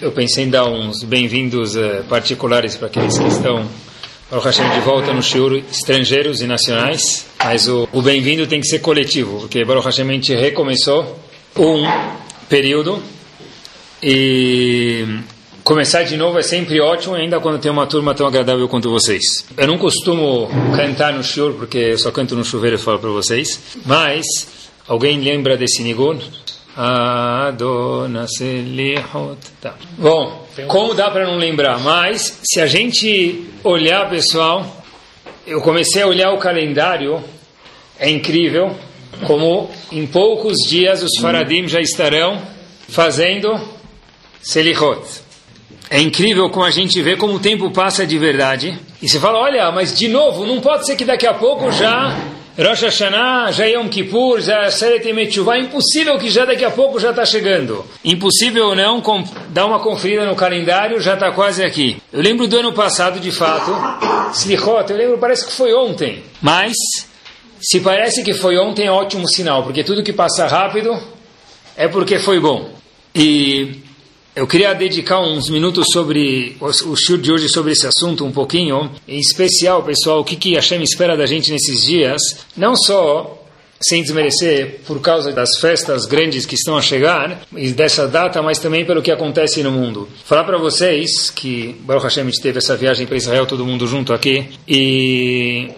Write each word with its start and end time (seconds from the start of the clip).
Eu 0.00 0.12
pensei 0.12 0.44
em 0.44 0.50
dar 0.50 0.66
uns 0.66 1.02
bem-vindos 1.02 1.74
uh, 1.74 2.04
particulares 2.08 2.76
para 2.76 2.86
aqueles 2.86 3.18
que 3.18 3.26
estão 3.26 3.68
Baruch 4.30 4.46
Hashem 4.46 4.70
de 4.70 4.80
volta 4.80 5.12
no 5.12 5.22
shiur 5.22 5.62
estrangeiros 5.70 6.40
e 6.40 6.46
nacionais, 6.46 7.26
mas 7.42 7.66
o, 7.68 7.88
o 7.92 8.00
bem-vindo 8.00 8.46
tem 8.46 8.60
que 8.60 8.66
ser 8.66 8.78
coletivo, 8.78 9.40
porque 9.40 9.64
Baruch 9.64 9.84
Hashem 9.84 10.08
a 10.08 10.12
gente 10.12 10.34
recomeçou 10.34 11.18
um 11.56 11.84
período 12.48 13.02
e 14.02 15.04
começar 15.64 16.04
de 16.04 16.16
novo 16.16 16.38
é 16.38 16.42
sempre 16.42 16.80
ótimo, 16.80 17.14
ainda 17.14 17.40
quando 17.40 17.58
tem 17.58 17.70
uma 17.70 17.86
turma 17.86 18.14
tão 18.14 18.26
agradável 18.26 18.68
quanto 18.68 18.90
vocês. 18.90 19.44
Eu 19.56 19.66
não 19.66 19.78
costumo 19.78 20.48
cantar 20.76 21.12
no 21.12 21.24
shiur, 21.24 21.54
porque 21.54 21.78
eu 21.78 21.98
só 21.98 22.10
canto 22.10 22.36
no 22.36 22.44
chuveiro 22.44 22.76
e 22.76 22.78
falo 22.78 22.98
para 22.98 23.10
vocês, 23.10 23.60
mas 23.84 24.24
alguém 24.86 25.20
lembra 25.20 25.56
desse 25.56 25.82
nigun? 25.82 26.18
Adona. 26.76 28.26
Tá. 29.60 29.74
Bom, 29.96 30.46
como 30.66 30.94
dá 30.94 31.10
para 31.10 31.26
não 31.26 31.36
lembrar? 31.36 31.78
Mas, 31.78 32.40
se 32.42 32.60
a 32.60 32.66
gente 32.66 33.48
olhar, 33.62 34.08
pessoal, 34.10 34.84
eu 35.46 35.60
comecei 35.60 36.02
a 36.02 36.06
olhar 36.06 36.32
o 36.32 36.38
calendário, 36.38 37.22
é 37.98 38.10
incrível 38.10 38.74
como 39.26 39.70
em 39.92 40.06
poucos 40.06 40.56
dias 40.68 41.02
os 41.02 41.20
faradim 41.20 41.68
já 41.68 41.80
estarão 41.80 42.42
fazendo 42.88 43.60
Selihot. 44.42 45.22
É 45.88 46.00
incrível 46.00 46.50
como 46.50 46.64
a 46.64 46.70
gente 46.70 47.00
vê 47.02 47.16
como 47.16 47.34
o 47.34 47.38
tempo 47.38 47.70
passa 47.70 48.06
de 48.06 48.18
verdade. 48.18 48.76
E 49.00 49.08
você 49.08 49.20
fala, 49.20 49.38
olha, 49.38 49.70
mas 49.70 49.96
de 49.96 50.08
novo, 50.08 50.44
não 50.44 50.60
pode 50.60 50.86
ser 50.86 50.96
que 50.96 51.04
daqui 51.04 51.26
a 51.26 51.34
pouco 51.34 51.70
já 51.70 52.33
Rosh 52.56 52.82
Hashanah, 52.82 53.50
já 53.50 53.64
Yom 53.64 53.88
Kippur, 53.88 54.40
já 54.40 54.70
Seret 54.70 55.12
Metchuvah, 55.12 55.58
impossível 55.58 56.16
que 56.18 56.30
já 56.30 56.44
daqui 56.44 56.64
a 56.64 56.70
pouco 56.70 57.00
já 57.00 57.10
está 57.10 57.26
chegando. 57.26 57.84
Impossível 58.04 58.66
ou 58.66 58.76
não, 58.76 59.02
dar 59.48 59.66
uma 59.66 59.80
conferida 59.80 60.24
no 60.24 60.36
calendário, 60.36 61.00
já 61.00 61.14
está 61.14 61.32
quase 61.32 61.64
aqui. 61.64 61.96
Eu 62.12 62.22
lembro 62.22 62.46
do 62.46 62.56
ano 62.56 62.72
passado, 62.72 63.18
de 63.18 63.32
fato, 63.32 63.72
Slichot, 64.34 64.88
eu 64.88 64.96
lembro, 64.96 65.18
parece 65.18 65.44
que 65.44 65.52
foi 65.52 65.74
ontem. 65.74 66.22
Mas, 66.40 66.74
se 67.60 67.80
parece 67.80 68.22
que 68.22 68.32
foi 68.32 68.56
ontem, 68.56 68.86
é 68.86 68.90
ótimo 68.90 69.28
sinal, 69.28 69.64
porque 69.64 69.82
tudo 69.82 70.04
que 70.04 70.12
passa 70.12 70.46
rápido 70.46 70.96
é 71.76 71.88
porque 71.88 72.20
foi 72.20 72.38
bom. 72.38 72.70
E 73.12 73.82
eu 74.34 74.46
queria 74.46 74.74
dedicar 74.74 75.20
uns 75.20 75.48
minutos 75.48 75.86
sobre 75.92 76.56
o, 76.60 76.96
shur 76.96 77.18
de 77.18 77.30
hoje 77.30 77.48
sobre 77.48 77.72
esse 77.72 77.86
assunto 77.86 78.24
um 78.24 78.32
pouquinho, 78.32 78.90
em 79.06 79.18
especial, 79.18 79.82
pessoal, 79.84 80.20
o 80.20 80.24
que 80.24 80.34
que 80.34 80.54
Hashem 80.54 80.82
espera 80.82 81.16
da 81.16 81.24
gente 81.24 81.52
nesses 81.52 81.84
dias, 81.84 82.20
não 82.56 82.74
só 82.74 83.40
sem 83.80 84.02
desmerecer 84.02 84.80
por 84.86 85.00
causa 85.00 85.30
das 85.30 85.58
festas 85.60 86.06
grandes 86.06 86.46
que 86.46 86.54
estão 86.54 86.76
a 86.76 86.82
chegar 86.82 87.42
e 87.54 87.70
dessa 87.70 88.08
data, 88.08 88.42
mas 88.42 88.58
também 88.58 88.84
pelo 88.84 89.02
que 89.02 89.10
acontece 89.12 89.62
no 89.62 89.70
mundo. 89.70 90.08
Falar 90.24 90.44
para 90.44 90.58
vocês 90.58 91.30
que 91.30 91.76
Baruch 91.80 92.04
Hashem 92.04 92.28
teve 92.42 92.58
essa 92.58 92.76
viagem 92.76 93.06
para 93.06 93.16
Israel, 93.16 93.46
todo 93.46 93.64
mundo 93.64 93.86
junto 93.86 94.12
aqui, 94.12 94.48
e 94.66 95.70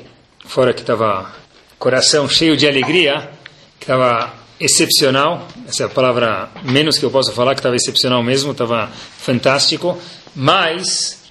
fora 0.47 0.72
que 0.72 0.80
estava 0.80 1.34
coração 1.78 2.28
cheio 2.28 2.56
de 2.56 2.66
alegria, 2.66 3.28
que 3.78 3.84
estava 3.84 4.45
excepcional, 4.58 5.46
essa 5.68 5.84
é 5.84 5.86
a 5.86 5.88
palavra 5.88 6.48
menos 6.62 6.98
que 6.98 7.04
eu 7.04 7.10
posso 7.10 7.32
falar, 7.32 7.54
que 7.54 7.60
estava 7.60 7.76
excepcional 7.76 8.22
mesmo, 8.22 8.52
estava 8.52 8.90
fantástico, 9.18 9.98
mas 10.34 11.26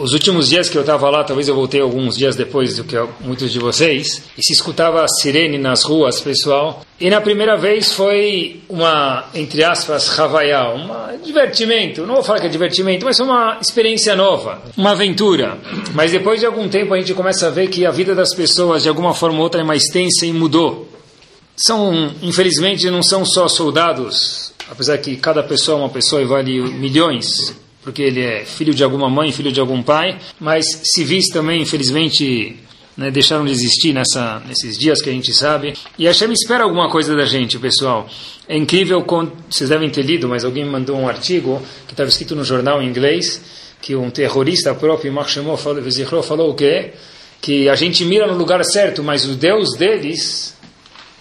os 0.00 0.14
últimos 0.14 0.48
dias 0.48 0.70
que 0.70 0.78
eu 0.78 0.80
estava 0.80 1.10
lá, 1.10 1.22
talvez 1.22 1.46
eu 1.46 1.54
voltei 1.54 1.80
alguns 1.80 2.16
dias 2.16 2.34
depois 2.34 2.76
do 2.76 2.84
que 2.84 2.96
muitos 3.20 3.52
de 3.52 3.58
vocês, 3.58 4.22
e 4.36 4.42
se 4.42 4.52
escutava 4.54 5.04
a 5.04 5.08
sirene 5.08 5.58
nas 5.58 5.84
ruas, 5.84 6.20
pessoal, 6.20 6.82
e 6.98 7.10
na 7.10 7.20
primeira 7.20 7.56
vez 7.56 7.92
foi 7.92 8.62
uma, 8.68 9.26
entre 9.34 9.62
aspas, 9.62 10.18
havaiá, 10.18 10.70
um 10.70 11.22
divertimento, 11.22 12.06
não 12.06 12.14
vou 12.14 12.24
falar 12.24 12.40
que 12.40 12.46
é 12.46 12.48
divertimento, 12.48 13.04
mas 13.04 13.20
uma 13.20 13.58
experiência 13.60 14.16
nova, 14.16 14.62
uma 14.74 14.92
aventura, 14.92 15.58
mas 15.92 16.12
depois 16.12 16.40
de 16.40 16.46
algum 16.46 16.66
tempo 16.68 16.94
a 16.94 16.98
gente 16.98 17.12
começa 17.12 17.48
a 17.48 17.50
ver 17.50 17.68
que 17.68 17.84
a 17.84 17.90
vida 17.90 18.14
das 18.14 18.34
pessoas 18.34 18.82
de 18.82 18.88
alguma 18.88 19.12
forma 19.12 19.36
ou 19.36 19.42
outra 19.42 19.60
é 19.60 19.64
mais 19.64 19.84
tensa 19.84 20.24
e 20.24 20.32
mudou, 20.32 20.89
são, 21.60 22.10
infelizmente, 22.22 22.88
não 22.90 23.02
são 23.02 23.24
só 23.24 23.46
soldados, 23.46 24.52
apesar 24.70 24.96
que 24.98 25.16
cada 25.16 25.42
pessoa 25.42 25.78
é 25.78 25.82
uma 25.82 25.90
pessoa 25.90 26.22
e 26.22 26.24
vale 26.24 26.60
milhões, 26.60 27.54
porque 27.82 28.02
ele 28.02 28.20
é 28.20 28.44
filho 28.44 28.74
de 28.74 28.82
alguma 28.82 29.10
mãe, 29.10 29.30
filho 29.30 29.52
de 29.52 29.60
algum 29.60 29.82
pai, 29.82 30.18
mas 30.38 30.64
civis 30.94 31.28
também, 31.28 31.60
infelizmente, 31.60 32.56
né, 32.96 33.10
deixaram 33.10 33.44
de 33.44 33.52
existir 33.52 33.92
nessa, 33.92 34.40
nesses 34.46 34.78
dias 34.78 35.02
que 35.02 35.10
a 35.10 35.12
gente 35.12 35.32
sabe. 35.34 35.74
E 35.98 36.06
a 36.06 36.10
Hashem 36.10 36.32
espera 36.32 36.64
alguma 36.64 36.88
coisa 36.90 37.14
da 37.14 37.24
gente, 37.26 37.58
pessoal. 37.58 38.08
É 38.48 38.56
incrível, 38.56 39.04
vocês 39.48 39.68
devem 39.68 39.90
ter 39.90 40.02
lido, 40.02 40.28
mas 40.28 40.44
alguém 40.44 40.64
me 40.64 40.70
mandou 40.70 40.96
um 40.96 41.08
artigo 41.08 41.62
que 41.86 41.92
estava 41.92 42.08
escrito 42.08 42.34
no 42.34 42.44
jornal 42.44 42.82
em 42.82 42.88
inglês, 42.88 43.42
que 43.82 43.94
um 43.94 44.10
terrorista 44.10 44.74
próprio, 44.74 45.12
Mark 45.12 45.30
falou, 45.30 46.22
falou 46.22 46.50
o 46.50 46.54
quê? 46.54 46.92
Que 47.40 47.68
a 47.68 47.74
gente 47.74 48.04
mira 48.04 48.26
no 48.26 48.36
lugar 48.36 48.62
certo, 48.64 49.02
mas 49.02 49.24
o 49.24 49.34
Deus 49.34 49.76
deles 49.76 50.54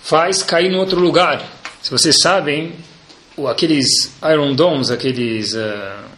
faz 0.09 0.41
cair 0.41 0.71
no 0.71 0.79
outro 0.79 0.99
lugar. 0.99 1.39
Se 1.83 1.91
vocês 1.91 2.15
sabem, 2.19 2.73
aqueles 3.47 4.11
Iron 4.31 4.55
Domes, 4.55 4.89
aqueles. 4.89 5.53
Uh, 5.53 6.09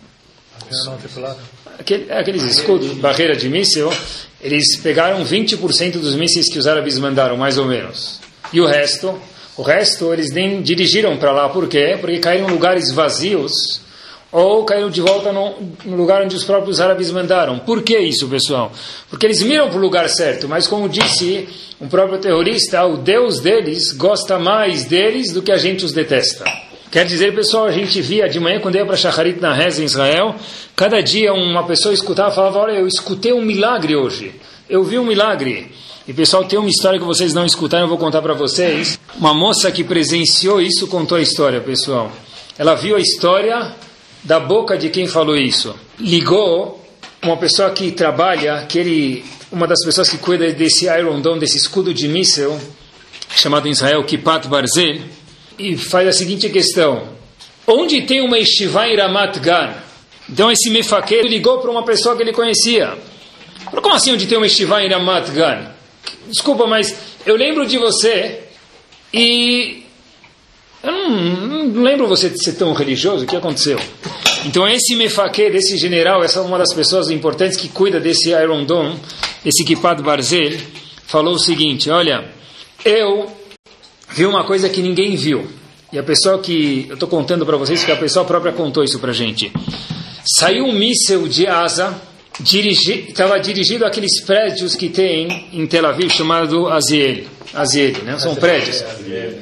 aqueles 2.18 2.44
escudos, 2.44 2.94
barreira 2.94 3.36
de 3.36 3.50
míssil, 3.50 3.92
eles 4.40 4.78
pegaram 4.78 5.26
20% 5.26 5.94
dos 5.94 6.16
mísseis 6.16 6.50
que 6.50 6.58
os 6.58 6.68
árabes 6.68 6.98
mandaram, 6.98 7.36
mais 7.36 7.58
ou 7.58 7.66
menos. 7.66 8.22
E 8.54 8.62
o 8.62 8.66
resto, 8.66 9.20
o 9.58 9.62
resto 9.62 10.14
eles 10.14 10.32
nem 10.32 10.62
dirigiram 10.62 11.18
para 11.18 11.34
lá, 11.34 11.50
por 11.50 11.68
quê? 11.68 11.98
Porque 12.00 12.20
caíram 12.20 12.48
em 12.48 12.52
lugares 12.52 12.92
vazios 12.92 13.82
ou 14.32 14.64
caíram 14.64 14.90
de 14.90 15.02
volta 15.02 15.32
no, 15.32 15.56
no, 15.84 15.98
lugar 15.98 16.24
onde 16.24 16.36
os 16.36 16.44
próprios 16.44 16.80
árabes 16.80 17.12
mandaram. 17.12 17.60
Por 17.60 17.84
que 17.84 17.98
isso, 17.98 18.28
pessoal? 18.28 18.72
Porque 19.10 19.26
eles 19.26 19.44
miram 19.44 19.68
para 19.70 19.78
o 19.78 19.82
lugar 19.82 20.08
certo, 20.10 20.48
mas 20.48 20.68
como 20.68 20.88
disse 20.88 21.50
um 21.82 21.90
próprio 21.90 22.20
terrorista, 22.20 22.86
o 22.86 22.98
Deus 22.98 23.40
deles 23.40 23.92
gosta 23.92 24.40
mais 24.40 24.86
deles 24.86 25.34
do 25.34 25.42
que 25.42 25.52
a 25.52 25.58
gente 25.58 25.84
os 25.84 25.92
detesta. 25.92 26.46
Quer 26.90 27.06
dizer, 27.06 27.34
pessoal, 27.34 27.66
a 27.66 27.72
gente 27.72 28.02
via 28.02 28.28
de 28.28 28.40
manhã, 28.40 28.60
quando 28.60 28.76
ia 28.76 28.86
para 28.86 28.98
Shacharit 28.98 29.40
na 29.40 29.54
reza 29.54 29.82
em 29.82 29.86
Israel, 29.86 30.36
cada 30.76 31.02
dia 31.02 31.34
uma 31.34 31.64
pessoa 31.64 31.94
escutava 31.94 32.32
e 32.32 32.36
falava, 32.36 32.60
olha, 32.60 32.74
eu 32.74 32.88
escutei 32.88 33.32
um 33.32 33.42
milagre 33.42 33.96
hoje. 33.96 34.34
Eu 34.70 34.84
vi 34.84 35.00
um 35.00 35.06
milagre. 35.06 35.72
E 36.08 36.14
pessoal, 36.14 36.44
tem 36.44 36.60
uma 36.60 36.70
história 36.70 37.00
que 37.00 37.06
vocês 37.06 37.34
não 37.34 37.46
escutaram, 37.46 37.86
eu 37.86 37.90
vou 37.90 37.98
contar 37.98 38.22
para 38.22 38.34
vocês. 38.34 39.00
Uma 39.18 39.34
moça 39.34 39.72
que 39.72 39.84
presenciou 39.84 40.62
isso 40.62 40.88
contou 40.88 41.18
a 41.18 41.22
história, 41.22 41.62
pessoal. 41.62 42.12
Ela 42.58 42.76
viu 42.76 42.98
a 42.98 43.00
história 43.00 43.74
da 44.24 44.40
boca 44.40 44.78
de 44.78 44.90
quem 44.90 45.08
falou 45.08 45.36
isso. 45.36 45.76
Ligou 46.00 46.84
uma 47.22 47.38
pessoa 47.38 47.70
que 47.72 47.92
trabalha, 47.92 48.66
que 48.68 48.80
ele, 48.80 49.26
uma 49.52 49.68
das 49.68 49.84
pessoas 49.84 50.10
que 50.10 50.18
cuida 50.18 50.52
desse 50.52 50.86
Iron 50.86 51.22
Dome, 51.22 51.40
desse 51.40 51.58
escudo 51.58 51.94
de 51.94 52.08
míssil, 52.08 52.60
chamado 53.36 53.68
em 53.68 53.72
Israel 53.72 54.04
Kipat 54.04 54.48
Barzel, 54.48 55.02
e 55.58 55.78
faz 55.78 56.08
a 56.08 56.12
seguinte 56.12 56.50
questão: 56.50 57.08
onde 57.68 58.02
tem 58.04 58.22
uma 58.22 58.40
estivá 58.40 58.88
em 58.88 58.98
Ramat 58.98 59.40
Gan? 59.40 59.74
Então 60.30 60.52
esse 60.52 60.70
mefaqueiro 60.70 61.28
ligou 61.28 61.60
para 61.60 61.72
uma 61.72 61.84
pessoa 61.84 62.16
que 62.16 62.24
ele 62.24 62.34
conhecia. 62.34 62.98
Como 63.66 63.94
assim 63.94 64.14
onde 64.14 64.28
tem 64.28 64.38
uma 64.38 64.48
estivá 64.48 64.84
em 64.84 64.90
Ramat 64.90 65.30
Gan? 65.30 65.72
Desculpa, 66.28 66.66
mas 66.66 66.96
eu 67.26 67.36
lembro 67.36 67.66
de 67.66 67.78
você 67.78 68.40
e 69.14 69.84
eu 70.84 70.92
não, 70.92 71.68
não, 71.68 71.84
lembro 71.84 72.08
você 72.08 72.30
de 72.30 72.44
ser 72.44 72.54
tão 72.54 72.74
religioso, 72.74 73.24
o 73.24 73.28
que 73.28 73.36
aconteceu? 73.36 73.80
Então 74.46 74.68
esse 74.68 74.96
mefaque, 74.96 75.50
desse 75.50 75.78
general, 75.78 76.24
essa 76.24 76.40
é 76.40 76.42
uma 76.42 76.58
das 76.58 76.74
pessoas 76.74 77.10
importantes 77.12 77.58
que 77.58 77.70
cuida 77.70 78.00
desse 78.00 78.30
Iron 78.30 78.64
Dome, 78.64 78.96
desse 79.44 79.62
equipado 79.62 80.02
Barzel, 80.02 80.58
falou 81.06 81.36
o 81.36 81.40
seguinte, 81.40 81.90
olha, 81.90 82.26
eu 82.84 83.32
vi 84.10 84.26
uma 84.26 84.44
coisa 84.44 84.70
que 84.70 84.82
ninguém 84.82 85.16
viu. 85.16 85.48
E 85.94 86.00
a 86.00 86.04
pessoa 86.04 86.40
que, 86.40 86.86
eu 86.88 86.94
estou 86.94 87.08
contando 87.08 87.46
para 87.46 87.58
vocês 87.58 87.84
que 87.84 87.92
a 87.92 87.98
pessoa 87.98 88.26
própria 88.26 88.54
contou 88.54 88.84
isso 88.84 88.98
para 88.98 89.12
gente. 89.12 89.52
Saiu 90.24 90.66
um 90.66 90.72
míssel 90.72 91.28
de 91.28 91.46
asa, 91.46 92.00
estava 92.44 93.38
dirigido 93.40 93.86
àqueles 93.86 94.22
prédios 94.22 94.76
que 94.76 94.90
tem 94.90 95.50
em 95.52 95.68
Tel 95.68 95.86
Aviv, 95.86 96.10
chamado 96.10 96.68
Aziel. 96.70 97.26
Aziel, 97.54 98.04
né? 98.04 98.18
São 98.18 98.36
prédios. 98.36 98.84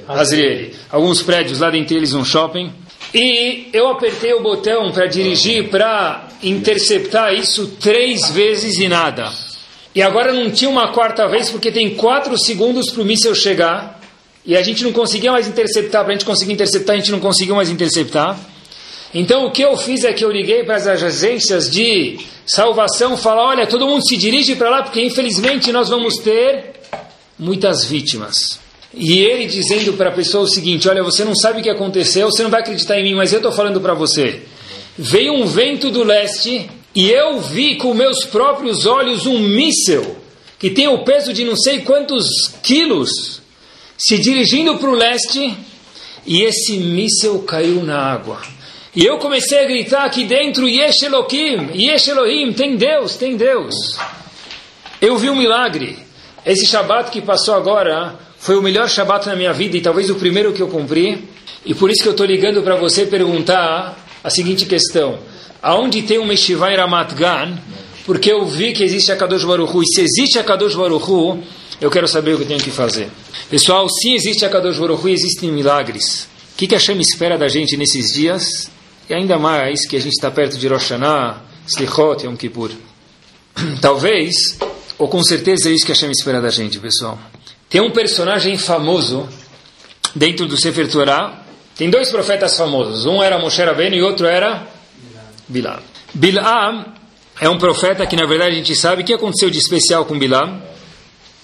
Azrieli. 0.08 0.74
Alguns 0.90 1.22
prédios, 1.22 1.60
lá 1.60 1.70
dentro 1.70 1.94
deles 1.94 2.14
um 2.14 2.26
shopping. 2.26 2.72
E 3.14 3.70
eu 3.74 3.88
apertei 3.90 4.34
o 4.34 4.42
botão 4.42 4.92
para 4.92 5.06
dirigir, 5.08 5.70
para 5.70 6.28
interceptar 6.44 7.34
isso 7.34 7.78
três 7.80 8.30
vezes 8.32 8.78
e 8.78 8.88
nada. 8.88 9.32
E 9.94 10.02
agora 10.02 10.32
não 10.32 10.50
tinha 10.52 10.70
uma 10.70 10.92
quarta 10.92 11.28
vez, 11.28 11.50
porque 11.50 11.72
tem 11.72 11.96
quatro 11.96 12.38
segundos 12.38 12.92
para 12.92 13.02
o 13.02 13.06
míssil 13.06 13.34
chegar. 13.36 14.00
E 14.46 14.56
a 14.56 14.62
gente 14.62 14.84
não 14.84 14.92
conseguia 14.92 15.32
mais 15.32 15.48
interceptar. 15.48 16.04
Para 16.04 16.14
a 16.14 16.16
gente 16.16 16.26
conseguir 16.26 16.54
interceptar, 16.54 16.96
a 16.96 17.00
gente 17.00 17.12
não 17.12 17.20
conseguiu 17.20 17.56
mais 17.56 17.70
interceptar. 17.70 18.40
Então 19.14 19.46
o 19.46 19.52
que 19.52 19.64
eu 19.64 19.76
fiz 19.76 20.04
é 20.04 20.14
que 20.14 20.24
eu 20.24 20.32
liguei 20.32 20.64
para 20.64 20.76
as 20.76 20.86
agências 20.86 21.70
de 21.70 22.20
salvação, 22.46 23.18
falar, 23.18 23.46
olha, 23.46 23.68
todo 23.68 23.88
mundo 23.88 24.08
se 24.08 24.16
dirige 24.16 24.56
para 24.56 24.70
lá, 24.70 24.84
porque 24.84 25.02
infelizmente 25.02 25.72
nós 25.72 25.90
vamos 25.90 26.18
ter 26.18 26.79
muitas 27.40 27.86
vítimas. 27.86 28.60
E 28.94 29.20
ele 29.20 29.46
dizendo 29.46 29.94
para 29.94 30.10
a 30.10 30.14
pessoa 30.14 30.44
o 30.44 30.48
seguinte: 30.48 30.90
Olha, 30.90 31.04
você 31.04 31.24
não 31.24 31.36
sabe 31.36 31.60
o 31.60 31.64
que 31.64 31.70
aconteceu, 31.70 32.30
você 32.30 32.44
não 32.44 32.50
vai 32.50 32.62
acreditar 32.62 33.00
em 33.00 33.04
mim, 33.04 33.16
mas 33.16 33.32
eu 33.32 33.38
estou 33.38 33.52
falando 33.52 33.80
para 33.80 33.94
você. 33.94 34.42
Veio 34.98 35.34
um 35.34 35.46
vento 35.46 35.90
do 35.90 36.04
leste 36.04 36.70
e 36.94 37.10
eu 37.10 37.40
vi 37.40 37.76
com 37.76 37.94
meus 37.94 38.26
próprios 38.26 38.86
olhos 38.86 39.26
um 39.26 39.40
míssel 39.40 40.18
que 40.58 40.70
tem 40.70 40.88
o 40.88 41.06
peso 41.06 41.32
de 41.32 41.46
não 41.46 41.56
sei 41.56 41.82
quantos 41.82 42.26
quilos 42.62 43.42
se 43.98 44.18
dirigindo 44.18 44.78
para 44.78 44.90
o 44.90 44.96
leste 44.96 45.56
e 46.26 46.44
esse 46.44 46.78
míssel 46.78 47.40
caiu 47.44 47.84
na 47.84 47.98
água. 47.98 48.42
E 48.96 49.06
eu 49.06 49.20
comecei 49.20 49.60
a 49.60 49.68
gritar 49.68 50.06
aqui 50.06 50.26
dentro: 50.26 50.68
Yesh 50.68 51.04
Elohim, 51.04 51.70
Yesh 51.76 52.08
Elohim, 52.08 52.52
tem 52.54 52.76
Deus, 52.76 53.16
tem 53.16 53.38
Deus. 53.38 53.76
Eu 55.00 55.18
vi 55.18 55.30
um 55.30 55.36
milagre. 55.36 56.09
Esse 56.46 56.66
Shabat 56.66 57.12
que 57.12 57.22
passou 57.22 57.54
agora 57.54 58.16
foi 58.38 58.58
o 58.58 58.62
melhor 58.62 58.90
Shabat 58.90 59.28
na 59.28 59.36
minha 59.36 59.54
vida 59.54 59.78
e 59.78 59.82
talvez 59.82 60.10
o 60.10 60.16
primeiro 60.16 60.54
que 60.54 60.62
eu 60.62 60.68
cumpri. 60.68 61.28
E 61.66 61.74
por 61.74 61.92
isso 61.92 62.02
que 62.02 62.08
eu 62.08 62.14
estou 62.14 62.26
ligando 62.26 62.62
para 62.64 62.76
você 62.76 63.06
perguntar 63.06 63.98
a 64.24 64.30
seguinte 64.30 64.66
questão: 64.66 65.20
aonde 65.62 66.02
tem 66.04 66.20
um 66.20 66.26
Meshivá 66.26 66.72
em 66.72 66.78
Ramat 66.78 67.14
Gan? 67.14 67.58
Porque 68.06 68.32
eu 68.32 68.46
vi 68.46 68.74
que 68.74 68.84
existe 68.84 69.12
a 69.12 69.16
Kadosh 69.16 69.44
Baruch. 69.44 69.78
E 69.78 69.86
se 69.94 70.02
existe 70.02 70.40
a 70.40 70.44
Kadosh 70.44 70.76
Baruch 70.76 71.08
eu 71.82 71.90
quero 71.90 72.08
saber 72.08 72.34
o 72.34 72.38
que 72.38 72.44
eu 72.44 72.48
tenho 72.48 72.60
que 72.60 72.72
fazer. 72.72 73.10
Pessoal, 73.50 73.88
sim 73.90 74.14
existe 74.14 74.44
a 74.44 74.50
Kadosh 74.50 74.78
Baruch 74.78 75.06
Hu, 75.06 75.10
existem 75.10 75.52
milagres. 75.52 76.28
O 76.54 76.58
que, 76.58 76.68
que 76.68 76.76
a 76.76 76.80
Shem 76.80 77.00
espera 77.00 77.38
da 77.38 77.48
gente 77.48 77.78
nesses 77.78 78.14
dias? 78.14 78.70
E 79.10 79.14
ainda 79.14 79.38
mais 79.40 79.88
que 79.88 79.96
a 79.96 80.00
gente 80.00 80.14
está 80.14 80.30
perto 80.30 80.58
de 80.58 80.68
Rosh 80.68 80.90
Hashanah, 80.90 81.42
Slichot, 81.68 82.26
Yom 82.26 82.36
Kippur. 82.36 82.72
Talvez, 83.82 84.58
ou 85.00 85.08
com 85.08 85.24
certeza 85.24 85.70
é 85.70 85.72
isso 85.72 85.86
que 85.86 85.94
a 85.94 85.96
Shem 85.96 86.12
espera 86.12 86.42
da 86.42 86.50
gente, 86.50 86.78
pessoal. 86.78 87.18
Tem 87.70 87.80
um 87.80 87.90
personagem 87.90 88.58
famoso 88.58 89.28
dentro 90.14 90.46
do 90.46 90.58
Sefer 90.58 90.92
Torah. 90.92 91.42
Tem 91.78 91.90
dois 91.90 92.12
profetas 92.12 92.58
famosos. 92.58 93.06
Um 93.06 93.24
era 93.24 93.40
Moshe 93.40 93.64
Rabbeinu 93.64 93.96
e 93.96 94.02
outro 94.02 94.28
era 94.28 94.68
Bilam. 95.48 95.80
Bilam 96.14 96.86
é 97.40 97.48
um 97.48 97.58
profeta 97.58 98.06
que, 98.06 98.18
na 98.18 98.26
verdade, 98.26 98.52
a 98.52 98.56
gente 98.56 98.76
sabe 98.76 99.02
o 99.02 99.06
que 99.06 99.14
aconteceu 99.14 99.50
de 99.50 99.58
especial 99.58 100.04
com 100.04 100.20
Bilam. 100.20 100.62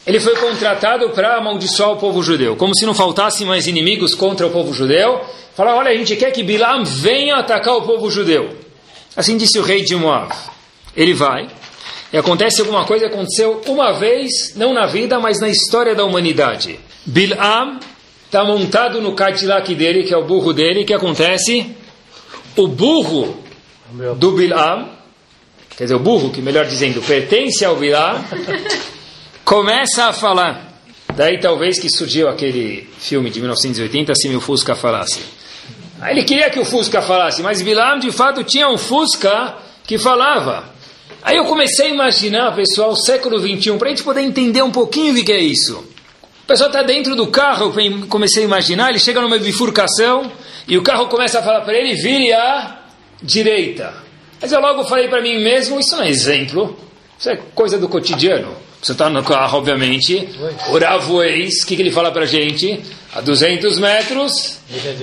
Ele 0.05 0.19
foi 0.19 0.35
contratado 0.35 1.09
para 1.11 1.37
amaldiçoar 1.37 1.91
o 1.91 1.97
povo 1.97 2.21
judeu. 2.21 2.57
Como 2.57 2.75
se 2.77 2.85
não 2.85 2.93
faltassem 2.93 3.47
mais 3.47 3.67
inimigos 3.67 4.13
contra 4.13 4.45
o 4.45 4.49
povo 4.49 4.73
judeu. 4.73 5.21
Falar, 5.55 5.75
olha, 5.75 5.91
a 5.91 5.95
gente 5.95 6.13
quer 6.17 6.31
que 6.31 6.43
Bilam 6.43 6.83
venha 6.83 7.37
atacar 7.37 7.75
o 7.75 7.83
povo 7.83 8.11
judeu. 8.11 8.53
Assim 9.15 9.37
disse 9.37 9.57
o 9.57 9.63
rei 9.63 9.81
de 9.83 9.95
Moab. 9.95 10.35
Ele 10.95 11.13
vai, 11.13 11.47
e 12.15 12.17
acontece 12.17 12.61
alguma 12.61 12.85
coisa 12.85 13.09
que 13.09 13.13
aconteceu 13.13 13.61
uma 13.67 13.91
vez, 13.91 14.55
não 14.55 14.73
na 14.73 14.85
vida, 14.85 15.19
mas 15.19 15.41
na 15.41 15.49
história 15.49 15.93
da 15.93 16.05
humanidade. 16.05 16.79
Bilam 17.05 17.77
está 18.25 18.41
montado 18.41 19.01
no 19.01 19.13
Cadillac 19.13 19.75
dele, 19.75 20.05
que 20.05 20.13
é 20.13 20.17
o 20.17 20.23
burro 20.23 20.53
dele, 20.53 20.83
o 20.83 20.85
que 20.85 20.93
acontece? 20.93 21.75
O 22.55 22.69
burro 22.69 23.37
do 24.17 24.31
Bilam, 24.31 24.91
quer 25.75 25.83
dizer, 25.83 25.95
o 25.95 25.99
burro, 25.99 26.31
que 26.31 26.41
melhor 26.41 26.65
dizendo, 26.65 27.01
pertence 27.01 27.65
ao 27.65 27.75
Bilam, 27.75 28.23
começa 29.43 30.05
a 30.05 30.13
falar. 30.13 30.81
Daí 31.17 31.37
talvez 31.41 31.77
que 31.77 31.89
surgiu 31.89 32.29
aquele 32.29 32.87
filme 32.97 33.29
de 33.29 33.41
1980, 33.41 34.15
se 34.15 34.33
o 34.33 34.39
Fusca 34.39 34.73
falasse. 34.73 35.19
Aí 35.99 36.13
ele 36.13 36.23
queria 36.23 36.49
que 36.49 36.61
o 36.61 36.63
Fusca 36.63 37.01
falasse, 37.01 37.43
mas 37.43 37.61
Bilam 37.61 37.99
de 37.99 38.09
fato 38.09 38.41
tinha 38.41 38.69
um 38.69 38.77
Fusca 38.77 39.57
que 39.85 39.97
falava. 39.97 40.74
Aí 41.25 41.37
eu 41.37 41.45
comecei 41.45 41.87
a 41.87 41.89
imaginar, 41.89 42.55
pessoal, 42.55 42.95
século 42.95 43.39
XXI, 43.39 43.79
para 43.79 43.87
a 43.87 43.89
gente 43.89 44.03
poder 44.03 44.21
entender 44.21 44.61
um 44.61 44.69
pouquinho 44.69 45.19
o 45.19 45.25
que 45.25 45.31
é 45.31 45.39
isso. 45.39 45.83
O 46.43 46.45
pessoal 46.45 46.69
está 46.69 46.83
dentro 46.83 47.15
do 47.15 47.25
carro, 47.25 47.73
eu 47.75 48.07
comecei 48.07 48.43
a 48.43 48.45
imaginar, 48.45 48.91
ele 48.91 48.99
chega 48.99 49.19
numa 49.19 49.39
bifurcação 49.39 50.31
e 50.67 50.77
o 50.77 50.83
carro 50.83 51.07
começa 51.07 51.39
a 51.39 51.41
falar 51.41 51.61
para 51.61 51.73
ele, 51.73 51.95
vire 51.95 52.31
à 52.31 52.79
direita. 53.23 53.91
Mas 54.39 54.51
eu 54.51 54.61
logo 54.61 54.83
falei 54.83 55.07
para 55.07 55.19
mim 55.19 55.43
mesmo, 55.43 55.79
isso 55.79 55.95
não 55.95 56.03
é 56.03 56.09
exemplo, 56.09 56.77
isso 57.17 57.27
é 57.27 57.37
coisa 57.55 57.79
do 57.79 57.89
cotidiano. 57.89 58.55
Você 58.85 58.91
está 58.91 59.09
no 59.09 59.23
carro, 59.23 59.57
obviamente, 59.57 60.29
o 60.69 60.77
Ravoeis, 60.77 61.63
o 61.63 61.65
que, 61.65 61.75
que 61.75 61.81
ele 61.81 61.89
fala 61.89 62.11
para 62.11 62.23
gente? 62.27 62.79
A 63.15 63.19
200 63.19 63.79
metros, 63.79 64.59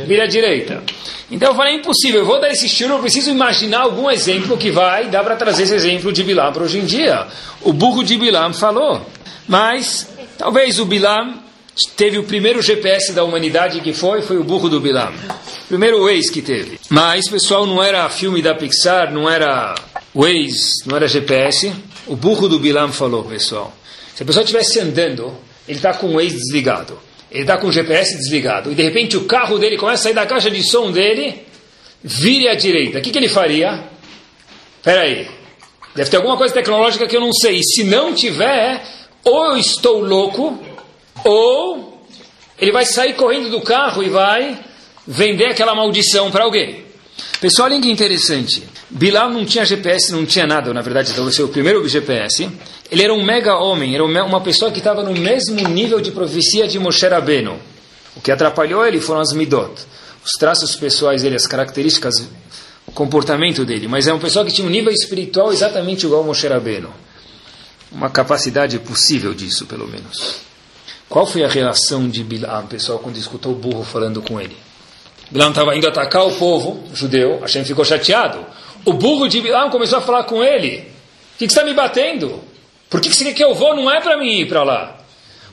vira 0.07 0.23
à 0.23 0.27
direita. 0.29 0.85
Então 1.29 1.49
eu 1.49 1.57
falei, 1.57 1.75
impossível, 1.75 2.21
eu 2.21 2.25
vou 2.25 2.41
dar 2.41 2.49
esse 2.53 2.67
estilo, 2.67 2.95
eu 2.95 2.99
preciso 3.01 3.33
imaginar 3.33 3.81
algum 3.81 4.09
exemplo 4.09 4.57
que 4.57 4.71
vai, 4.71 5.09
dá 5.09 5.25
para 5.25 5.35
trazer 5.35 5.65
esse 5.65 5.75
exemplo 5.75 6.13
de 6.13 6.23
Bilam 6.23 6.53
para 6.53 6.63
hoje 6.63 6.79
em 6.79 6.85
dia. 6.85 7.27
O 7.61 7.73
burro 7.73 8.05
de 8.05 8.17
Bilam 8.17 8.55
falou, 8.55 9.05
mas 9.49 10.09
talvez 10.39 10.79
o 10.79 10.85
Bilam 10.85 11.41
teve 11.97 12.19
o 12.19 12.23
primeiro 12.23 12.63
GPS 12.63 13.13
da 13.13 13.25
humanidade 13.25 13.81
que 13.81 13.93
foi, 13.93 14.23
foi 14.23 14.39
o 14.39 14.45
burro 14.45 14.69
do 14.69 14.79
Bilam. 14.79 15.13
Primeiro 15.67 16.05
Waze 16.05 16.31
que 16.31 16.41
teve. 16.41 16.79
Mas, 16.89 17.29
pessoal, 17.29 17.67
não 17.67 17.83
era 17.83 18.09
filme 18.09 18.41
da 18.41 18.55
Pixar, 18.55 19.13
não 19.13 19.29
era 19.29 19.75
Waze, 20.15 20.87
não 20.87 20.95
era 20.95 21.09
GPS. 21.09 21.73
O 22.07 22.17
burro 22.17 22.49
do 22.49 22.59
Bilam 22.59 22.93
falou, 22.93 23.25
pessoal. 23.25 23.73
Se 24.15 24.23
a 24.23 24.27
pessoa 24.27 24.43
estivesse 24.43 24.81
andando, 24.81 25.37
ele 25.67 25.79
está 25.79 25.95
com 25.95 26.09
o 26.09 26.15
Waze 26.15 26.37
desligado. 26.37 26.99
Ele 27.31 27.43
está 27.43 27.57
com 27.57 27.69
o 27.69 27.73
GPS 27.73 28.17
desligado. 28.17 28.71
E 28.73 28.75
de 28.75 28.83
repente 28.83 29.17
o 29.17 29.25
carro 29.25 29.59
dele 29.59 29.79
começa 29.79 30.03
a 30.03 30.05
sair 30.05 30.15
da 30.15 30.27
caixa 30.27 30.51
de 30.51 30.63
som 30.63 30.91
dele, 30.91 31.43
vire 32.03 32.49
à 32.49 32.55
direita. 32.55 32.99
O 32.99 33.03
que, 33.03 33.11
que 33.11 33.19
ele 33.19 33.29
faria? 33.29 33.85
Espera 34.77 35.03
aí. 35.03 35.29
Deve 35.95 36.11
ter 36.11 36.17
alguma 36.17 36.37
coisa 36.37 36.53
tecnológica 36.53 37.07
que 37.07 37.17
eu 37.17 37.21
não 37.21 37.33
sei. 37.33 37.59
E 37.59 37.65
se 37.65 37.85
não 37.85 38.15
tiver, 38.15 38.83
ou 39.25 39.47
eu 39.47 39.57
estou 39.57 40.01
louco, 40.01 40.59
ou 41.25 42.05
ele 42.59 42.73
vai 42.73 42.85
sair 42.85 43.15
correndo 43.15 43.51
do 43.51 43.61
carro 43.61 44.03
e 44.03 44.09
vai 44.09 44.59
vender 45.07 45.47
aquela 45.47 45.75
maldição 45.75 46.31
para 46.31 46.45
alguém. 46.45 46.85
Pessoal, 47.41 47.69
olha 47.69 47.81
que 47.81 47.91
interessante. 47.91 48.63
Bilal 48.95 49.31
não 49.31 49.47
tinha 49.47 49.65
GPS, 49.65 50.13
não 50.13 50.27
tinha 50.27 50.47
nada, 50.47 50.73
na 50.75 50.83
verdade, 50.83 51.15
talvez 51.15 51.35
ser 51.35 51.43
o 51.43 51.49
primeiro 51.49 51.87
GPS. 51.89 52.47
Ele 52.91 53.03
era 53.03 53.13
um 53.13 53.25
mega 53.25 53.57
homem, 53.57 53.95
era 53.95 54.05
uma 54.05 54.41
pessoa 54.43 54.71
que 54.71 54.79
estava 54.79 55.03
no 55.03 55.19
mesmo 55.19 55.67
nível 55.67 55.99
de 55.99 56.11
profecia 56.11 56.69
de 56.69 56.79
Moshe 56.79 57.09
Rabbeinu. 57.09 57.59
O 58.15 58.21
que 58.21 58.31
atrapalhou 58.31 58.87
ele 58.87 59.01
foram 59.01 59.23
as 59.23 59.33
midot, 59.33 59.73
os 60.23 60.33
traços 60.33 60.77
pessoais 60.77 61.23
dele, 61.23 61.37
as 61.37 61.47
características, 61.47 62.29
o 62.87 62.93
comportamento 62.93 63.65
dele. 63.65 63.89
Mas 63.89 64.07
é 64.07 64.13
uma 64.13 64.21
pessoa 64.21 64.45
que 64.45 64.53
tinha 64.53 64.69
um 64.69 64.71
nível 64.71 64.93
espiritual 64.93 65.51
exatamente 65.51 66.05
igual 66.05 66.23
a 66.23 66.27
Moshe 66.27 66.47
Rabbeinu. 66.47 66.93
Uma 67.91 68.11
capacidade 68.11 68.79
possível 68.79 69.33
disso, 69.33 69.65
pelo 69.65 69.89
menos. 69.89 70.41
Qual 71.09 71.27
foi 71.27 71.43
a 71.45 71.49
relação 71.49 72.11
de 72.11 72.23
Bilam, 72.23 72.67
pessoal, 72.67 72.99
quando 72.99 73.17
escutou 73.17 73.53
o 73.53 73.55
burro 73.55 73.85
falando 73.85 74.21
com 74.21 74.39
ele? 74.39 74.57
Bilam 75.31 75.49
estava 75.49 75.75
indo 75.75 75.89
atacar 75.89 76.27
o 76.27 76.33
povo 76.33 76.85
judeu, 76.93 77.41
Hashem 77.41 77.65
ficou 77.65 77.87
chateado. 77.87 78.45
O 78.85 78.93
burro 78.93 79.29
de 79.29 79.41
Bilam 79.41 79.71
começou 79.71 79.99
a 79.99 80.03
falar 80.03 80.25
com 80.25 80.43
ele: 80.43 80.79
O 80.79 81.39
que, 81.39 81.47
que 81.47 81.53
está 81.53 81.65
me 81.65 81.75
batendo? 81.75 82.41
Por 82.91 83.01
que, 83.01 83.09
que 83.09 83.17
você 83.17 83.25
quer 83.25 83.35
que 83.35 83.45
eu 83.45 83.55
vou? 83.55 83.77
Não 83.77 83.91
é 83.91 84.01
para 84.01 84.17
mim 84.19 84.41
ir 84.41 84.49
para 84.49 84.63
lá. 84.63 84.99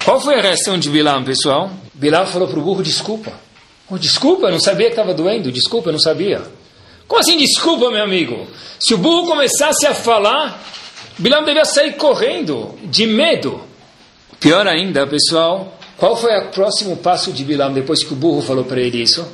Qual 0.03 0.19
foi 0.19 0.35
a 0.35 0.41
reação 0.41 0.77
de 0.77 0.89
Bilam, 0.89 1.23
pessoal? 1.23 1.71
Bilam 1.93 2.25
falou 2.25 2.47
para 2.47 2.59
o 2.59 2.61
burro: 2.61 2.83
Desculpa. 2.83 3.31
Oh, 3.89 3.97
desculpa, 3.97 4.47
eu 4.47 4.51
não 4.51 4.59
sabia 4.59 4.85
que 4.85 4.93
estava 4.93 5.13
doendo. 5.13 5.51
Desculpa, 5.51 5.89
eu 5.89 5.93
não 5.93 5.99
sabia. 5.99 6.41
Como 7.07 7.19
assim, 7.19 7.37
desculpa, 7.37 7.89
meu 7.89 8.03
amigo? 8.03 8.47
Se 8.79 8.93
o 8.93 8.97
burro 8.97 9.25
começasse 9.25 9.87
a 9.87 9.95
falar, 9.95 10.63
Bilam 11.17 11.43
devia 11.43 11.65
sair 11.65 11.93
correndo, 11.93 12.77
de 12.83 13.07
medo. 13.07 13.61
Pior 14.39 14.67
ainda, 14.67 15.07
pessoal, 15.07 15.77
qual 15.97 16.15
foi 16.15 16.37
o 16.37 16.49
próximo 16.49 16.97
passo 16.97 17.31
de 17.33 17.43
Bilam 17.43 17.73
depois 17.73 18.03
que 18.03 18.13
o 18.13 18.15
burro 18.15 18.41
falou 18.41 18.63
para 18.63 18.79
ele 18.79 19.01
isso? 19.01 19.27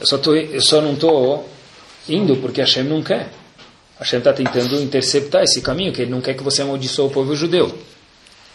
Eu 0.00 0.06
só, 0.06 0.18
tô, 0.18 0.34
eu 0.34 0.60
só 0.60 0.80
não 0.80 0.94
estou 0.94 1.48
indo 2.08 2.36
porque 2.36 2.60
Hashem 2.60 2.84
não 2.84 3.02
quer. 3.02 3.30
Hashem 3.98 4.18
está 4.18 4.32
tentando 4.32 4.82
interceptar 4.82 5.42
esse 5.42 5.60
caminho, 5.60 5.92
que 5.92 6.02
ele 6.02 6.10
não 6.10 6.20
quer 6.20 6.34
que 6.34 6.42
você 6.42 6.62
amaldiçoe 6.62 7.06
o 7.06 7.10
povo 7.10 7.36
judeu. 7.36 7.72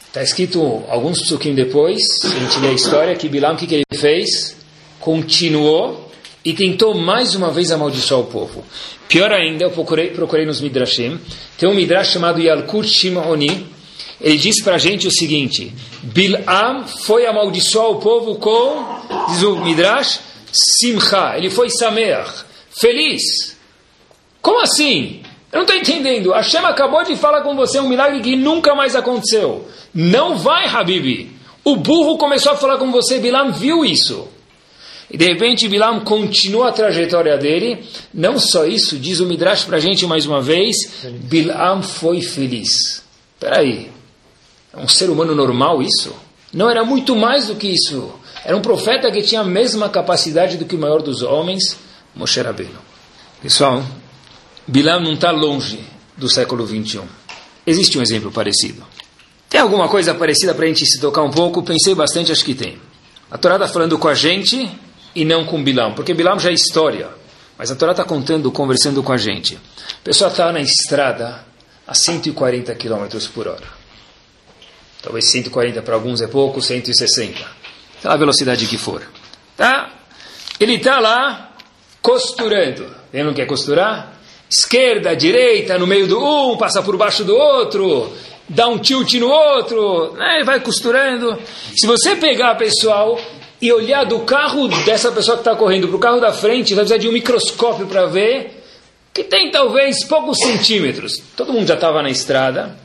Está 0.08 0.24
escrito 0.24 0.84
alguns 0.88 1.22
psukim 1.22 1.54
depois, 1.54 2.02
a 2.24 2.40
gente 2.40 2.60
lê 2.60 2.70
a 2.70 2.74
história, 2.74 3.16
que 3.16 3.28
Bilam, 3.28 3.54
o 3.54 3.58
que, 3.58 3.68
que 3.68 3.76
ele 3.76 3.84
fez? 3.94 4.56
Continuou 5.00 6.10
e 6.44 6.54
tentou 6.54 6.94
mais 6.96 7.36
uma 7.36 7.52
vez 7.52 7.70
amaldiçoar 7.70 8.22
o 8.22 8.26
povo. 8.26 8.64
Pior 9.10 9.32
ainda, 9.34 9.66
eu 9.66 9.72
procurei, 9.72 10.12
procurei 10.12 10.46
nos 10.46 10.62
Midrashim, 10.62 11.20
tem 11.58 11.68
um 11.68 11.74
Midrash 11.74 12.14
chamado 12.14 12.40
Yalkut 12.40 12.88
Shimoni, 12.88 13.68
ele 14.22 14.38
diz 14.38 14.64
para 14.64 14.76
a 14.76 14.78
gente 14.78 15.06
o 15.06 15.12
seguinte, 15.12 15.74
Bilam 16.02 16.88
foi 16.88 17.26
amaldiçoar 17.26 17.90
o 17.90 17.96
povo 18.00 18.36
com, 18.36 18.86
diz 19.32 19.44
o 19.44 19.58
Midrash, 19.58 20.22
Simcha, 20.52 21.36
ele 21.38 21.50
foi 21.50 21.70
Sameach, 21.70 22.45
feliz. 22.80 23.58
Como 24.42 24.62
assim? 24.62 25.22
Eu 25.52 25.60
não 25.60 25.62
estou 25.62 25.78
entendendo. 25.78 26.32
Hashem 26.32 26.66
acabou 26.66 27.04
de 27.04 27.16
falar 27.16 27.42
com 27.42 27.56
você 27.56 27.80
um 27.80 27.88
milagre 27.88 28.20
que 28.22 28.36
nunca 28.36 28.76
mais 28.76 28.96
aconteceu. 28.96 29.68
Não 29.94 30.38
vai, 30.38 30.68
Habibi. 30.68 31.32
O 31.64 31.76
burro 31.78 32.18
começou 32.18 32.52
a 32.52 32.58
falar 32.58 32.78
com 32.78 32.92
você, 32.92 33.20
Bilam 33.20 33.52
viu 33.52 33.84
isso. 33.84 34.28
E 35.10 35.18
de 35.18 35.26
repente 35.26 35.68
Bilam 35.68 36.02
continua 36.02 36.70
a 36.70 36.72
trajetória 36.72 37.38
dele. 37.38 37.84
Não 38.14 38.38
só 38.38 38.66
isso, 38.66 39.00
diz 39.00 39.20
o 39.20 39.26
Midrash 39.26 39.64
para 39.64 39.78
a 39.78 39.80
gente 39.80 40.06
mais 40.06 40.26
uma 40.26 40.42
vez, 40.42 40.76
Bilam 41.24 41.82
foi 41.82 42.22
feliz. 42.22 43.04
Espera 43.34 43.60
aí, 43.62 43.90
é 44.74 44.80
um 44.80 44.88
ser 44.88 45.10
humano 45.10 45.34
normal 45.34 45.82
isso? 45.82 46.14
Não 46.54 46.70
era 46.70 46.84
muito 46.84 47.16
mais 47.16 47.48
do 47.48 47.56
que 47.56 47.68
isso. 47.68 48.14
Era 48.44 48.56
um 48.56 48.62
profeta 48.62 49.12
que 49.12 49.22
tinha 49.22 49.42
a 49.42 49.46
mesma 49.46 49.90
capacidade 49.90 50.58
do 50.58 50.66
que 50.66 50.76
o 50.76 50.80
maior 50.80 51.02
dos 51.02 51.24
homens, 51.24 51.78
Moshe 52.16 52.42
Rabbeinu. 52.42 52.80
Pessoal, 53.42 53.84
Bilam 54.68 55.02
não 55.02 55.14
está 55.14 55.32
longe 55.32 55.80
do 56.18 56.30
século 56.30 56.66
21. 56.66 57.06
Existe 57.68 57.98
um 57.98 58.02
exemplo 58.02 58.32
parecido. 58.32 58.86
Tem 59.50 59.60
alguma 59.60 59.88
coisa 59.88 60.14
parecida 60.14 60.54
para 60.54 60.66
a 60.66 60.68
gente 60.68 60.86
se 60.86 61.00
tocar 61.00 61.24
um 61.24 61.32
pouco? 61.32 61.62
Pensei 61.62 61.94
bastante, 61.94 62.32
acho 62.32 62.44
que 62.44 62.56
tem. 62.56 62.80
A 63.30 63.38
Torá 63.38 63.56
está 63.56 63.68
falando 63.68 63.98
com 63.98 64.08
a 64.08 64.14
gente 64.14 64.70
e 65.14 65.26
não 65.26 65.46
com 65.46 65.64
Bilam, 65.64 65.94
porque 65.94 66.14
Bilam 66.14 66.40
já 66.40 66.50
é 66.50 66.54
história. 66.54 67.10
Mas 67.58 67.72
a 67.72 67.76
Torá 67.76 67.92
está 67.92 68.04
contando, 68.04 68.52
conversando 68.52 69.02
com 69.02 69.14
a 69.14 69.18
gente. 69.18 69.56
A 69.56 70.04
pessoa 70.04 70.30
está 70.30 70.52
na 70.52 70.62
estrada 70.62 71.46
a 71.88 71.94
140 71.94 72.74
km 72.76 73.08
por 73.34 73.48
hora. 73.48 73.86
Talvez 75.02 75.30
140 75.30 75.82
para 75.82 75.96
alguns 75.96 76.22
é 76.22 76.28
pouco, 76.28 76.62
160. 76.62 77.38
Sei 78.02 78.12
a 78.12 78.16
velocidade 78.18 78.66
que 78.66 78.78
for. 78.78 79.04
Tá? 79.56 79.92
Ele 80.60 80.76
está 80.76 81.00
lá 81.00 81.45
costurando. 82.06 82.86
Lembra 83.12 83.32
o 83.32 83.36
que 83.36 83.42
é 83.42 83.46
costurar? 83.46 84.16
esquerda, 84.50 85.16
direita, 85.16 85.78
no 85.78 85.88
meio 85.88 86.08
do 86.08 86.20
um, 86.20 86.58
passa 86.58 86.82
por 86.82 86.96
baixo 86.98 87.24
do 87.24 87.36
outro, 87.36 88.12
dá 88.48 88.68
um 88.68 88.78
tilt 88.78 89.16
no 89.16 89.28
outro, 89.28 90.14
né, 90.14 90.44
vai 90.46 90.60
costurando. 90.60 91.38
Se 91.76 91.88
você 91.88 92.16
pegar, 92.16 92.56
pessoal, 92.56 93.20
e 93.62 93.72
olhar 93.72 94.06
do 94.06 94.20
carro 94.20 94.68
dessa 94.86 95.12
pessoa 95.12 95.38
que 95.38 95.42
está 95.42 95.56
correndo 95.56 95.88
para 95.88 95.98
o 95.98 96.00
carro 96.00 96.20
da 96.20 96.32
frente, 96.32 96.74
vai 96.74 96.84
precisar 96.84 97.00
de 97.00 97.10
um 97.10 97.12
microscópio 97.12 97.88
para 97.88 98.06
ver 98.06 98.64
que 99.14 99.24
tem 99.24 99.50
talvez 99.50 100.06
poucos 100.06 100.38
centímetros. 100.38 101.14
Todo 101.36 101.54
mundo 101.54 101.68
já 101.68 101.76
estava 101.76 102.04
na 102.04 102.10
estrada. 102.10 102.78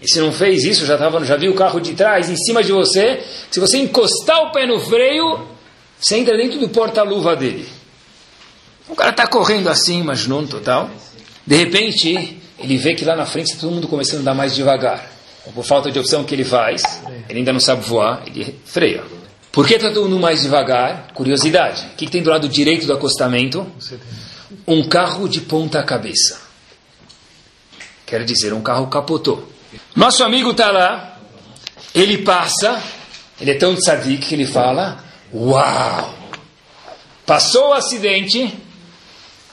E 0.00 0.08
se 0.08 0.18
não 0.18 0.32
fez 0.32 0.64
isso, 0.64 0.84
já, 0.84 0.98
tava, 0.98 1.24
já 1.24 1.36
viu 1.36 1.52
o 1.52 1.54
carro 1.54 1.80
de 1.80 1.92
trás, 1.92 2.28
em 2.28 2.36
cima 2.36 2.62
de 2.62 2.72
você. 2.72 3.22
Se 3.50 3.60
você 3.60 3.78
encostar 3.78 4.42
o 4.42 4.50
pé 4.50 4.66
no 4.66 4.80
freio, 4.80 5.46
você 5.98 6.16
entra 6.16 6.36
dentro 6.36 6.58
do 6.58 6.68
porta-luva 6.68 7.36
dele. 7.36 7.66
O 8.88 8.94
cara 8.94 9.10
está 9.10 9.26
correndo 9.26 9.68
assim, 9.68 10.02
mas 10.02 10.26
não 10.26 10.46
total. 10.46 10.90
De 11.46 11.56
repente, 11.56 12.40
ele 12.58 12.76
vê 12.76 12.94
que 12.94 13.04
lá 13.04 13.16
na 13.16 13.26
frente 13.26 13.48
está 13.48 13.60
todo 13.60 13.72
mundo 13.72 13.88
começando 13.88 14.18
a 14.18 14.20
andar 14.22 14.34
mais 14.34 14.54
devagar. 14.54 15.10
Por 15.54 15.64
falta 15.64 15.90
de 15.90 15.98
opção, 15.98 16.24
que 16.24 16.34
ele 16.34 16.44
faz? 16.44 16.82
Ele 17.28 17.40
ainda 17.40 17.52
não 17.52 17.60
sabe 17.60 17.82
voar, 17.82 18.22
ele 18.26 18.58
freia. 18.64 19.04
Por 19.52 19.66
que 19.66 19.74
está 19.74 19.90
todo 19.90 20.08
mundo 20.08 20.20
mais 20.20 20.42
devagar? 20.42 21.12
Curiosidade. 21.14 21.86
O 21.92 21.96
que, 21.96 22.06
que 22.06 22.12
tem 22.12 22.22
do 22.22 22.30
lado 22.30 22.48
direito 22.48 22.86
do 22.86 22.92
acostamento? 22.92 23.66
Um 24.66 24.88
carro 24.88 25.28
de 25.28 25.42
ponta 25.42 25.82
cabeça. 25.82 26.40
Quer 28.06 28.24
dizer, 28.24 28.52
um 28.52 28.62
carro 28.62 28.86
capotou. 28.88 29.48
Nosso 29.94 30.24
amigo 30.24 30.50
está 30.50 30.70
lá, 30.70 31.18
ele 31.94 32.18
passa, 32.18 32.82
ele 33.40 33.50
é 33.50 33.54
tão 33.54 33.74
tzadik 33.74 34.26
que 34.26 34.34
ele 34.34 34.46
fala: 34.46 35.02
Uau! 35.32 36.14
Passou 37.26 37.70
o 37.70 37.72
acidente, 37.72 38.52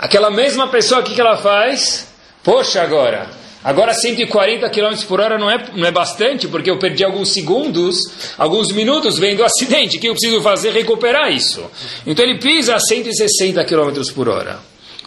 Aquela 0.02 0.32
mesma 0.32 0.68
pessoa, 0.68 1.02
o 1.02 1.04
que, 1.04 1.14
que 1.14 1.22
ela 1.22 1.38
faz? 1.38 2.08
Poxa, 2.44 2.82
agora, 2.82 3.30
agora 3.64 3.94
140 3.94 4.68
km 4.72 4.96
por 5.08 5.22
hora 5.22 5.38
não 5.38 5.48
é, 5.48 5.64
não 5.76 5.86
é 5.86 5.92
bastante, 5.92 6.48
porque 6.48 6.72
eu 6.72 6.80
perdi 6.80 7.04
alguns 7.04 7.32
segundos, 7.32 8.00
alguns 8.36 8.72
minutos 8.72 9.20
vendo 9.20 9.42
o 9.42 9.46
acidente. 9.46 9.98
O 9.98 10.00
que 10.00 10.08
eu 10.08 10.14
preciso 10.14 10.42
fazer? 10.42 10.72
Recuperar 10.72 11.32
isso. 11.32 11.64
Então 12.04 12.26
ele 12.26 12.40
pisa 12.40 12.74
a 12.74 12.80
160 12.80 13.64
km 13.64 13.92
por 14.16 14.28
hora. 14.28 14.60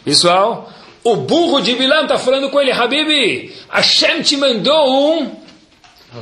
Pessoal, 0.05 0.73
o 1.03 1.17
burro 1.17 1.61
de 1.61 1.75
Bilam 1.75 2.05
está 2.05 2.17
falando 2.17 2.49
com 2.49 2.61
ele, 2.61 2.71
Habibi, 2.71 3.53
Hashem 3.69 4.23
te 4.23 4.37
mandou 4.37 5.19
um 5.19 5.44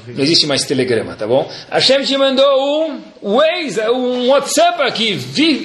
não 0.08 0.22
existe 0.22 0.46
mais 0.46 0.64
telegrama, 0.64 1.14
tá 1.14 1.26
bom? 1.26 1.50
Hashem 1.70 2.02
te 2.04 2.16
mandou 2.16 2.90
um 3.22 3.36
Waze, 3.36 3.80
um 3.90 4.28
WhatsApp 4.28 4.82
aqui. 4.82 5.18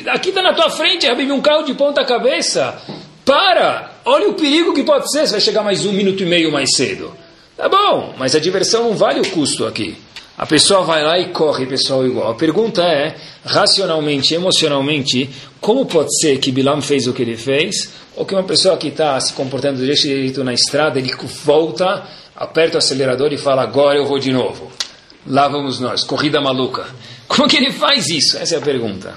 aqui 0.08 0.30
está 0.30 0.42
na 0.42 0.54
tua 0.54 0.70
frente, 0.70 1.08
Habib, 1.08 1.32
um 1.32 1.42
carro 1.42 1.64
de 1.64 1.74
ponta 1.74 2.04
cabeça. 2.04 2.76
Para! 3.24 3.92
Olha 4.06 4.30
o 4.30 4.34
perigo 4.34 4.74
que 4.74 4.84
pode 4.84 5.12
ser. 5.12 5.28
Você 5.28 5.32
vai 5.34 5.42
chegar 5.42 5.64
mais 5.64 5.86
um 5.86 5.92
minuto 5.92 6.24
e 6.24 6.26
meio 6.26 6.52
mais 6.52 6.70
cedo. 6.76 7.14
Tá 7.56 7.68
bom, 7.68 8.14
mas 8.18 8.36
a 8.36 8.40
diversão 8.40 8.84
não 8.84 8.96
vale 8.96 9.20
o 9.20 9.32
custo 9.32 9.66
aqui. 9.66 9.98
A 10.38 10.46
pessoa 10.46 10.84
vai 10.84 11.04
lá 11.04 11.18
e 11.18 11.30
corre, 11.30 11.66
pessoal, 11.66 12.06
igual. 12.06 12.30
A 12.30 12.36
pergunta 12.36 12.84
é, 12.84 13.16
racionalmente, 13.44 14.36
emocionalmente, 14.36 15.28
como 15.60 15.86
pode 15.86 16.16
ser 16.20 16.38
que 16.38 16.52
Bilam 16.52 16.80
fez 16.80 17.08
o 17.08 17.14
que 17.14 17.24
ele 17.24 17.36
fez, 17.36 17.92
ou 18.16 18.24
que 18.24 18.36
uma 18.36 18.44
pessoa 18.44 18.78
que 18.78 18.90
está 18.90 19.20
se 19.20 19.34
comportando 19.34 19.84
desse 19.84 20.08
jeito 20.08 20.44
na 20.44 20.54
estrada, 20.54 21.00
ele 21.00 21.12
volta 21.44 22.06
aperta 22.38 22.76
o 22.76 22.78
acelerador 22.78 23.34
e 23.34 23.38
fala, 23.38 23.64
agora 23.64 23.98
eu 23.98 24.06
vou 24.06 24.20
de 24.20 24.32
novo. 24.32 24.72
Lá 25.26 25.48
vamos 25.48 25.80
nós, 25.80 26.04
corrida 26.04 26.40
maluca. 26.40 26.86
Como 27.28 27.50
que 27.50 27.58
ele 27.58 27.74
faz 27.74 28.08
isso? 28.08 28.38
Essa 28.38 28.56
é 28.56 28.58
a 28.60 28.62
pergunta. 28.62 29.14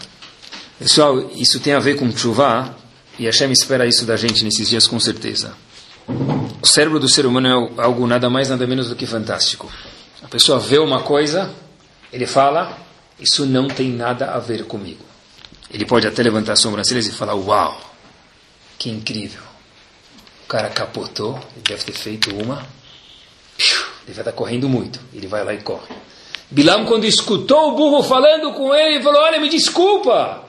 Pessoal, 0.78 1.30
isso 1.36 1.60
tem 1.60 1.74
a 1.74 1.78
ver 1.78 1.96
com 1.96 2.10
chuva 2.16 2.74
e 3.18 3.26
Hashem 3.26 3.52
espera 3.52 3.86
isso 3.86 4.06
da 4.06 4.16
gente 4.16 4.42
nesses 4.42 4.70
dias 4.70 4.86
com 4.86 4.98
certeza. 4.98 5.52
O 6.08 6.66
cérebro 6.66 6.98
do 6.98 7.08
ser 7.08 7.26
humano 7.26 7.48
é 7.78 7.82
algo 7.82 8.06
nada 8.06 8.30
mais, 8.30 8.48
nada 8.48 8.66
menos 8.66 8.88
do 8.88 8.96
que 8.96 9.06
fantástico. 9.06 9.70
A 10.22 10.28
pessoa 10.28 10.58
vê 10.58 10.78
uma 10.78 11.02
coisa, 11.02 11.50
ele 12.10 12.26
fala, 12.26 12.78
isso 13.18 13.44
não 13.44 13.68
tem 13.68 13.90
nada 13.90 14.32
a 14.32 14.38
ver 14.38 14.64
comigo. 14.64 15.04
Ele 15.70 15.84
pode 15.84 16.06
até 16.06 16.22
levantar 16.22 16.54
as 16.54 16.60
sobrancelhas 16.60 17.06
e 17.06 17.12
falar, 17.12 17.34
uau, 17.34 17.78
que 18.78 18.90
incrível. 18.90 19.42
O 20.44 20.48
cara 20.48 20.68
capotou, 20.70 21.38
ele 21.54 21.62
deve 21.68 21.84
ter 21.84 21.92
feito 21.92 22.34
uma 22.34 22.66
ele 24.06 24.14
vai 24.14 24.22
estar 24.22 24.32
correndo 24.32 24.68
muito. 24.68 25.00
Ele 25.14 25.26
vai 25.26 25.44
lá 25.44 25.54
e 25.54 25.58
corre. 25.58 25.94
Bilam, 26.50 26.84
quando 26.84 27.04
escutou 27.04 27.68
o 27.68 27.76
burro 27.76 28.02
falando 28.02 28.52
com 28.52 28.74
ele, 28.74 29.02
falou: 29.02 29.20
Olha, 29.22 29.38
me 29.38 29.48
desculpa. 29.48 30.42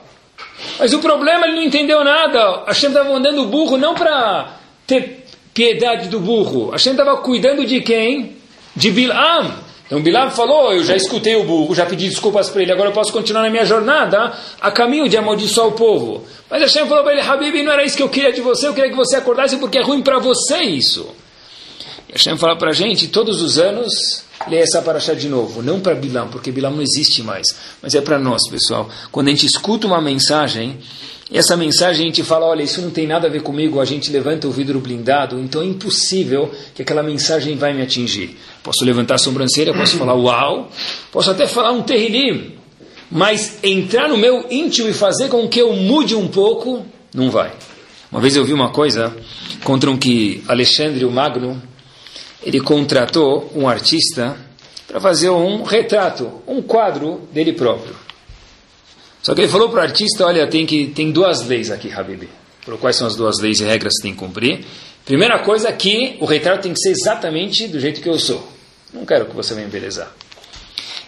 Mas 0.78 0.92
o 0.92 0.98
problema 0.98 1.46
ele 1.46 1.56
não 1.56 1.62
entendeu 1.62 2.02
nada. 2.02 2.64
Hashem 2.66 2.90
estava 2.90 3.08
mandando 3.08 3.42
o 3.42 3.46
burro 3.46 3.76
não 3.76 3.94
para 3.94 4.56
ter 4.86 5.24
piedade 5.54 6.08
do 6.08 6.18
burro. 6.18 6.70
Hashem 6.70 6.92
estava 6.92 7.16
cuidando 7.18 7.64
de 7.64 7.80
quem? 7.80 8.36
De 8.74 8.90
Bilam. 8.90 9.52
Então 9.86 10.00
Bilam 10.02 10.30
falou: 10.30 10.72
Eu 10.72 10.82
já 10.82 10.96
escutei 10.96 11.36
o 11.36 11.44
burro, 11.44 11.74
já 11.74 11.86
pedi 11.86 12.08
desculpas 12.08 12.50
para 12.50 12.62
ele, 12.62 12.72
agora 12.72 12.88
eu 12.88 12.94
posso 12.94 13.12
continuar 13.12 13.42
na 13.42 13.50
minha 13.50 13.64
jornada 13.64 14.32
a 14.60 14.70
caminho 14.72 15.08
de 15.08 15.16
amaldiçoar 15.16 15.68
o 15.68 15.72
povo. 15.72 16.24
Mas 16.50 16.62
Hashem 16.62 16.86
falou 16.86 17.04
para 17.04 17.12
ele: 17.12 17.20
Habib, 17.20 17.62
não 17.62 17.72
era 17.72 17.84
isso 17.84 17.96
que 17.96 18.02
eu 18.02 18.08
queria 18.08 18.32
de 18.32 18.40
você, 18.40 18.66
eu 18.66 18.74
queria 18.74 18.90
que 18.90 18.96
você 18.96 19.16
acordasse 19.16 19.56
porque 19.58 19.78
é 19.78 19.82
ruim 19.82 20.02
para 20.02 20.18
você 20.18 20.62
isso. 20.62 21.21
Hashem 22.12 22.36
fala 22.36 22.56
para 22.56 22.70
a 22.70 22.74
gente, 22.74 23.08
todos 23.08 23.40
os 23.40 23.58
anos, 23.58 24.22
leia 24.46 24.62
essa 24.62 24.82
paraxá 24.82 25.14
de 25.14 25.28
novo. 25.30 25.62
Não 25.62 25.80
para 25.80 25.94
Bilam, 25.94 26.28
porque 26.28 26.52
Bilam 26.52 26.72
não 26.72 26.82
existe 26.82 27.22
mais. 27.22 27.46
Mas 27.80 27.94
é 27.94 28.02
para 28.02 28.18
nós, 28.18 28.42
pessoal. 28.50 28.88
Quando 29.10 29.28
a 29.28 29.30
gente 29.30 29.46
escuta 29.46 29.86
uma 29.86 29.98
mensagem, 29.98 30.78
e 31.30 31.38
essa 31.38 31.56
mensagem 31.56 32.02
a 32.02 32.06
gente 32.08 32.22
fala, 32.22 32.44
olha, 32.44 32.62
isso 32.62 32.82
não 32.82 32.90
tem 32.90 33.06
nada 33.06 33.28
a 33.28 33.30
ver 33.30 33.40
comigo, 33.40 33.80
a 33.80 33.86
gente 33.86 34.10
levanta 34.10 34.46
o 34.46 34.50
vidro 34.50 34.78
blindado, 34.78 35.40
então 35.40 35.62
é 35.62 35.64
impossível 35.64 36.50
que 36.74 36.82
aquela 36.82 37.02
mensagem 37.02 37.56
vai 37.56 37.72
me 37.72 37.80
atingir. 37.80 38.36
Posso 38.62 38.84
levantar 38.84 39.14
a 39.14 39.18
sobrancelha, 39.18 39.72
posso 39.72 39.96
falar 39.96 40.14
uau, 40.14 40.70
posso 41.10 41.30
até 41.30 41.46
falar 41.46 41.72
um 41.72 41.80
terrilim, 41.80 42.52
mas 43.10 43.58
entrar 43.62 44.10
no 44.10 44.18
meu 44.18 44.44
íntimo 44.50 44.90
e 44.90 44.92
fazer 44.92 45.28
com 45.28 45.48
que 45.48 45.62
eu 45.62 45.72
mude 45.72 46.14
um 46.14 46.28
pouco, 46.28 46.84
não 47.14 47.30
vai. 47.30 47.50
Uma 48.10 48.20
vez 48.20 48.36
eu 48.36 48.44
vi 48.44 48.52
uma 48.52 48.68
coisa, 48.68 49.16
contra 49.64 49.90
um 49.90 49.96
que 49.96 50.44
Alexandre 50.46 51.06
o 51.06 51.10
Magno, 51.10 51.71
ele 52.44 52.60
contratou 52.60 53.50
um 53.54 53.68
artista 53.68 54.36
para 54.86 55.00
fazer 55.00 55.30
um 55.30 55.62
retrato, 55.62 56.42
um 56.46 56.60
quadro 56.60 57.28
dele 57.32 57.52
próprio. 57.52 57.94
Só 59.22 59.34
que 59.34 59.42
ele 59.42 59.48
falou 59.48 59.68
para 59.68 59.80
o 59.80 59.82
artista, 59.82 60.26
olha, 60.26 60.46
tem, 60.48 60.66
que, 60.66 60.88
tem 60.88 61.10
duas 61.10 61.46
leis 61.46 61.70
aqui, 61.70 61.90
Habib. 61.92 62.28
Quais 62.80 62.96
são 62.96 63.06
as 63.06 63.16
duas 63.16 63.40
leis 63.40 63.60
e 63.60 63.64
regras 63.64 63.94
que 63.96 64.02
tem 64.02 64.12
que 64.12 64.18
cumprir? 64.18 64.64
Primeira 65.04 65.38
coisa 65.40 65.68
é 65.68 65.72
que 65.72 66.16
o 66.20 66.24
retrato 66.24 66.62
tem 66.62 66.72
que 66.72 66.80
ser 66.80 66.90
exatamente 66.90 67.68
do 67.68 67.80
jeito 67.80 68.00
que 68.00 68.08
eu 68.08 68.18
sou. 68.18 68.46
Não 68.92 69.06
quero 69.06 69.26
que 69.26 69.34
você 69.34 69.54
me 69.54 69.62
embelezar. 69.62 70.12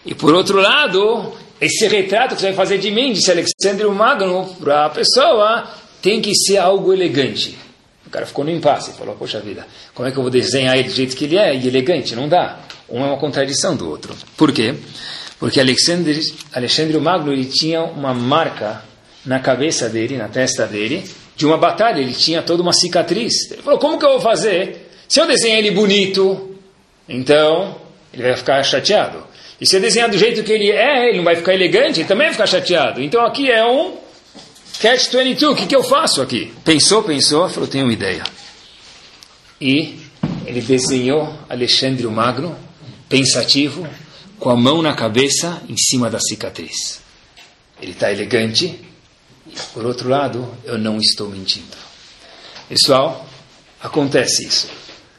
E 0.07 0.15
por 0.15 0.35
outro 0.35 0.61
lado, 0.61 1.33
esse 1.61 1.87
retrato 1.89 2.35
que 2.35 2.41
você 2.41 2.49
vai 2.49 2.57
fazer 2.57 2.79
de 2.79 2.91
mim, 2.91 3.13
disse 3.13 3.31
Alexandre 3.31 3.87
Magno, 3.89 4.55
para 4.61 4.87
a 4.87 4.91
pessoa, 4.91 5.69
tem 6.01 6.21
que 6.21 6.35
ser 6.35 6.59
algo 6.59 6.93
elegante 6.93 7.57
cara 8.11 8.27
ficou 8.27 8.45
no 8.45 8.51
impasse, 8.51 8.93
falou, 8.93 9.15
poxa 9.17 9.41
vida, 9.41 9.67
como 9.95 10.09
é 10.09 10.13
que 10.13 10.19
eu 10.19 10.23
vou 10.23 10.31
desenhar 10.31 10.77
ele 10.77 10.89
do 10.89 10.95
jeito 10.95 11.17
que 11.17 11.25
ele 11.25 11.37
é 11.37 11.55
e 11.55 11.67
elegante? 11.67 12.15
Não 12.15 12.29
dá. 12.29 12.61
Um 12.89 13.03
é 13.03 13.07
uma 13.09 13.17
contradição 13.17 13.75
do 13.77 13.89
outro. 13.89 14.15
Por 14.37 14.53
quê? 14.53 14.75
Porque 15.39 15.61
Alexandre, 15.61 16.21
Alexandre 16.53 16.97
o 16.97 17.01
Magno 17.01 17.33
ele 17.33 17.47
tinha 17.47 17.83
uma 17.83 18.15
marca 18.15 18.83
na 19.25 19.41
cabeça 19.41 19.89
dele, 19.89 20.17
na 20.17 20.29
testa 20.29 20.67
dele, 20.67 21.05
de 21.37 21.47
uma 21.47 21.57
batalha. 21.57 22.01
Ele 22.01 22.13
tinha 22.13 22.43
toda 22.43 22.63
uma 22.63 22.73
cicatriz. 22.73 23.51
Ele 23.51 23.63
falou: 23.63 23.79
Como 23.79 23.99
que 23.99 24.05
eu 24.05 24.11
vou 24.11 24.21
fazer? 24.21 24.91
Se 25.09 25.21
eu 25.21 25.27
desenhar 25.27 25.59
ele 25.59 25.71
bonito, 25.71 26.57
então 27.09 27.77
ele 28.13 28.23
vai 28.23 28.37
ficar 28.37 28.63
chateado. 28.63 29.25
E 29.61 29.67
se 29.67 29.77
eu 29.77 29.81
desenhar 29.81 30.09
do 30.09 30.19
jeito 30.19 30.43
que 30.43 30.53
ele 30.53 30.71
é, 30.71 31.09
ele 31.09 31.19
não 31.19 31.25
vai 31.25 31.37
ficar 31.37 31.55
elegante, 31.55 32.01
ele 32.01 32.09
também 32.09 32.27
vai 32.27 32.35
ficar 32.35 32.47
chateado. 32.47 33.03
Então 33.03 33.25
aqui 33.25 33.51
é 33.51 33.65
um 33.65 33.97
catch 34.85 35.11
22. 35.11 35.53
O 35.53 35.57
que, 35.57 35.67
que 35.67 35.75
eu 35.75 35.83
faço 35.83 36.21
aqui? 36.21 36.53
Pensou, 36.63 37.03
pensou, 37.03 37.49
falou: 37.49 37.67
Tenho 37.67 37.87
uma 37.87 37.93
ideia. 37.93 38.23
E 39.59 39.99
ele 40.45 40.61
desenhou 40.61 41.33
Alexandre 41.49 42.07
o 42.07 42.11
Magno, 42.11 42.55
pensativo, 43.09 43.89
com 44.39 44.51
a 44.51 44.57
mão 44.57 44.83
na 44.83 44.93
cabeça 44.93 45.63
em 45.71 45.77
cima 45.77 46.11
da 46.11 46.21
cicatriz. 46.21 47.01
Ele 47.81 47.93
está 47.93 48.13
elegante, 48.13 48.79
por 49.73 49.87
outro 49.87 50.07
lado, 50.07 50.47
eu 50.65 50.77
não 50.77 50.99
estou 50.99 51.31
mentindo. 51.31 51.77
Pessoal, 52.69 53.27
acontece 53.83 54.47
isso. 54.47 54.69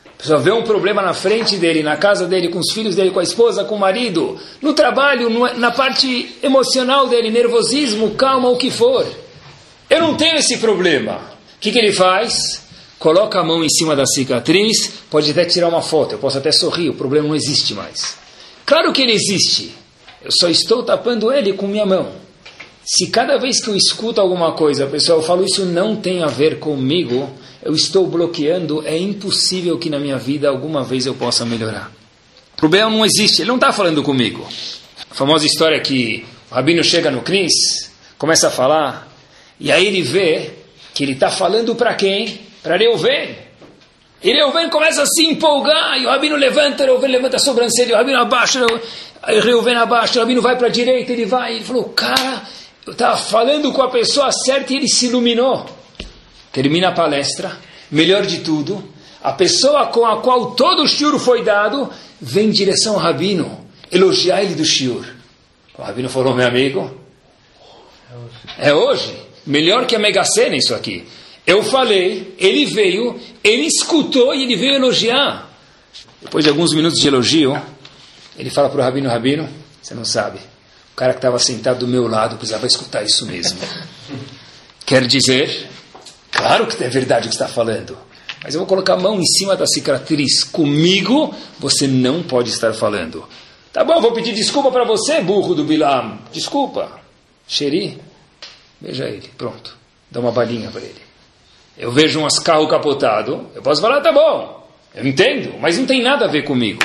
A 0.05 0.17
pessoa 0.17 0.39
vê 0.39 0.51
um 0.51 0.63
problema 0.63 1.01
na 1.01 1.13
frente 1.15 1.57
dele, 1.57 1.81
na 1.81 1.97
casa 1.97 2.27
dele, 2.27 2.49
com 2.49 2.59
os 2.59 2.71
filhos 2.71 2.95
dele, 2.95 3.09
com 3.09 3.19
a 3.19 3.23
esposa, 3.23 3.63
com 3.63 3.75
o 3.75 3.79
marido, 3.79 4.39
no 4.61 4.73
trabalho, 4.73 5.27
na 5.57 5.71
parte 5.71 6.37
emocional 6.43 7.07
dele, 7.07 7.31
nervosismo, 7.31 8.11
calma, 8.11 8.49
o 8.49 8.57
que 8.57 8.69
for. 8.69 9.24
Eu 9.89 10.01
não 10.01 10.15
tenho 10.15 10.37
esse 10.37 10.57
problema. 10.57 11.17
O 11.57 11.59
que, 11.59 11.71
que 11.71 11.79
ele 11.79 11.91
faz? 11.91 12.63
Coloca 12.99 13.39
a 13.39 13.43
mão 13.43 13.63
em 13.63 13.69
cima 13.69 13.95
da 13.95 14.05
cicatriz, 14.05 14.91
pode 15.09 15.29
até 15.31 15.45
tirar 15.45 15.67
uma 15.67 15.81
foto, 15.81 16.13
eu 16.13 16.17
posso 16.17 16.37
até 16.37 16.51
sorrir, 16.51 16.89
o 16.89 16.93
problema 16.93 17.27
não 17.27 17.35
existe 17.35 17.73
mais. 17.73 18.17
Claro 18.65 18.91
que 18.91 19.01
ele 19.01 19.11
existe, 19.11 19.75
eu 20.23 20.31
só 20.31 20.49
estou 20.49 20.81
tapando 20.81 21.31
ele 21.31 21.53
com 21.53 21.67
minha 21.67 21.85
mão. 21.85 22.11
Se 22.83 23.07
cada 23.07 23.37
vez 23.37 23.63
que 23.63 23.69
eu 23.69 23.75
escuto 23.75 24.21
alguma 24.21 24.53
coisa, 24.53 24.87
pessoal, 24.87 25.19
eu 25.19 25.23
falo 25.23 25.43
isso 25.43 25.65
não 25.65 25.95
tem 25.95 26.23
a 26.23 26.27
ver 26.27 26.59
comigo, 26.59 27.29
eu 27.61 27.73
estou 27.73 28.07
bloqueando, 28.07 28.85
é 28.85 28.97
impossível 28.97 29.77
que 29.77 29.89
na 29.89 29.99
minha 29.99 30.17
vida 30.17 30.47
alguma 30.47 30.83
vez 30.83 31.05
eu 31.05 31.15
possa 31.15 31.45
melhorar. 31.45 31.91
O 32.53 32.57
problema 32.57 32.89
não 32.89 33.05
existe, 33.05 33.41
ele 33.41 33.49
não 33.49 33.55
está 33.55 33.73
falando 33.73 34.01
comigo. 34.01 34.47
A 35.09 35.13
famosa 35.13 35.45
história 35.45 35.79
que 35.79 36.25
o 36.49 36.55
rabino 36.55 36.83
chega 36.83 37.11
no 37.11 37.21
Cris, 37.21 37.91
começa 38.17 38.47
a 38.47 38.51
falar, 38.51 39.14
e 39.59 39.71
aí 39.71 39.85
ele 39.85 40.01
vê 40.01 40.51
que 40.93 41.03
ele 41.03 41.13
está 41.13 41.29
falando 41.29 41.75
para 41.75 41.93
quem? 41.95 42.39
Para 42.61 42.77
Reuven. 42.77 43.35
E 44.23 44.31
Reuven 44.31 44.69
começa 44.69 45.03
a 45.03 45.05
se 45.05 45.25
empolgar, 45.25 45.97
e 45.99 46.05
o 46.05 46.09
rabino 46.09 46.35
levanta, 46.35 46.85
Reuven 46.85 47.11
levanta 47.11 47.35
a 47.37 47.39
sobrancelha, 47.39 47.95
o 47.95 47.97
rabino 47.97 48.19
abaixa, 48.19 48.65
Reuven 49.23 49.75
abaixa, 49.75 50.19
o 50.19 50.21
rabino 50.21 50.41
vai 50.41 50.57
para 50.57 50.67
a 50.67 50.71
direita, 50.71 51.11
ele 51.11 51.25
vai, 51.25 51.55
ele 51.55 51.65
falou, 51.65 51.85
cara, 51.89 52.41
eu 52.85 52.93
estava 52.93 53.17
falando 53.17 53.71
com 53.71 53.81
a 53.81 53.89
pessoa 53.89 54.31
certa 54.31 54.73
e 54.73 54.77
ele 54.77 54.87
se 54.87 55.07
iluminou. 55.07 55.65
Termina 56.51 56.89
a 56.89 56.91
palestra, 56.91 57.57
melhor 57.91 58.25
de 58.25 58.39
tudo, 58.39 58.83
a 59.21 59.31
pessoa 59.33 59.87
com 59.87 60.05
a 60.05 60.21
qual 60.21 60.51
todo 60.51 60.83
o 60.83 60.87
shiur 60.87 61.19
foi 61.19 61.43
dado 61.43 61.91
vem 62.21 62.47
em 62.47 62.51
direção 62.51 62.93
ao 62.93 62.99
rabino, 62.99 63.65
elogiar 63.91 64.43
ele 64.43 64.55
do 64.55 64.63
shiur. 64.63 65.05
O 65.77 65.81
rabino 65.81 66.09
falou, 66.09 66.33
meu 66.33 66.47
amigo, 66.47 66.89
é 68.57 68.73
hoje, 68.73 69.17
melhor 69.45 69.85
que 69.85 69.95
a 69.95 69.99
Mega 69.99 70.23
Sena 70.23 70.55
isso 70.55 70.73
aqui. 70.73 71.05
Eu 71.45 71.63
falei, 71.63 72.33
ele 72.39 72.65
veio, 72.65 73.19
ele 73.43 73.67
escutou 73.67 74.33
e 74.33 74.43
ele 74.43 74.55
veio 74.55 74.75
elogiar. 74.75 75.49
Depois 76.21 76.43
de 76.43 76.49
alguns 76.49 76.73
minutos 76.73 76.99
de 76.99 77.07
elogio, 77.07 77.61
ele 78.37 78.49
fala 78.49 78.69
para 78.69 78.79
o 78.79 78.83
rabino, 78.83 79.09
rabino, 79.09 79.47
você 79.81 79.93
não 79.93 80.03
sabe, 80.03 80.39
o 80.93 80.95
cara 80.95 81.13
que 81.13 81.19
estava 81.19 81.37
sentado 81.37 81.79
do 81.79 81.87
meu 81.87 82.07
lado 82.07 82.37
precisava 82.37 82.65
escutar 82.65 83.03
isso 83.03 83.25
mesmo. 83.27 83.59
Quer 84.85 85.05
dizer, 85.05 85.69
claro 86.31 86.65
que 86.65 86.83
é 86.83 86.89
verdade 86.89 87.27
o 87.27 87.29
que 87.29 87.35
está 87.35 87.47
falando, 87.47 87.97
mas 88.43 88.53
eu 88.53 88.59
vou 88.59 88.67
colocar 88.67 88.93
a 88.93 88.97
mão 88.97 89.19
em 89.19 89.25
cima 89.25 89.55
da 89.55 89.65
cicatriz. 89.65 90.43
Comigo, 90.43 91.33
você 91.59 91.87
não 91.87 92.21
pode 92.21 92.51
estar 92.51 92.73
falando. 92.73 93.27
Tá 93.73 93.83
bom, 93.83 93.99
vou 93.99 94.13
pedir 94.13 94.33
desculpa 94.33 94.71
para 94.71 94.85
você, 94.85 95.19
burro 95.19 95.55
do 95.55 95.63
Bilam. 95.63 96.19
Desculpa. 96.31 96.99
Xeri, 97.47 97.99
veja 98.81 99.05
ele, 99.05 99.29
pronto. 99.37 99.77
Dá 100.09 100.19
uma 100.19 100.31
balinha 100.31 100.69
para 100.69 100.81
ele. 100.81 101.01
Eu 101.77 101.91
vejo 101.91 102.19
um 102.19 102.27
carro 102.43 102.67
capotado, 102.67 103.47
eu 103.53 103.61
posso 103.61 103.81
falar, 103.81 104.01
tá 104.01 104.11
bom, 104.11 104.69
eu 104.93 105.05
entendo, 105.05 105.59
mas 105.59 105.77
não 105.77 105.85
tem 105.85 106.01
nada 106.01 106.25
a 106.25 106.27
ver 106.27 106.43
comigo. 106.43 106.79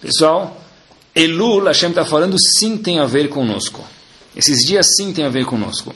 Pessoal, 0.00 0.56
Elul, 1.14 1.64
Hashem 1.64 1.90
está 1.90 2.04
falando, 2.04 2.36
sim 2.38 2.76
tem 2.76 3.00
a 3.00 3.06
ver 3.06 3.28
conosco. 3.28 3.84
Esses 4.36 4.64
dias 4.64 4.86
sim 4.96 5.12
tem 5.12 5.24
a 5.24 5.28
ver 5.28 5.44
conosco. 5.44 5.94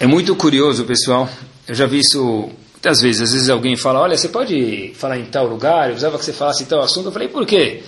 É 0.00 0.06
muito 0.06 0.34
curioso, 0.36 0.84
pessoal. 0.84 1.28
Eu 1.66 1.74
já 1.74 1.86
vi 1.86 1.98
isso 1.98 2.50
muitas 2.72 3.00
vezes. 3.00 3.22
Às 3.22 3.32
vezes 3.32 3.48
alguém 3.48 3.76
fala, 3.76 4.00
olha, 4.00 4.16
você 4.16 4.28
pode 4.28 4.92
falar 4.94 5.18
em 5.18 5.24
tal 5.24 5.46
lugar? 5.46 5.86
Eu 5.86 5.90
precisava 5.90 6.18
que 6.18 6.24
você 6.24 6.32
falasse 6.32 6.64
tal 6.66 6.80
assunto. 6.80 7.06
Eu 7.06 7.12
falei, 7.12 7.28
por 7.28 7.44
quê? 7.44 7.82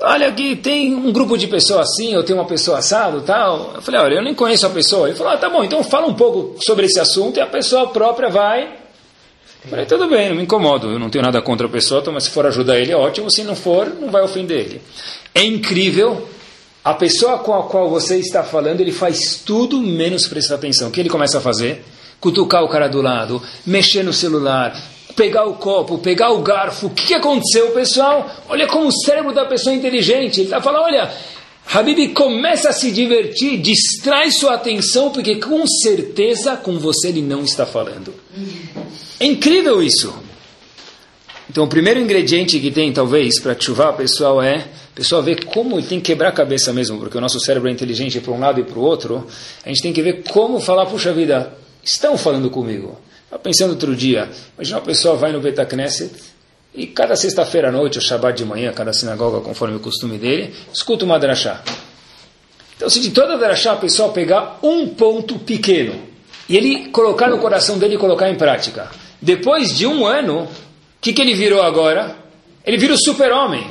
Olha, 0.00 0.28
aqui 0.28 0.56
tem 0.56 0.94
um 0.94 1.12
grupo 1.12 1.38
de 1.38 1.46
pessoas 1.46 1.88
assim, 1.88 2.12
eu 2.12 2.24
tenho 2.24 2.38
uma 2.38 2.46
pessoa 2.46 2.78
assado 2.78 3.22
tal. 3.22 3.72
Eu 3.76 3.82
falei, 3.82 4.00
olha, 4.00 4.14
eu 4.16 4.22
nem 4.22 4.34
conheço 4.34 4.66
a 4.66 4.70
pessoa. 4.70 5.08
Ele 5.08 5.16
falou, 5.16 5.32
ah, 5.32 5.36
tá 5.36 5.48
bom, 5.48 5.62
então 5.64 5.82
fala 5.82 6.06
um 6.06 6.14
pouco 6.14 6.56
sobre 6.62 6.86
esse 6.86 6.98
assunto 7.00 7.38
e 7.38 7.40
a 7.40 7.46
pessoa 7.46 7.88
própria 7.88 8.28
vai 8.28 8.84
eu 9.64 9.70
falei, 9.70 9.86
tudo 9.86 10.06
bem, 10.08 10.28
não 10.28 10.36
me 10.36 10.42
incomodo, 10.42 10.90
eu 10.90 10.98
não 10.98 11.08
tenho 11.08 11.24
nada 11.24 11.40
contra 11.40 11.66
a 11.66 11.70
pessoa, 11.70 12.02
então, 12.02 12.12
mas 12.12 12.24
se 12.24 12.30
for 12.30 12.44
ajudar 12.44 12.78
ele, 12.78 12.92
ótimo, 12.92 13.30
se 13.30 13.42
não 13.42 13.56
for, 13.56 13.88
não 13.98 14.10
vai 14.10 14.22
ofender 14.22 14.58
ele. 14.58 14.82
É 15.34 15.42
incrível, 15.42 16.28
a 16.84 16.92
pessoa 16.92 17.38
com 17.38 17.54
a 17.54 17.62
qual 17.62 17.88
você 17.88 18.18
está 18.18 18.42
falando, 18.42 18.82
ele 18.82 18.92
faz 18.92 19.36
tudo 19.36 19.80
menos 19.80 20.28
prestar 20.28 20.56
atenção. 20.56 20.88
O 20.88 20.90
que 20.90 21.00
ele 21.00 21.08
começa 21.08 21.38
a 21.38 21.40
fazer? 21.40 21.82
Cutucar 22.20 22.62
o 22.62 22.68
cara 22.68 22.88
do 22.88 23.00
lado, 23.00 23.42
mexer 23.64 24.02
no 24.02 24.12
celular, 24.12 24.76
pegar 25.14 25.44
o 25.44 25.54
copo, 25.54 25.98
pegar 25.98 26.30
o 26.32 26.42
garfo. 26.42 26.86
O 26.86 26.90
que 26.90 27.14
aconteceu, 27.14 27.70
pessoal? 27.70 28.28
Olha 28.48 28.66
como 28.66 28.88
o 28.88 28.92
cérebro 28.92 29.32
da 29.32 29.44
pessoa 29.44 29.74
é 29.74 29.78
inteligente. 29.78 30.40
Ele 30.40 30.44
está 30.44 30.60
falando, 30.60 30.84
olha, 30.84 31.10
Habib 31.72 32.12
começa 32.12 32.68
a 32.68 32.72
se 32.72 32.90
divertir, 32.90 33.58
distrai 33.58 34.30
sua 34.30 34.54
atenção, 34.54 35.10
porque 35.10 35.36
com 35.36 35.66
certeza 35.66 36.56
com 36.56 36.78
você 36.78 37.08
ele 37.08 37.22
não 37.22 37.42
está 37.42 37.64
falando. 37.64 38.12
É 39.18 39.24
incrível 39.24 39.82
isso. 39.82 40.14
Então, 41.48 41.64
o 41.64 41.68
primeiro 41.68 42.00
ingrediente 42.00 42.58
que 42.58 42.70
tem, 42.70 42.92
talvez, 42.92 43.40
para 43.40 43.58
chuvar, 43.58 43.92
pessoal, 43.92 44.42
é 44.42 44.56
a 44.56 44.94
pessoa 44.94 45.22
ver 45.22 45.44
como 45.44 45.80
tem 45.82 46.00
que 46.00 46.06
quebrar 46.06 46.30
a 46.30 46.32
cabeça 46.32 46.72
mesmo, 46.72 46.98
porque 46.98 47.16
o 47.16 47.20
nosso 47.20 47.38
cérebro 47.38 47.68
é 47.68 47.72
inteligente 47.72 48.20
para 48.20 48.32
um 48.32 48.40
lado 48.40 48.60
e 48.60 48.64
para 48.64 48.78
o 48.78 48.82
outro. 48.82 49.26
A 49.64 49.68
gente 49.68 49.82
tem 49.82 49.92
que 49.92 50.02
ver 50.02 50.22
como 50.24 50.58
falar, 50.60 50.86
puxa 50.86 51.12
vida, 51.12 51.52
estão 51.82 52.16
falando 52.16 52.50
comigo. 52.50 52.98
Estava 53.24 53.42
pensando 53.42 53.70
outro 53.70 53.94
dia, 53.96 54.30
imagina 54.56 54.78
uma 54.78 54.84
pessoa 54.84 55.16
vai 55.16 55.32
no 55.32 55.40
Betacneset 55.40 56.12
e 56.74 56.86
cada 56.86 57.14
sexta-feira 57.14 57.68
à 57.68 57.72
noite, 57.72 57.98
ou 57.98 58.02
Shabbat 58.02 58.36
de 58.36 58.44
manhã, 58.44 58.72
cada 58.72 58.92
sinagoga, 58.92 59.40
conforme 59.40 59.76
o 59.76 59.80
costume 59.80 60.18
dele, 60.18 60.52
escuta 60.72 61.04
uma 61.04 61.18
drachá. 61.18 61.62
Então, 62.76 62.90
se 62.90 63.00
de 63.00 63.10
toda 63.10 63.38
drachá 63.38 63.72
a 63.72 63.76
pessoa 63.76 64.12
pegar 64.12 64.58
um 64.62 64.88
ponto 64.88 65.38
pequeno 65.38 65.94
e 66.48 66.56
ele 66.56 66.88
colocar 66.88 67.30
no 67.30 67.38
coração 67.38 67.78
dele 67.78 67.94
e 67.94 67.98
colocar 67.98 68.28
em 68.28 68.34
prática, 68.34 68.90
depois 69.22 69.76
de 69.76 69.86
um 69.86 70.04
ano, 70.04 70.42
o 70.42 70.48
que, 71.00 71.12
que 71.12 71.22
ele 71.22 71.34
virou 71.34 71.62
agora? 71.62 72.16
Ele 72.66 72.76
vira 72.76 72.94
o 72.94 72.98
super-homem. 72.98 73.66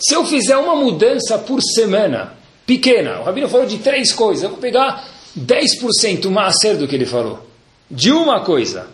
Se 0.00 0.14
eu 0.14 0.24
fizer 0.24 0.56
uma 0.56 0.74
mudança 0.74 1.38
por 1.38 1.62
semana, 1.62 2.34
pequena, 2.66 3.20
o 3.20 3.24
Rabino 3.24 3.48
falou 3.48 3.66
de 3.66 3.78
três 3.78 4.12
coisas, 4.12 4.42
eu 4.42 4.50
vou 4.50 4.58
pegar 4.58 5.08
10% 5.38 6.26
o 6.26 6.30
macer 6.30 6.76
do 6.76 6.88
que 6.88 6.94
ele 6.94 7.06
falou. 7.06 7.46
De 7.90 8.10
uma 8.10 8.40
coisa. 8.40 8.86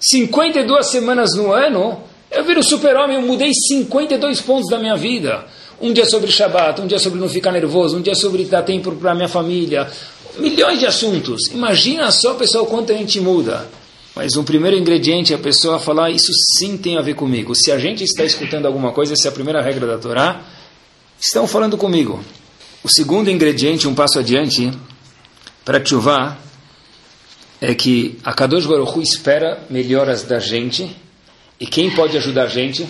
52 0.00 0.86
semanas 0.86 1.34
no 1.34 1.52
ano, 1.52 2.00
eu 2.30 2.44
viro 2.44 2.62
super-homem, 2.62 3.16
eu 3.16 3.22
mudei 3.22 3.50
52 3.52 4.40
pontos 4.40 4.70
da 4.70 4.78
minha 4.78 4.96
vida. 4.96 5.44
Um 5.80 5.92
dia 5.92 6.04
sobre 6.06 6.30
Shabbat, 6.30 6.80
um 6.80 6.86
dia 6.86 6.98
sobre 6.98 7.18
não 7.18 7.28
ficar 7.28 7.52
nervoso, 7.52 7.96
um 7.96 8.02
dia 8.02 8.14
sobre 8.14 8.44
dar 8.44 8.62
tempo 8.62 8.92
para 8.92 9.14
minha 9.14 9.28
família. 9.28 9.88
Milhões 10.36 10.78
de 10.78 10.86
assuntos. 10.86 11.48
Imagina 11.48 12.10
só, 12.10 12.34
pessoal, 12.34 12.66
quanto 12.66 12.92
a 12.92 12.96
gente 12.96 13.20
muda. 13.20 13.68
Mas 14.14 14.36
um 14.36 14.42
primeiro 14.42 14.76
ingrediente 14.76 15.32
é 15.32 15.36
a 15.36 15.38
pessoa 15.38 15.78
falar, 15.78 16.10
isso 16.10 16.32
sim 16.58 16.76
tem 16.76 16.98
a 16.98 17.02
ver 17.02 17.14
comigo. 17.14 17.54
Se 17.54 17.70
a 17.70 17.78
gente 17.78 18.02
está 18.02 18.24
escutando 18.24 18.66
alguma 18.66 18.92
coisa, 18.92 19.12
essa 19.12 19.28
é 19.28 19.30
a 19.30 19.32
primeira 19.32 19.62
regra 19.62 19.86
da 19.86 19.96
Torá, 19.96 20.42
estão 21.20 21.46
falando 21.46 21.76
comigo. 21.76 22.20
O 22.82 22.88
segundo 22.88 23.30
ingrediente, 23.30 23.86
um 23.86 23.94
passo 23.94 24.18
adiante, 24.18 24.72
para 25.64 25.84
chuvar, 25.84 26.40
é 27.60 27.74
que 27.74 28.18
a 28.24 28.32
Kadosh 28.32 28.66
Baruch 28.66 28.96
Hu 28.96 29.02
espera 29.02 29.60
melhoras 29.68 30.22
da 30.22 30.38
gente, 30.38 30.94
e 31.58 31.66
quem 31.66 31.90
pode 31.90 32.16
ajudar 32.16 32.44
a 32.44 32.48
gente? 32.48 32.86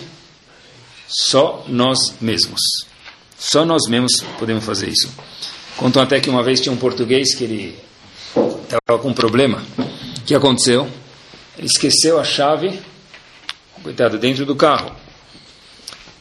Só 1.07 1.65
nós 1.67 1.97
mesmos. 2.21 2.61
Só 3.37 3.65
nós 3.65 3.87
mesmos 3.89 4.21
podemos 4.37 4.63
fazer 4.63 4.89
isso. 4.89 5.09
Contam 5.75 6.03
até 6.03 6.19
que 6.19 6.29
uma 6.29 6.43
vez 6.43 6.61
tinha 6.61 6.71
um 6.71 6.77
português 6.77 7.33
que 7.33 7.43
ele 7.43 7.79
estava 8.63 9.01
com 9.01 9.09
um 9.09 9.13
problema. 9.13 9.63
O 9.77 10.21
que 10.21 10.35
aconteceu? 10.35 10.87
Ele 11.57 11.67
esqueceu 11.67 12.19
a 12.19 12.23
chave, 12.23 12.79
coitado, 13.81 14.19
dentro 14.19 14.45
do 14.45 14.55
carro. 14.55 14.95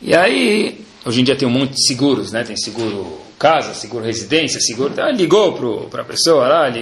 E 0.01 0.15
aí, 0.15 0.85
hoje 1.05 1.21
em 1.21 1.25
dia 1.25 1.37
tem 1.37 1.47
um 1.47 1.51
monte 1.51 1.75
de 1.75 1.87
seguros, 1.87 2.33
né? 2.33 2.45
Tem 2.45 2.57
seguro 2.57 3.21
casa, 3.39 3.73
seguro 3.73 4.05
residência, 4.05 4.61
seguro. 4.61 4.91
Então, 4.93 5.11
ligou 5.11 5.87
para 5.89 6.03
a 6.03 6.05
pessoa 6.05 6.47
lá, 6.47 6.73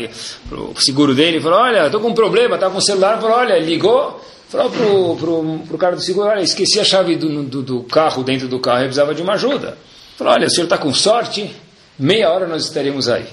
para 0.49 0.59
o 0.59 0.75
seguro 0.81 1.15
dele, 1.15 1.41
falou: 1.41 1.59
Olha, 1.59 1.87
estou 1.87 2.01
com 2.01 2.09
um 2.09 2.15
problema, 2.15 2.55
estava 2.55 2.73
com 2.73 2.79
o 2.79 2.83
celular. 2.83 3.21
Falou: 3.21 3.37
Olha, 3.37 3.59
ligou. 3.59 4.25
Falou 4.49 4.71
pro, 4.71 5.17
pro, 5.17 5.59
pro 5.67 5.79
cara 5.79 5.97
do 5.97 6.03
seguro: 6.03 6.29
Olha, 6.29 6.41
esqueci 6.41 6.81
a 6.81 6.85
chave 6.85 7.17
do, 7.17 7.43
do, 7.45 7.63
do 7.63 7.83
carro 7.83 8.23
dentro 8.23 8.49
do 8.49 8.59
carro, 8.59 8.81
eu 8.81 8.85
precisava 8.87 9.15
de 9.15 9.23
uma 9.23 9.35
ajuda. 9.35 9.77
Falou: 10.17 10.33
Olha, 10.33 10.47
o 10.47 10.51
senhor 10.51 10.65
está 10.65 10.79
com 10.79 10.93
sorte, 10.95 11.55
meia 11.99 12.31
hora 12.31 12.47
nós 12.47 12.65
estaremos 12.65 13.09
aí. 13.09 13.27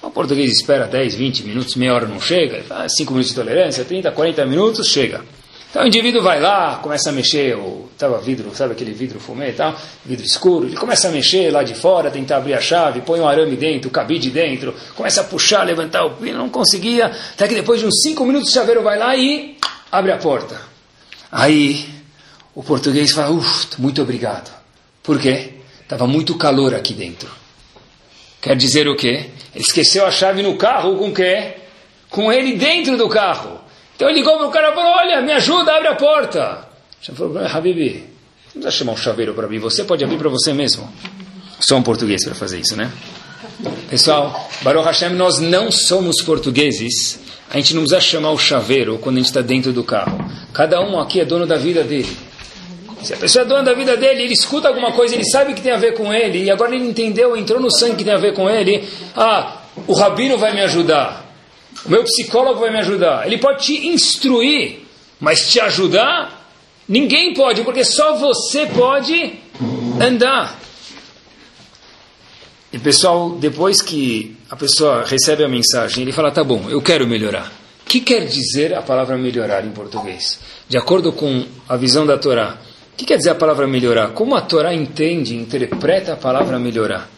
O 0.00 0.10
português 0.10 0.52
espera 0.52 0.86
10, 0.86 1.16
20 1.16 1.42
minutos, 1.42 1.74
meia 1.74 1.92
hora 1.92 2.06
não 2.06 2.20
chega, 2.20 2.62
5 2.88 3.12
minutos 3.12 3.30
de 3.30 3.34
tolerância, 3.34 3.84
30, 3.84 4.12
40 4.12 4.46
minutos, 4.46 4.88
chega. 4.88 5.22
Então 5.70 5.82
o 5.82 5.86
indivíduo 5.86 6.22
vai 6.22 6.40
lá, 6.40 6.76
começa 6.76 7.10
a 7.10 7.12
mexer, 7.12 7.54
o, 7.54 7.90
tava 7.98 8.18
vidro, 8.18 8.54
sabe 8.54 8.72
aquele 8.72 8.92
vidro 8.92 9.20
fumê 9.20 9.50
e 9.50 9.52
tal, 9.52 9.76
vidro 10.04 10.24
escuro, 10.24 10.66
ele 10.66 10.76
começa 10.76 11.08
a 11.08 11.10
mexer 11.10 11.50
lá 11.50 11.62
de 11.62 11.74
fora, 11.74 12.10
tentar 12.10 12.38
abrir 12.38 12.54
a 12.54 12.60
chave, 12.60 13.02
põe 13.02 13.20
um 13.20 13.28
arame 13.28 13.54
dentro, 13.54 13.90
cabide 13.90 14.30
dentro, 14.30 14.74
começa 14.94 15.20
a 15.20 15.24
puxar, 15.24 15.64
levantar 15.64 16.06
o 16.06 16.12
pino, 16.12 16.38
não 16.38 16.48
conseguia, 16.48 17.06
até 17.06 17.46
que 17.46 17.54
depois 17.54 17.80
de 17.80 17.86
uns 17.86 18.00
5 18.02 18.24
minutos 18.24 18.48
o 18.48 18.54
chaveiro 18.54 18.82
vai 18.82 18.98
lá 18.98 19.14
e 19.14 19.58
abre 19.92 20.10
a 20.10 20.16
porta. 20.16 20.58
Aí 21.30 21.86
o 22.54 22.62
português 22.62 23.12
fala, 23.12 23.30
uff, 23.30 23.68
muito 23.78 24.00
obrigado. 24.00 24.50
Por 25.02 25.20
quê? 25.20 25.52
Estava 25.82 26.06
muito 26.06 26.36
calor 26.36 26.74
aqui 26.74 26.94
dentro. 26.94 27.30
Quer 28.40 28.56
dizer 28.56 28.88
o 28.88 28.96
quê? 28.96 29.30
Ele 29.54 29.64
esqueceu 29.64 30.06
a 30.06 30.10
chave 30.10 30.42
no 30.42 30.56
carro 30.56 30.96
com 30.96 31.10
o 31.10 31.14
quê? 31.14 31.56
Com 32.08 32.32
ele 32.32 32.56
dentro 32.56 32.96
do 32.96 33.08
carro. 33.08 33.67
Então 33.98 34.08
ele 34.08 34.20
ligou 34.20 34.36
para 34.36 34.46
o 34.46 34.50
cara 34.52 34.70
e 34.70 34.74
falou, 34.76 34.92
olha, 34.92 35.20
me 35.20 35.32
ajuda, 35.32 35.74
abre 35.74 35.88
a 35.88 35.96
porta. 35.96 36.68
Já 37.02 37.12
falou, 37.12 37.36
Habibi, 37.44 38.04
não 38.54 38.62
precisa 38.62 38.70
chamar 38.70 38.92
um 38.92 38.96
chaveiro 38.96 39.34
para 39.34 39.44
abrir, 39.44 39.58
você 39.58 39.82
pode 39.82 40.04
abrir 40.04 40.16
para 40.16 40.28
você 40.28 40.52
mesmo. 40.52 40.88
Só 41.58 41.74
um 41.74 41.82
português 41.82 42.24
para 42.24 42.32
fazer 42.32 42.60
isso, 42.60 42.76
né? 42.76 42.92
Pessoal, 43.90 44.48
Baruch 44.62 44.86
Hashem, 44.86 45.10
nós 45.10 45.40
não 45.40 45.72
somos 45.72 46.22
portugueses. 46.22 47.18
A 47.50 47.56
gente 47.56 47.74
não 47.74 47.82
precisa 47.82 48.00
chamar 48.00 48.30
o 48.30 48.38
chaveiro 48.38 48.98
quando 48.98 49.16
a 49.16 49.18
gente 49.18 49.30
está 49.30 49.40
dentro 49.40 49.72
do 49.72 49.82
carro. 49.82 50.16
Cada 50.52 50.80
um 50.80 51.00
aqui 51.00 51.18
é 51.18 51.24
dono 51.24 51.44
da 51.44 51.56
vida 51.56 51.82
dele. 51.82 52.16
Se 53.02 53.14
a 53.14 53.16
pessoa 53.16 53.44
é 53.44 53.48
dona 53.48 53.64
da 53.64 53.74
vida 53.74 53.96
dele, 53.96 54.22
ele 54.22 54.32
escuta 54.32 54.68
alguma 54.68 54.92
coisa, 54.92 55.16
ele 55.16 55.24
sabe 55.24 55.54
que 55.54 55.60
tem 55.60 55.72
a 55.72 55.76
ver 55.76 55.94
com 55.94 56.14
ele, 56.14 56.44
e 56.44 56.50
agora 56.52 56.72
ele 56.72 56.86
entendeu, 56.86 57.36
entrou 57.36 57.58
no 57.58 57.70
sangue 57.70 57.96
que 57.96 58.04
tem 58.04 58.12
a 58.12 58.18
ver 58.18 58.32
com 58.32 58.48
ele. 58.48 58.88
Ah, 59.16 59.56
o 59.88 59.94
rabino 59.94 60.38
vai 60.38 60.54
me 60.54 60.60
ajudar. 60.60 61.27
O 61.84 61.90
meu 61.90 62.04
psicólogo 62.04 62.60
vai 62.60 62.70
me 62.70 62.78
ajudar. 62.78 63.26
Ele 63.26 63.38
pode 63.38 63.64
te 63.64 63.88
instruir, 63.88 64.80
mas 65.20 65.50
te 65.50 65.60
ajudar, 65.60 66.50
ninguém 66.88 67.34
pode, 67.34 67.62
porque 67.62 67.84
só 67.84 68.16
você 68.16 68.66
pode 68.66 69.34
andar. 70.00 70.58
E 72.72 72.78
pessoal, 72.78 73.30
depois 73.30 73.80
que 73.80 74.36
a 74.50 74.56
pessoa 74.56 75.04
recebe 75.04 75.42
a 75.42 75.48
mensagem, 75.48 76.02
ele 76.02 76.12
fala: 76.12 76.30
tá 76.30 76.44
bom, 76.44 76.66
eu 76.68 76.82
quero 76.82 77.06
melhorar. 77.06 77.50
O 77.82 77.88
que 77.88 78.00
quer 78.00 78.26
dizer 78.26 78.74
a 78.74 78.82
palavra 78.82 79.16
melhorar 79.16 79.64
em 79.64 79.70
português? 79.70 80.38
De 80.68 80.76
acordo 80.76 81.10
com 81.10 81.46
a 81.66 81.76
visão 81.76 82.06
da 82.06 82.18
Torá, 82.18 82.58
o 82.92 82.96
que 82.96 83.06
quer 83.06 83.16
dizer 83.16 83.30
a 83.30 83.34
palavra 83.34 83.66
melhorar? 83.66 84.08
Como 84.08 84.34
a 84.34 84.42
Torá 84.42 84.74
entende, 84.74 85.34
interpreta 85.34 86.12
a 86.12 86.16
palavra 86.16 86.58
melhorar? 86.58 87.08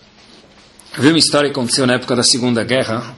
Eu 0.96 1.02
vi 1.02 1.08
uma 1.08 1.18
história 1.18 1.48
que 1.48 1.58
aconteceu 1.58 1.86
na 1.86 1.94
época 1.94 2.14
da 2.14 2.22
Segunda 2.22 2.62
Guerra. 2.62 3.16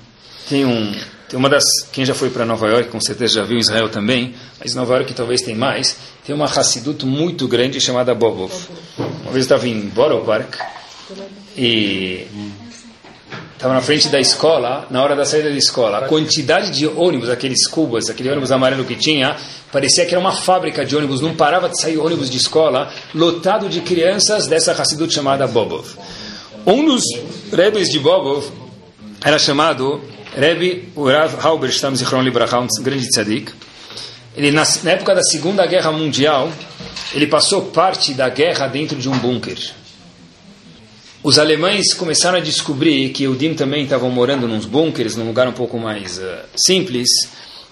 Tem 0.49 0.65
um, 0.65 0.95
tem 1.33 1.39
uma 1.39 1.49
das, 1.49 1.65
quem 1.91 2.05
já 2.05 2.15
foi 2.15 2.29
para 2.29 2.45
Nova 2.45 2.69
York, 2.69 2.91
com 2.91 3.01
certeza 3.01 3.37
já 3.37 3.43
viu 3.43 3.57
Israel 3.57 3.89
também, 3.89 4.35
mas 4.61 4.75
Nova 4.75 4.97
York 4.97 5.15
talvez 5.15 5.41
tem 5.41 5.55
mais. 5.55 5.97
Tem 6.27 6.35
uma 6.35 6.45
Hassidut 6.45 7.07
muito 7.07 7.49
grande 7.49 7.81
chamada 7.81 8.15
Bobov. 8.15 8.53
Uma 8.99 9.33
vez 9.33 9.37
eu 9.37 9.41
estava 9.41 9.67
em 9.67 9.81
Borough 9.81 10.27
Park 10.27 10.57
e 11.57 12.27
estava 13.55 13.73
na 13.73 13.81
frente 13.81 14.11
da 14.11 14.21
escola, 14.21 14.87
na 14.91 15.03
hora 15.03 15.17
da 15.17 15.25
saída 15.25 15.49
da 15.49 15.57
escola, 15.57 16.01
a 16.01 16.03
quantidade 16.07 16.71
de 16.71 16.87
ônibus, 16.87 17.31
aqueles 17.31 17.67
cubas, 17.67 18.11
aquele 18.11 18.29
ônibus 18.29 18.53
amarelo 18.53 18.85
que 18.85 18.95
tinha, 18.95 19.35
parecia 19.73 20.05
que 20.05 20.15
era 20.15 20.21
uma 20.21 20.33
fábrica 20.33 20.85
de 20.85 20.95
ônibus, 20.95 21.23
não 21.23 21.35
parava 21.35 21.67
de 21.67 21.81
sair 21.81 21.97
ônibus 21.97 22.29
de 22.29 22.37
escola, 22.37 22.93
lotado 23.15 23.71
de 23.71 23.81
crianças 23.81 24.47
dessa 24.47 24.73
Hassidut 24.73 25.15
chamada 25.15 25.47
Bobov. 25.47 25.97
Um 26.67 26.85
dos 26.85 27.03
rebes 27.51 27.89
de 27.89 27.99
Bobov 27.99 28.45
era 29.25 29.39
chamado 29.39 30.12
Rebbe 30.37 30.89
Urav 30.97 31.37
Halberstam 31.41 31.95
Zichron 31.95 32.23
Libraha, 32.23 32.61
um 32.61 32.69
grande 32.81 33.09
tzadik. 33.09 33.53
Ele, 34.37 34.51
na, 34.51 34.65
na 34.83 34.91
época 34.93 35.15
da 35.15 35.23
Segunda 35.23 35.67
Guerra 35.67 35.93
Mundial, 35.93 36.51
ele 37.13 37.27
passou 37.27 37.67
parte 37.67 38.15
da 38.15 38.29
guerra 38.29 38.67
dentro 38.67 38.99
de 38.99 39.09
um 39.09 39.19
bunker 39.19 39.59
os 41.23 41.39
alemães 41.39 41.95
começaram 41.95 42.39
a 42.39 42.41
descobrir 42.41 43.11
que 43.11 43.29
o 43.29 43.37
Dim 43.37 43.55
também 43.55 43.85
estavam 43.85 44.11
morando 44.11 44.49
nos 44.49 44.67
bunkers, 44.67 45.15
num 45.15 45.27
lugar 45.27 45.47
um 45.47 45.53
pouco 45.53 45.79
mais 45.79 46.19
uh, 46.19 46.39
simples, 46.57 47.09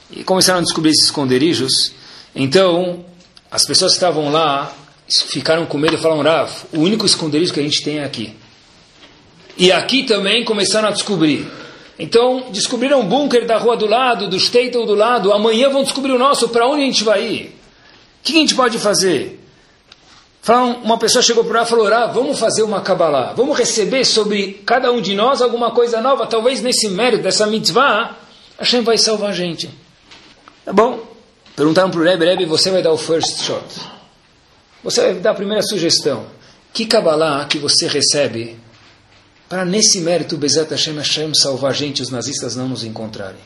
e 0.08 0.22
começaram 0.22 0.60
a 0.60 0.62
descobrir 0.62 0.90
esses 0.90 1.06
esconderijos. 1.06 1.92
Então, 2.32 3.04
as 3.50 3.66
pessoas 3.66 3.92
que 3.92 3.96
estavam 3.96 4.30
lá 4.30 4.72
ficaram 5.08 5.66
com 5.66 5.78
medo 5.78 5.96
e 5.96 5.98
falaram: 5.98 6.22
Rav, 6.22 6.48
o 6.72 6.78
único 6.78 7.04
esconderijo 7.04 7.52
que 7.52 7.58
a 7.58 7.62
gente 7.62 7.82
tem 7.82 7.98
é 7.98 8.04
aqui. 8.04 8.32
E 9.58 9.72
aqui 9.72 10.04
também 10.04 10.44
começaram 10.44 10.88
a 10.88 10.92
descobrir. 10.92 11.44
Então, 12.00 12.46
descobriram 12.50 13.00
um 13.00 13.06
bunker 13.06 13.46
da 13.46 13.58
rua 13.58 13.76
do 13.76 13.86
lado, 13.86 14.26
do 14.26 14.36
Statel 14.40 14.86
do 14.86 14.94
lado. 14.94 15.34
Amanhã 15.34 15.68
vão 15.68 15.82
descobrir 15.82 16.12
o 16.12 16.18
nosso. 16.18 16.48
Para 16.48 16.66
onde 16.66 16.82
a 16.82 16.86
gente 16.86 17.04
vai 17.04 17.26
ir? 17.26 17.46
O 18.20 18.22
que 18.22 18.32
a 18.32 18.40
gente 18.40 18.54
pode 18.54 18.78
fazer? 18.78 19.38
uma 20.82 20.98
pessoa 20.98 21.22
chegou 21.22 21.44
para 21.44 21.60
lá 21.60 21.66
e 21.66 21.68
falou: 21.68 21.86
ah, 21.86 22.06
vamos 22.06 22.38
fazer 22.38 22.62
uma 22.62 22.80
Kabbalah, 22.80 23.34
vamos 23.34 23.56
receber 23.56 24.04
sobre 24.06 24.62
cada 24.64 24.90
um 24.90 25.00
de 25.00 25.14
nós 25.14 25.42
alguma 25.42 25.70
coisa 25.70 26.00
nova, 26.00 26.26
talvez 26.26 26.62
nesse 26.62 26.88
mérito 26.88 27.22
dessa 27.22 27.46
mitzvah, 27.46 28.16
Hashem 28.58 28.80
vai 28.80 28.96
salvar 28.96 29.30
a 29.30 29.32
gente. 29.34 29.70
Tá 30.64 30.72
bom? 30.72 31.00
Perguntaram 31.54 31.90
para 31.90 32.00
o 32.00 32.02
Rebbe: 32.02 32.24
Rebbe, 32.24 32.46
você 32.46 32.70
vai 32.70 32.82
dar 32.82 32.92
o 32.92 32.96
first 32.96 33.42
shot. 33.42 33.62
Você 34.82 35.02
vai 35.02 35.14
dar 35.14 35.32
a 35.32 35.34
primeira 35.34 35.62
sugestão. 35.62 36.24
Que 36.72 36.86
Kabbalah 36.86 37.44
que 37.44 37.58
você 37.58 37.86
recebe 37.86 38.56
para 39.50 39.64
nesse 39.64 40.00
mérito, 40.00 40.36
Bezat 40.36 40.70
Hashem, 40.70 40.96
Hashem 40.96 41.34
salvar 41.34 41.72
a 41.72 41.74
gente 41.74 42.00
os 42.00 42.08
nazistas 42.08 42.54
não 42.54 42.68
nos 42.68 42.84
encontrarem? 42.84 43.40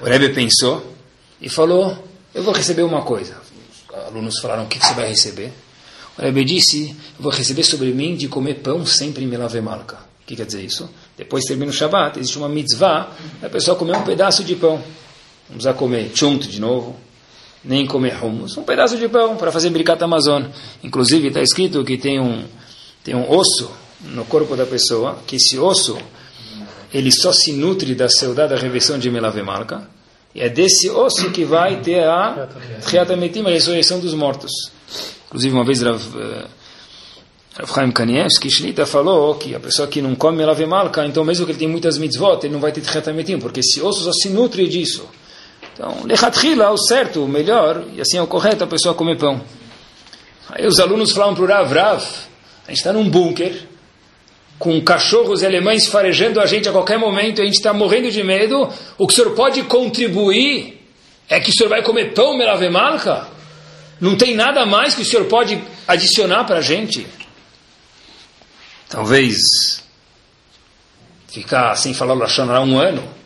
O 0.00 0.04
Rebbe 0.06 0.30
pensou 0.30 0.94
e 1.42 1.50
falou: 1.50 2.08
Eu 2.34 2.42
vou 2.42 2.54
receber 2.54 2.82
uma 2.82 3.02
coisa. 3.02 3.36
Alunos 4.06 4.40
falaram: 4.40 4.64
O 4.64 4.66
que 4.66 4.78
você 4.78 4.94
vai 4.94 5.08
receber? 5.08 5.52
O 6.16 6.22
Rebbe 6.22 6.42
disse, 6.42 6.88
eu 6.88 7.22
vou 7.22 7.30
receber 7.30 7.64
sobre 7.64 7.92
mim 7.92 8.16
de 8.16 8.28
comer 8.28 8.54
pão 8.54 8.86
sempre 8.86 9.22
em 9.22 9.26
Melavemalka. 9.26 9.96
O 10.22 10.26
que 10.26 10.34
quer 10.34 10.46
dizer 10.46 10.64
isso? 10.64 10.88
Depois 11.18 11.44
termina 11.44 11.70
o 11.70 11.74
Shabbat, 11.74 12.18
existe 12.18 12.38
uma 12.38 12.48
mitzvah, 12.48 13.12
a 13.42 13.48
pessoa 13.50 13.76
comer 13.76 13.94
um 13.94 14.02
pedaço 14.02 14.42
de 14.42 14.56
pão. 14.56 14.76
Não 15.48 15.56
precisa 15.56 15.74
comer 15.74 16.10
chunt 16.14 16.48
de 16.48 16.60
novo, 16.60 16.96
nem 17.62 17.86
comer 17.86 18.24
hummus. 18.24 18.56
Um 18.56 18.62
pedaço 18.62 18.96
de 18.96 19.06
pão 19.08 19.36
para 19.36 19.52
fazer 19.52 19.68
Birkat 19.68 20.02
Amazon. 20.02 20.44
Inclusive 20.82 21.28
está 21.28 21.42
escrito 21.42 21.84
que 21.84 21.98
tem 21.98 22.18
um, 22.18 22.44
tem 23.04 23.14
um 23.14 23.30
osso 23.30 23.70
no 24.00 24.24
corpo 24.24 24.56
da 24.56 24.66
pessoa, 24.66 25.18
que 25.26 25.36
esse 25.36 25.58
osso 25.58 25.98
ele 26.92 27.12
só 27.12 27.32
se 27.32 27.52
nutre 27.52 27.94
da 27.94 28.08
saudade 28.08 28.54
da 28.54 28.60
reversão 28.60 28.98
de 28.98 29.10
Melavemalka. 29.10 29.88
E 30.34 30.40
é 30.40 30.48
desse 30.48 30.88
osso 30.88 31.30
que 31.30 31.44
vai 31.44 31.80
ter 31.80 32.04
a 32.04 32.48
Triatametim, 32.84 33.44
a 33.44 33.50
ressurreição 33.50 33.98
dos 33.98 34.14
mortos. 34.14 34.50
Inclusive, 35.26 35.54
uma 35.54 35.64
vez 35.64 35.82
Rav, 35.82 36.00
uh, 36.00 36.48
Rav 37.58 37.74
Chaim 37.74 37.90
Kanievski, 37.90 38.48
Shlita, 38.48 38.86
falou 38.86 39.34
que 39.34 39.54
a 39.54 39.60
pessoa 39.60 39.88
que 39.88 40.00
não 40.00 40.14
come 40.14 40.44
lave 40.44 40.64
malca, 40.64 41.04
então 41.04 41.24
mesmo 41.24 41.44
que 41.44 41.52
ele 41.52 41.58
tenha 41.58 41.70
muitas 41.70 41.98
mitzvot, 41.98 42.44
ele 42.44 42.52
não 42.52 42.60
vai 42.60 42.72
ter 42.72 42.80
tchetametim, 42.80 43.38
porque 43.38 43.60
esse 43.60 43.80
osso 43.82 44.04
só 44.04 44.12
se 44.12 44.30
nutre 44.30 44.66
disso. 44.68 45.06
Então, 45.74 46.04
lechatchila, 46.04 46.70
o 46.70 46.78
certo, 46.78 47.24
o 47.24 47.28
melhor, 47.28 47.84
e 47.94 48.00
assim 48.00 48.16
é 48.16 48.22
o 48.22 48.26
correto, 48.26 48.64
a 48.64 48.66
pessoa 48.66 48.94
comer 48.94 49.18
pão. 49.18 49.40
Aí 50.50 50.66
os 50.66 50.80
alunos 50.80 51.12
falavam 51.12 51.34
para 51.34 51.44
o 51.44 51.46
Rav, 51.46 51.72
Rav, 51.72 52.04
a 52.66 52.70
gente 52.70 52.78
está 52.78 52.92
num 52.92 53.08
bunker, 53.08 53.66
com 54.58 54.80
cachorros 54.82 55.44
alemães 55.44 55.86
farejando 55.86 56.40
a 56.40 56.46
gente 56.46 56.68
a 56.68 56.72
qualquer 56.72 56.98
momento, 56.98 57.40
a 57.40 57.44
gente 57.44 57.54
está 57.54 57.72
morrendo 57.72 58.10
de 58.10 58.22
medo, 58.24 58.68
o 58.96 59.06
que 59.06 59.12
o 59.12 59.16
senhor 59.16 59.34
pode 59.34 59.62
contribuir 59.64 60.78
é 61.28 61.38
que 61.38 61.50
o 61.50 61.52
senhor 61.52 61.68
vai 61.68 61.82
comer 61.82 62.12
pão, 62.14 62.36
melave 62.36 62.68
malca? 62.68 63.28
Não 64.00 64.16
tem 64.16 64.34
nada 64.34 64.64
mais 64.64 64.94
que 64.94 65.02
o 65.02 65.04
senhor 65.04 65.26
pode 65.26 65.62
adicionar 65.86 66.44
para 66.44 66.58
a 66.58 66.62
gente? 66.62 67.06
Talvez 68.88 69.82
ficar 71.28 71.76
sem 71.76 71.92
falar 71.92 72.14
Lashonará 72.14 72.60
um 72.62 72.78
ano. 72.78 73.16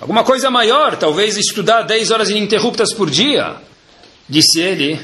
Alguma 0.00 0.22
coisa 0.22 0.50
maior, 0.50 0.96
talvez 0.96 1.36
estudar 1.36 1.82
10 1.82 2.10
horas 2.10 2.30
ininterruptas 2.30 2.92
por 2.94 3.10
dia. 3.10 3.56
Disse 4.28 4.60
ele, 4.60 4.94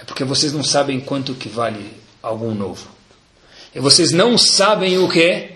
é 0.00 0.04
porque 0.04 0.24
vocês 0.24 0.52
não 0.52 0.64
sabem 0.64 0.98
quanto 0.98 1.34
que 1.34 1.48
vale 1.48 1.92
algo 2.22 2.52
novo. 2.52 2.95
E 3.76 3.78
vocês 3.78 4.10
não 4.10 4.38
sabem 4.38 4.96
o 4.96 5.06
que? 5.06 5.50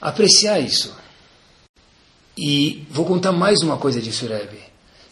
Apreciar 0.00 0.58
isso. 0.58 0.92
E 2.36 2.84
vou 2.90 3.06
contar 3.06 3.30
mais 3.30 3.60
uma 3.62 3.76
coisa 3.76 4.02
de 4.02 4.10
Surebe. 4.12 4.58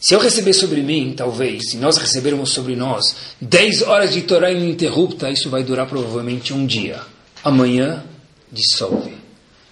Se 0.00 0.12
eu 0.12 0.18
receber 0.18 0.54
sobre 0.54 0.82
mim, 0.82 1.14
talvez, 1.16 1.70
se 1.70 1.76
nós 1.76 1.96
recebermos 1.96 2.50
sobre 2.50 2.74
nós 2.74 3.14
10 3.40 3.82
horas 3.82 4.12
de 4.12 4.22
Torá 4.22 4.50
ininterrupta, 4.50 5.30
isso 5.30 5.48
vai 5.48 5.62
durar 5.62 5.86
provavelmente 5.86 6.52
um 6.52 6.66
dia. 6.66 7.00
Amanhã, 7.44 8.02
dissolve. 8.50 9.14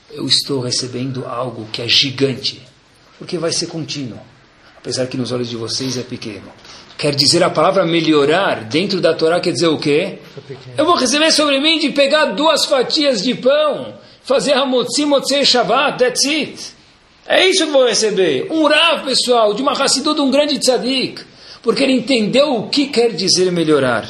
Eu 0.08 0.24
estou 0.28 0.61
recebendo 0.61 1.26
algo 1.26 1.66
que 1.72 1.82
é 1.82 1.88
gigante, 1.88 2.62
porque 3.18 3.37
vai 3.37 3.50
ser 3.50 3.66
contínuo, 3.66 4.20
apesar 4.78 5.08
que 5.08 5.16
nos 5.16 5.32
olhos 5.32 5.50
de 5.50 5.56
vocês 5.56 5.96
é 5.96 6.02
pequeno. 6.02 6.52
Quer 7.03 7.17
dizer, 7.17 7.43
a 7.43 7.51
palavra 7.51 7.85
melhorar 7.85 8.62
dentro 8.62 9.01
da 9.01 9.12
Torá 9.12 9.41
quer 9.41 9.51
dizer 9.51 9.67
o 9.67 9.77
quê? 9.77 10.21
Eu 10.79 10.85
vou 10.85 10.95
receber 10.95 11.33
sobre 11.33 11.59
mim 11.59 11.81
de 11.81 11.91
pegar 11.91 12.27
duas 12.27 12.65
fatias 12.65 13.21
de 13.21 13.35
pão, 13.35 13.93
fazer 14.23 14.53
Hamotzi, 14.53 15.05
Motzei, 15.05 15.45
Shabbat, 15.45 15.99
that's 15.99 16.25
it. 16.27 16.62
É 17.27 17.45
isso 17.45 17.67
que 17.67 17.73
vou 17.73 17.88
receber. 17.88 18.47
Um 18.53 18.69
Rav, 18.69 19.05
pessoal, 19.05 19.53
de 19.53 19.62
uma 19.62 19.73
Hassidut, 19.73 20.15
de 20.15 20.21
um 20.21 20.31
grande 20.31 20.61
tzadik. 20.61 21.25
Porque 21.61 21.83
ele 21.83 21.95
entendeu 21.95 22.55
o 22.55 22.69
que 22.69 22.87
quer 22.87 23.11
dizer 23.11 23.51
melhorar. 23.51 24.09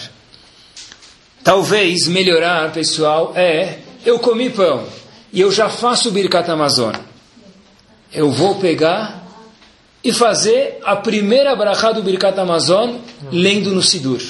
Talvez 1.42 2.06
melhorar, 2.08 2.74
pessoal, 2.74 3.32
é 3.34 3.78
eu 4.04 4.18
comi 4.18 4.50
pão 4.50 4.86
e 5.32 5.40
eu 5.40 5.50
já 5.50 5.70
faço 5.70 6.10
Birkat 6.10 6.50
Amazon. 6.50 6.94
Eu 8.12 8.30
vou 8.30 8.56
pegar 8.56 9.21
e 10.04 10.12
fazer 10.12 10.78
a 10.84 10.96
primeira 10.96 11.54
brachá 11.54 11.92
do 11.92 12.02
Birkat 12.02 12.38
Amazon 12.38 12.96
lendo 13.30 13.70
no 13.70 13.82
Sidur. 13.82 14.20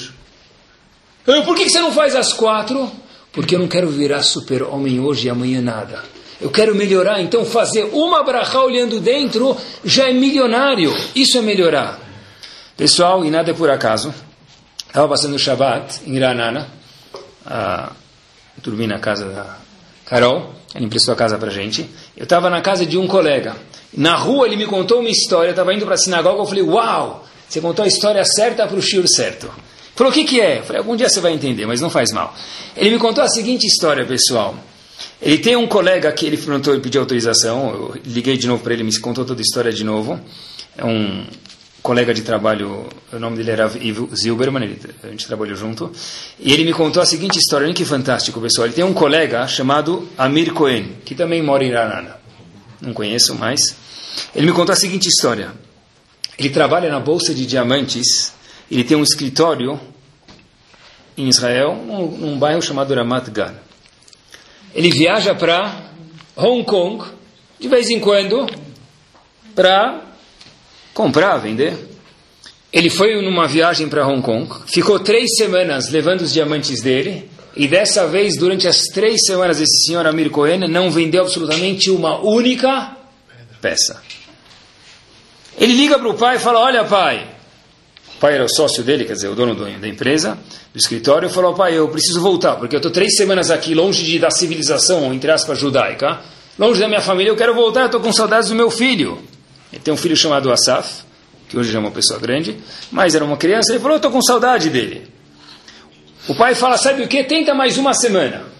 Por 1.25 1.55
que 1.55 1.69
você 1.69 1.79
não 1.79 1.91
faz 1.91 2.15
as 2.15 2.33
quatro? 2.33 2.91
Porque 3.31 3.55
eu 3.55 3.59
não 3.59 3.67
quero 3.67 3.89
virar 3.89 4.21
super-homem 4.21 4.99
hoje 4.99 5.27
e 5.27 5.29
amanhã 5.29 5.61
nada. 5.61 6.03
Eu 6.39 6.49
quero 6.49 6.75
melhorar, 6.75 7.21
então 7.21 7.45
fazer 7.45 7.85
uma 7.93 8.21
brachá 8.23 8.61
olhando 8.61 8.99
dentro 8.99 9.57
já 9.83 10.09
é 10.09 10.13
milionário. 10.13 10.93
Isso 11.15 11.37
é 11.37 11.41
melhorar. 11.41 11.99
Pessoal, 12.75 13.23
e 13.23 13.31
nada 13.31 13.51
é 13.51 13.53
por 13.53 13.69
acaso. 13.69 14.13
Estava 14.85 15.07
passando 15.07 15.35
o 15.35 15.39
Shabbat 15.39 16.01
em 16.05 16.15
Iranana. 16.15 16.67
Ah, 17.45 17.91
dormi 18.57 18.85
na 18.85 18.99
casa 18.99 19.25
da 19.25 19.57
Carol. 20.05 20.53
Ele 20.75 20.85
emprestou 20.85 21.13
a 21.13 21.17
casa 21.17 21.37
para 21.37 21.49
gente. 21.49 21.89
Eu 22.15 22.25
estava 22.25 22.49
na 22.49 22.61
casa 22.61 22.85
de 22.85 22.97
um 22.97 23.07
colega. 23.07 23.55
Na 23.95 24.15
rua 24.15 24.47
ele 24.47 24.55
me 24.55 24.65
contou 24.65 24.99
uma 24.99 25.09
história. 25.09 25.49
Eu 25.49 25.51
estava 25.51 25.73
indo 25.73 25.85
para 25.85 25.95
a 25.95 25.97
sinagoga. 25.97 26.41
Eu 26.41 26.45
falei, 26.45 26.63
uau, 26.63 27.25
você 27.47 27.61
contou 27.61 27.85
a 27.85 27.87
história 27.87 28.23
certa 28.25 28.67
para 28.67 28.77
o 28.77 28.81
shiur 28.81 29.07
certo. 29.07 29.49
Falou, 29.95 30.11
o 30.11 30.13
que, 30.13 30.23
que 30.23 30.41
é? 30.41 30.59
Eu 30.59 30.63
falei, 30.63 30.79
algum 30.79 30.95
dia 30.95 31.07
você 31.07 31.21
vai 31.21 31.33
entender, 31.33 31.67
mas 31.67 31.79
não 31.79 31.89
faz 31.89 32.11
mal. 32.11 32.35
Ele 32.75 32.91
me 32.91 32.99
contou 32.99 33.23
a 33.23 33.27
seguinte 33.27 33.67
história, 33.67 34.05
pessoal. 34.05 34.55
Ele 35.21 35.37
tem 35.37 35.55
um 35.55 35.67
colega 35.67 36.11
que 36.11 36.25
ele 36.25 36.37
perguntou, 36.37 36.73
ele 36.73 36.81
pediu 36.81 37.01
autorização, 37.01 37.69
eu 37.69 38.01
liguei 38.05 38.37
de 38.37 38.47
novo 38.47 38.63
para 38.63 38.73
ele, 38.73 38.83
me 38.83 38.99
contou 38.99 39.23
toda 39.23 39.39
a 39.39 39.43
história 39.43 39.71
de 39.71 39.83
novo. 39.83 40.19
É 40.77 40.83
um 40.83 41.25
colega 41.81 42.13
de 42.13 42.23
trabalho, 42.23 42.87
o 43.11 43.19
nome 43.19 43.37
dele 43.37 43.51
era 43.51 43.71
Ivo 43.79 44.09
Zilberman, 44.15 44.63
ele, 44.63 44.79
a 45.03 45.07
gente 45.07 45.27
trabalhou 45.27 45.55
junto. 45.55 45.91
E 46.39 46.51
ele 46.51 46.63
me 46.63 46.73
contou 46.73 47.03
a 47.03 47.05
seguinte 47.05 47.37
história, 47.37 47.65
olha 47.65 47.73
que 47.73 47.85
fantástico, 47.85 48.41
pessoal. 48.41 48.67
Ele 48.67 48.73
tem 48.73 48.83
um 48.83 48.93
colega 48.93 49.45
chamado 49.47 50.09
Amir 50.17 50.53
Cohen, 50.53 50.95
que 51.05 51.13
também 51.13 51.43
mora 51.43 51.63
em 51.63 51.71
Ranana. 51.71 52.22
Não 52.83 52.93
conheço 52.93 53.33
mais. 53.35 53.75
Ele 54.35 54.47
me 54.47 54.51
contou 54.51 54.73
a 54.73 54.75
seguinte 54.75 55.07
história. 55.07 55.51
Ele 56.37 56.49
trabalha 56.49 56.89
na 56.89 56.99
Bolsa 56.99 57.33
de 57.33 57.45
Diamantes, 57.45 58.33
ele 58.69 58.83
tem 58.83 58.97
um 58.97 59.03
escritório 59.03 59.79
em 61.15 61.27
Israel, 61.27 61.75
num, 61.75 62.07
num 62.17 62.39
bairro 62.39 62.61
chamado 62.61 62.93
Ramat 62.93 63.29
Gan 63.29 63.53
ele 64.73 64.89
viaja 64.89 65.35
para 65.35 65.91
Hong 66.35 66.63
Kong, 66.63 67.05
de 67.59 67.67
vez 67.67 67.89
em 67.89 67.99
quando, 67.99 68.47
para 69.53 70.01
comprar, 70.93 71.37
vender. 71.37 71.77
Ele 72.71 72.89
foi 72.89 73.21
numa 73.21 73.47
viagem 73.47 73.87
para 73.87 74.07
Hong 74.07 74.21
Kong, 74.21 74.49
ficou 74.65 74.99
três 74.99 75.35
semanas 75.37 75.89
levando 75.89 76.21
os 76.21 76.33
diamantes 76.33 76.81
dele, 76.81 77.29
e 77.55 77.67
dessa 77.67 78.07
vez, 78.07 78.37
durante 78.37 78.67
as 78.67 78.81
três 78.93 79.21
semanas, 79.25 79.61
esse 79.61 79.85
senhor 79.85 80.05
Amir 80.07 80.29
Cohen 80.29 80.67
não 80.67 80.89
vendeu 80.89 81.21
absolutamente 81.21 81.91
uma 81.91 82.19
única 82.19 82.97
peça. 83.61 84.01
Ele 85.57 85.73
liga 85.73 85.99
para 85.99 86.09
o 86.09 86.15
pai 86.15 86.37
e 86.37 86.39
fala: 86.39 86.59
Olha, 86.59 86.83
pai, 86.83 87.27
pai 88.23 88.35
era 88.35 88.45
o 88.45 88.49
sócio 88.49 88.81
dele, 88.83 89.03
quer 89.03 89.11
dizer, 89.13 89.27
o 89.27 89.35
dono 89.35 89.53
da 89.53 89.85
empresa, 89.85 90.37
do 90.73 90.79
escritório, 90.79 91.29
falou, 91.29 91.53
pai, 91.53 91.77
eu 91.77 91.89
preciso 91.89 92.21
voltar, 92.21 92.55
porque 92.55 92.73
eu 92.73 92.77
estou 92.77 92.89
três 92.89 93.17
semanas 93.17 93.51
aqui, 93.51 93.75
longe 93.75 94.01
de, 94.01 94.17
da 94.17 94.31
civilização, 94.31 95.13
entre 95.13 95.29
aspas, 95.29 95.59
judaica, 95.59 96.21
longe 96.57 96.79
da 96.79 96.87
minha 96.87 97.01
família, 97.01 97.29
eu 97.31 97.35
quero 97.35 97.53
voltar, 97.53 97.87
estou 97.87 97.99
com 97.99 98.13
saudades 98.13 98.47
do 98.47 98.55
meu 98.55 98.71
filho. 98.71 99.21
Ele 99.73 99.81
tem 99.81 99.93
um 99.93 99.97
filho 99.97 100.15
chamado 100.15 100.49
Asaf, 100.53 101.03
que 101.49 101.57
hoje 101.57 101.75
é 101.75 101.77
uma 101.77 101.91
pessoa 101.91 102.17
grande, 102.17 102.57
mas 102.89 103.13
era 103.13 103.25
uma 103.25 103.35
criança, 103.35 103.73
ele 103.73 103.81
falou, 103.81 103.95
eu 103.95 103.97
estou 103.97 104.11
com 104.11 104.21
saudade 104.21 104.69
dele. 104.69 105.12
O 106.27 106.35
pai 106.35 106.55
fala, 106.55 106.77
sabe 106.77 107.03
o 107.03 107.07
que? 107.07 107.23
Tenta 107.23 107.53
mais 107.53 107.77
uma 107.77 107.93
semana. 107.93 108.53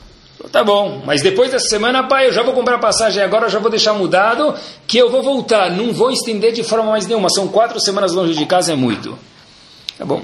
Tá 0.51 0.63
bom, 0.63 1.01
mas 1.05 1.21
depois 1.21 1.51
dessa 1.51 1.67
semana, 1.67 2.03
pai, 2.03 2.27
eu 2.27 2.33
já 2.33 2.43
vou 2.43 2.53
comprar 2.53 2.77
passagem 2.77 3.23
agora, 3.23 3.49
já 3.49 3.59
vou 3.59 3.71
deixar 3.71 3.93
mudado, 3.93 4.53
que 4.85 4.97
eu 4.97 5.09
vou 5.09 5.23
voltar, 5.23 5.71
não 5.71 5.93
vou 5.93 6.11
estender 6.11 6.51
de 6.51 6.63
forma 6.63 6.91
mais 6.91 7.07
nenhuma, 7.07 7.29
são 7.29 7.47
quatro 7.47 7.79
semanas 7.79 8.11
longe 8.11 8.35
de 8.35 8.45
casa, 8.45 8.73
é 8.73 8.75
muito. 8.75 9.17
Tá 9.97 10.05
bom. 10.05 10.21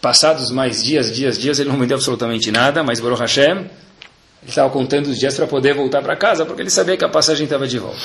Passados 0.00 0.50
mais 0.50 0.82
dias, 0.82 1.14
dias, 1.14 1.38
dias, 1.38 1.58
ele 1.58 1.70
não 1.70 1.78
vendeu 1.78 1.96
absolutamente 1.96 2.50
nada, 2.50 2.82
mas 2.82 3.00
Baruch 3.00 3.20
Hashem, 3.20 3.58
ele 3.58 3.68
estava 4.46 4.68
contando 4.70 5.06
os 5.06 5.18
dias 5.18 5.34
para 5.34 5.46
poder 5.46 5.74
voltar 5.74 6.02
para 6.02 6.16
casa, 6.16 6.44
porque 6.44 6.60
ele 6.60 6.70
sabia 6.70 6.96
que 6.96 7.04
a 7.04 7.08
passagem 7.08 7.44
estava 7.44 7.66
de 7.66 7.78
volta. 7.78 7.98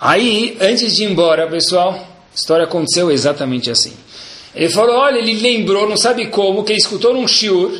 Aí, 0.00 0.56
antes 0.60 0.94
de 0.94 1.04
ir 1.04 1.10
embora, 1.12 1.46
pessoal, 1.48 1.92
a 1.92 2.34
história 2.34 2.64
aconteceu 2.64 3.10
exatamente 3.10 3.70
assim. 3.70 3.92
Ele 4.56 4.70
falou, 4.70 4.96
olha, 4.96 5.18
ele 5.18 5.34
lembrou, 5.34 5.86
não 5.86 5.98
sabe 5.98 6.28
como, 6.28 6.64
que 6.64 6.72
escutou 6.72 7.12
num 7.12 7.28
shiur, 7.28 7.70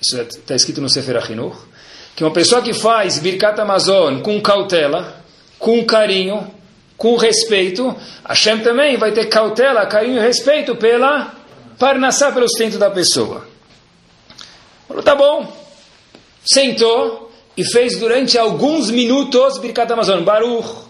isso 0.00 0.18
está 0.18 0.54
escrito 0.54 0.80
no 0.80 0.88
Sefer 0.88 1.18
Achinuch, 1.18 1.58
que 2.16 2.24
uma 2.24 2.32
pessoa 2.32 2.62
que 2.62 2.72
faz 2.72 3.18
Birkat 3.18 3.60
Amazon 3.60 4.20
com 4.20 4.40
cautela, 4.40 5.22
com 5.58 5.84
carinho, 5.84 6.50
com 6.96 7.14
respeito, 7.16 7.94
Hashem 8.26 8.60
também 8.60 8.96
vai 8.96 9.12
ter 9.12 9.26
cautela, 9.26 9.84
carinho 9.84 10.16
e 10.16 10.20
respeito 10.20 10.74
pela 10.76 11.34
Parnassá, 11.78 12.32
pelo 12.32 12.48
sustento 12.48 12.78
da 12.78 12.90
pessoa. 12.90 13.46
Falou, 14.88 15.02
tá 15.02 15.14
bom. 15.14 15.46
Sentou 16.42 17.30
e 17.54 17.62
fez 17.64 17.98
durante 17.98 18.38
alguns 18.38 18.90
minutos 18.90 19.58
Birkat 19.58 19.92
Amazon. 19.92 20.24
Baruch, 20.24 20.86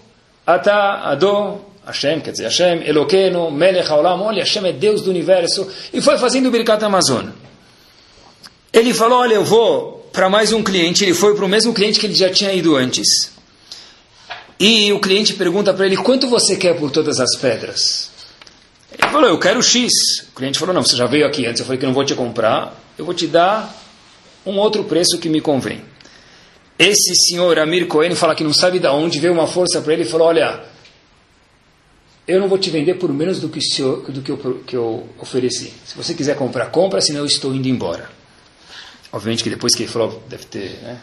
Ata, 0.47 1.11
Ado, 1.11 1.61
Hashem, 1.89 2.21
quer 2.21 2.33
dizer, 2.33 2.45
Hashem, 2.45 2.87
Eloqueno, 2.87 3.51
Melech 3.51 3.91
Haolam, 3.91 4.21
olha, 4.21 4.43
Hashem 4.43 4.67
é 4.67 4.73
Deus 4.73 5.01
do 5.01 5.09
universo. 5.09 5.67
E 5.91 6.03
foi 6.03 6.19
fazendo 6.19 6.51
Birkat 6.51 6.85
Amazon. 6.85 7.29
Ele 8.71 8.93
falou, 8.93 9.21
olha, 9.21 9.35
eu 9.35 9.45
vou 9.45 10.07
para 10.13 10.29
mais 10.29 10.53
um 10.53 10.63
cliente. 10.63 11.03
Ele 11.03 11.15
foi 11.15 11.35
para 11.35 11.47
o 11.47 11.49
mesmo 11.49 11.73
cliente 11.73 11.99
que 11.99 12.05
ele 12.05 12.15
já 12.15 12.31
tinha 12.31 12.53
ido 12.53 12.77
antes. 12.77 13.33
E 14.61 14.93
o 14.93 15.01
cliente 15.01 15.33
pergunta 15.33 15.73
para 15.73 15.87
ele, 15.87 15.97
quanto 15.97 16.29
você 16.29 16.57
quer 16.57 16.77
por 16.77 16.91
todas 16.91 17.21
as 17.21 17.35
pedras? 17.37 18.11
Ele 18.93 19.11
falou, 19.11 19.29
eu 19.31 19.39
quero 19.39 19.63
X. 19.63 19.91
O 20.31 20.35
cliente 20.35 20.59
falou, 20.59 20.75
não, 20.75 20.83
você 20.83 20.95
já 20.95 21.07
veio 21.07 21.27
aqui 21.27 21.47
antes, 21.47 21.61
eu 21.61 21.67
falei 21.67 21.81
que 21.81 21.87
não 21.87 21.95
vou 21.95 22.05
te 22.05 22.15
comprar, 22.15 22.79
eu 22.99 23.05
vou 23.05 23.15
te 23.15 23.27
dar 23.27 23.75
um 24.45 24.59
outro 24.59 24.85
preço 24.85 25.19
que 25.19 25.31
me 25.31 25.41
convém. 25.41 25.83
Esse 26.79 27.15
senhor 27.29 27.59
Amir 27.59 27.87
Cohen 27.87 28.15
fala 28.15 28.35
que 28.35 28.45
não 28.45 28.53
sabe 28.53 28.79
de 28.79 28.87
onde, 28.89 29.19
veio 29.19 29.33
uma 29.33 29.47
força 29.47 29.81
para 29.81 29.95
ele 29.95 30.03
e 30.03 30.07
falou, 30.07 30.29
olha, 30.29 30.61
eu 32.29 32.39
não 32.39 32.47
vou 32.47 32.59
te 32.59 32.69
vender 32.69 32.95
por 32.95 33.13
menos 33.13 33.41
do 33.41 33.49
que, 33.49 33.61
senhor, 33.61 34.03
do 34.11 34.21
que, 34.21 34.31
eu, 34.31 34.63
que 34.67 34.77
eu 34.77 35.09
ofereci. 35.19 35.73
Se 35.85 35.97
você 35.97 36.13
quiser 36.15 36.37
comprar, 36.37 36.67
compra, 36.67 37.01
senão 37.01 37.21
eu 37.21 37.27
estou 37.27 37.55
indo 37.55 37.67
embora. 37.67 38.11
Obviamente 39.11 39.43
que 39.43 39.49
depois 39.49 39.75
que 39.75 39.85
ele 39.85 39.91
falou, 39.91 40.23
deve 40.29 40.45
ter... 40.45 40.79
Né? 40.83 41.01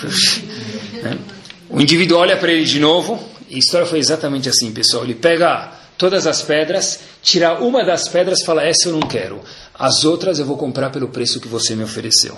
O 1.70 1.80
indivíduo 1.80 2.18
olha 2.18 2.36
para 2.36 2.52
ele 2.52 2.64
de 2.64 2.78
novo, 2.78 3.18
e 3.48 3.56
a 3.56 3.58
história 3.58 3.86
foi 3.86 3.98
exatamente 3.98 4.48
assim, 4.48 4.70
pessoal. 4.70 5.02
Ele 5.02 5.14
pega 5.14 5.72
todas 5.96 6.26
as 6.26 6.42
pedras, 6.42 7.00
tira 7.22 7.58
uma 7.60 7.84
das 7.84 8.06
pedras 8.06 8.40
e 8.40 8.44
fala: 8.44 8.62
Essa 8.62 8.90
eu 8.90 8.92
não 8.92 9.00
quero. 9.00 9.40
As 9.74 10.04
outras 10.04 10.38
eu 10.38 10.44
vou 10.44 10.56
comprar 10.56 10.90
pelo 10.90 11.08
preço 11.08 11.40
que 11.40 11.48
você 11.48 11.74
me 11.74 11.82
ofereceu. 11.82 12.36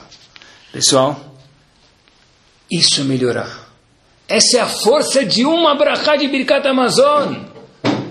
Pessoal, 0.73 1.37
isso 2.71 3.01
é 3.01 3.05
melhorar. 3.05 3.69
Essa 4.29 4.59
é 4.59 4.61
a 4.61 4.69
força 4.69 5.25
de 5.25 5.45
uma 5.45 5.75
brachá 5.75 6.17
de 6.17 6.29
Birkat 6.29 6.67
Amazon. 6.67 7.56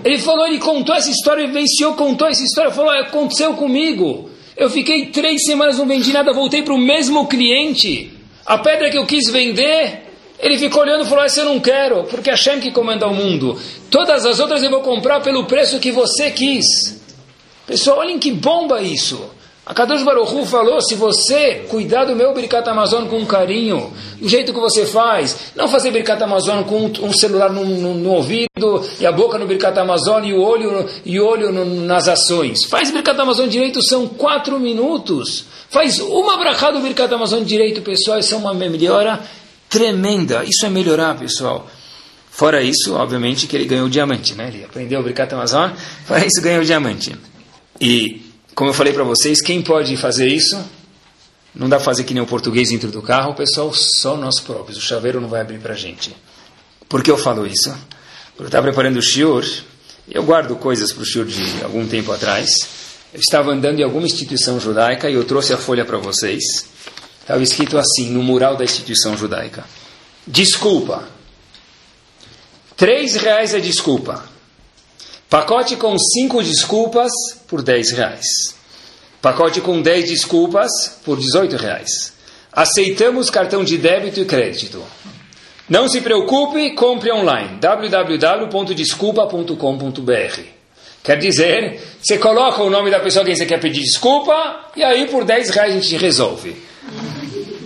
Ele 0.06 0.20
falou, 0.20 0.46
ele 0.46 0.58
contou 0.58 0.94
essa 0.94 1.10
história, 1.10 1.48
venceu, 1.48 1.94
contou 1.94 2.28
essa 2.28 2.44
história, 2.44 2.70
falou: 2.70 2.92
Aconteceu 2.92 3.54
comigo. 3.54 4.30
Eu 4.56 4.70
fiquei 4.70 5.06
três 5.06 5.44
semanas, 5.44 5.78
não 5.78 5.86
vendi 5.86 6.12
nada, 6.12 6.32
voltei 6.32 6.62
para 6.62 6.72
o 6.72 6.78
mesmo 6.78 7.26
cliente. 7.26 8.12
A 8.46 8.56
pedra 8.56 8.88
que 8.88 8.96
eu 8.96 9.04
quis 9.04 9.28
vender, 9.28 10.04
ele 10.38 10.58
ficou 10.58 10.82
olhando 10.82 11.02
e 11.04 11.08
falou: 11.08 11.24
Essa 11.24 11.40
eu 11.40 11.46
não 11.46 11.58
quero, 11.58 12.04
porque 12.04 12.30
é 12.30 12.34
Hashem 12.34 12.60
que 12.60 12.70
comanda 12.70 13.08
o 13.08 13.14
mundo. 13.14 13.60
Todas 13.90 14.24
as 14.24 14.38
outras 14.38 14.62
eu 14.62 14.70
vou 14.70 14.80
comprar 14.80 15.18
pelo 15.22 15.44
preço 15.46 15.80
que 15.80 15.90
você 15.90 16.30
quis. 16.30 16.64
Pessoal, 17.66 17.98
olhem 17.98 18.20
que 18.20 18.30
bomba 18.30 18.80
isso. 18.80 19.28
A 19.66 19.74
Kadosh 19.74 20.04
Baruchu 20.04 20.46
falou, 20.46 20.80
se 20.80 20.94
você 20.94 21.66
cuidar 21.68 22.04
do 22.04 22.14
meu 22.14 22.32
Birkat 22.32 22.68
Amazon 22.68 23.06
com 23.06 23.26
carinho, 23.26 23.92
do 24.16 24.28
jeito 24.28 24.54
que 24.54 24.60
você 24.60 24.86
faz, 24.86 25.36
não 25.56 25.66
fazer 25.66 25.90
Birkat 25.90 26.22
Amazon 26.22 26.62
com 26.62 26.84
um 27.02 27.12
celular 27.12 27.50
no, 27.50 27.64
no, 27.64 27.94
no, 27.94 28.10
ouvido 28.10 28.48
e 29.00 29.04
a 29.04 29.10
boca 29.10 29.36
no 29.38 29.44
Birkat 29.44 29.76
Amazon 29.76 30.24
e 30.24 30.32
o 30.32 30.40
olho, 30.40 30.88
e 31.04 31.18
olho 31.18 31.50
no, 31.50 31.64
nas 31.84 32.06
ações. 32.06 32.62
Faz 32.66 32.92
Birkat 32.92 33.20
Amazon 33.20 33.48
direito, 33.48 33.82
são 33.82 34.06
quatro 34.06 34.60
minutos. 34.60 35.46
Faz 35.68 35.98
uma 35.98 36.36
brachá 36.36 36.70
do 36.70 36.78
Birkat 36.78 37.12
Amazon 37.12 37.42
direito, 37.42 37.82
pessoal, 37.82 38.20
isso 38.20 38.34
é 38.34 38.36
uma 38.36 38.54
melhora 38.54 39.18
tremenda. 39.68 40.44
Isso 40.44 40.64
é 40.64 40.68
melhorar, 40.68 41.18
pessoal. 41.18 41.66
Fora 42.30 42.62
isso, 42.62 42.94
obviamente, 42.94 43.48
que 43.48 43.56
ele 43.56 43.64
ganhou 43.64 43.86
o 43.86 43.90
diamante, 43.90 44.32
né? 44.36 44.46
Ele 44.46 44.62
aprendeu 44.62 45.00
o 45.00 45.02
Birkat 45.02 45.34
Amazon, 45.34 45.72
fora 46.06 46.24
isso 46.24 46.40
ganhou 46.40 46.62
o 46.62 46.64
diamante. 46.64 47.16
E 47.80 48.25
como 48.56 48.70
eu 48.70 48.74
falei 48.74 48.94
para 48.94 49.04
vocês, 49.04 49.42
quem 49.42 49.60
pode 49.60 49.94
fazer 49.98 50.28
isso? 50.28 50.58
Não 51.54 51.68
dá 51.68 51.76
para 51.76 51.84
fazer 51.84 52.04
que 52.04 52.14
nem 52.14 52.22
o 52.22 52.26
português 52.26 52.70
dentro 52.70 52.90
do 52.90 53.02
carro, 53.02 53.34
pessoal, 53.34 53.70
só 53.74 54.16
nós 54.16 54.40
próprios. 54.40 54.78
O 54.78 54.80
chaveiro 54.80 55.20
não 55.20 55.28
vai 55.28 55.42
abrir 55.42 55.58
para 55.58 55.74
a 55.74 55.76
gente. 55.76 56.16
Por 56.88 57.02
que 57.02 57.10
eu 57.10 57.18
falo 57.18 57.46
isso? 57.46 57.70
Porque 58.30 58.44
eu 58.44 58.46
estava 58.46 58.66
preparando 58.66 58.96
o 58.96 59.02
shiur, 59.02 59.44
eu 60.10 60.22
guardo 60.22 60.56
coisas 60.56 60.90
para 60.90 61.02
o 61.02 61.04
shiur 61.04 61.26
de 61.26 61.62
algum 61.62 61.86
tempo 61.86 62.10
atrás. 62.12 62.66
Eu 63.12 63.20
estava 63.20 63.52
andando 63.52 63.78
em 63.78 63.82
alguma 63.82 64.06
instituição 64.06 64.58
judaica 64.58 65.10
e 65.10 65.14
eu 65.14 65.24
trouxe 65.24 65.52
a 65.52 65.58
folha 65.58 65.84
para 65.84 65.98
vocês. 65.98 66.42
Estava 67.20 67.42
escrito 67.42 67.76
assim, 67.76 68.08
no 68.10 68.22
mural 68.22 68.56
da 68.56 68.64
instituição 68.64 69.18
judaica. 69.18 69.66
Desculpa. 70.26 71.06
Três 72.74 73.16
reais 73.16 73.52
é 73.52 73.60
desculpa. 73.60 74.24
Pacote 75.28 75.74
com 75.74 75.98
5 75.98 76.40
desculpas 76.42 77.10
por 77.48 77.60
10 77.60 77.90
reais. 77.92 78.26
Pacote 79.20 79.60
com 79.60 79.82
10 79.82 80.08
desculpas 80.08 80.70
por 81.04 81.18
18 81.18 81.56
reais. 81.56 82.12
Aceitamos 82.52 83.28
cartão 83.28 83.64
de 83.64 83.76
débito 83.76 84.20
e 84.20 84.24
crédito. 84.24 84.80
Não 85.68 85.88
se 85.88 86.00
preocupe, 86.00 86.76
compre 86.76 87.10
online. 87.10 87.58
www.desculpa.com.br 87.58 90.40
Quer 91.02 91.18
dizer, 91.18 91.80
você 92.00 92.18
coloca 92.18 92.62
o 92.62 92.70
nome 92.70 92.88
da 92.90 93.00
pessoa 93.00 93.24
a 93.24 93.26
quem 93.26 93.34
você 93.34 93.46
quer 93.46 93.58
pedir 93.60 93.82
desculpa 93.82 94.70
e 94.76 94.84
aí 94.84 95.06
por 95.06 95.24
10 95.24 95.50
reais 95.50 95.72
a 95.72 95.80
gente 95.80 95.96
resolve. 95.96 96.54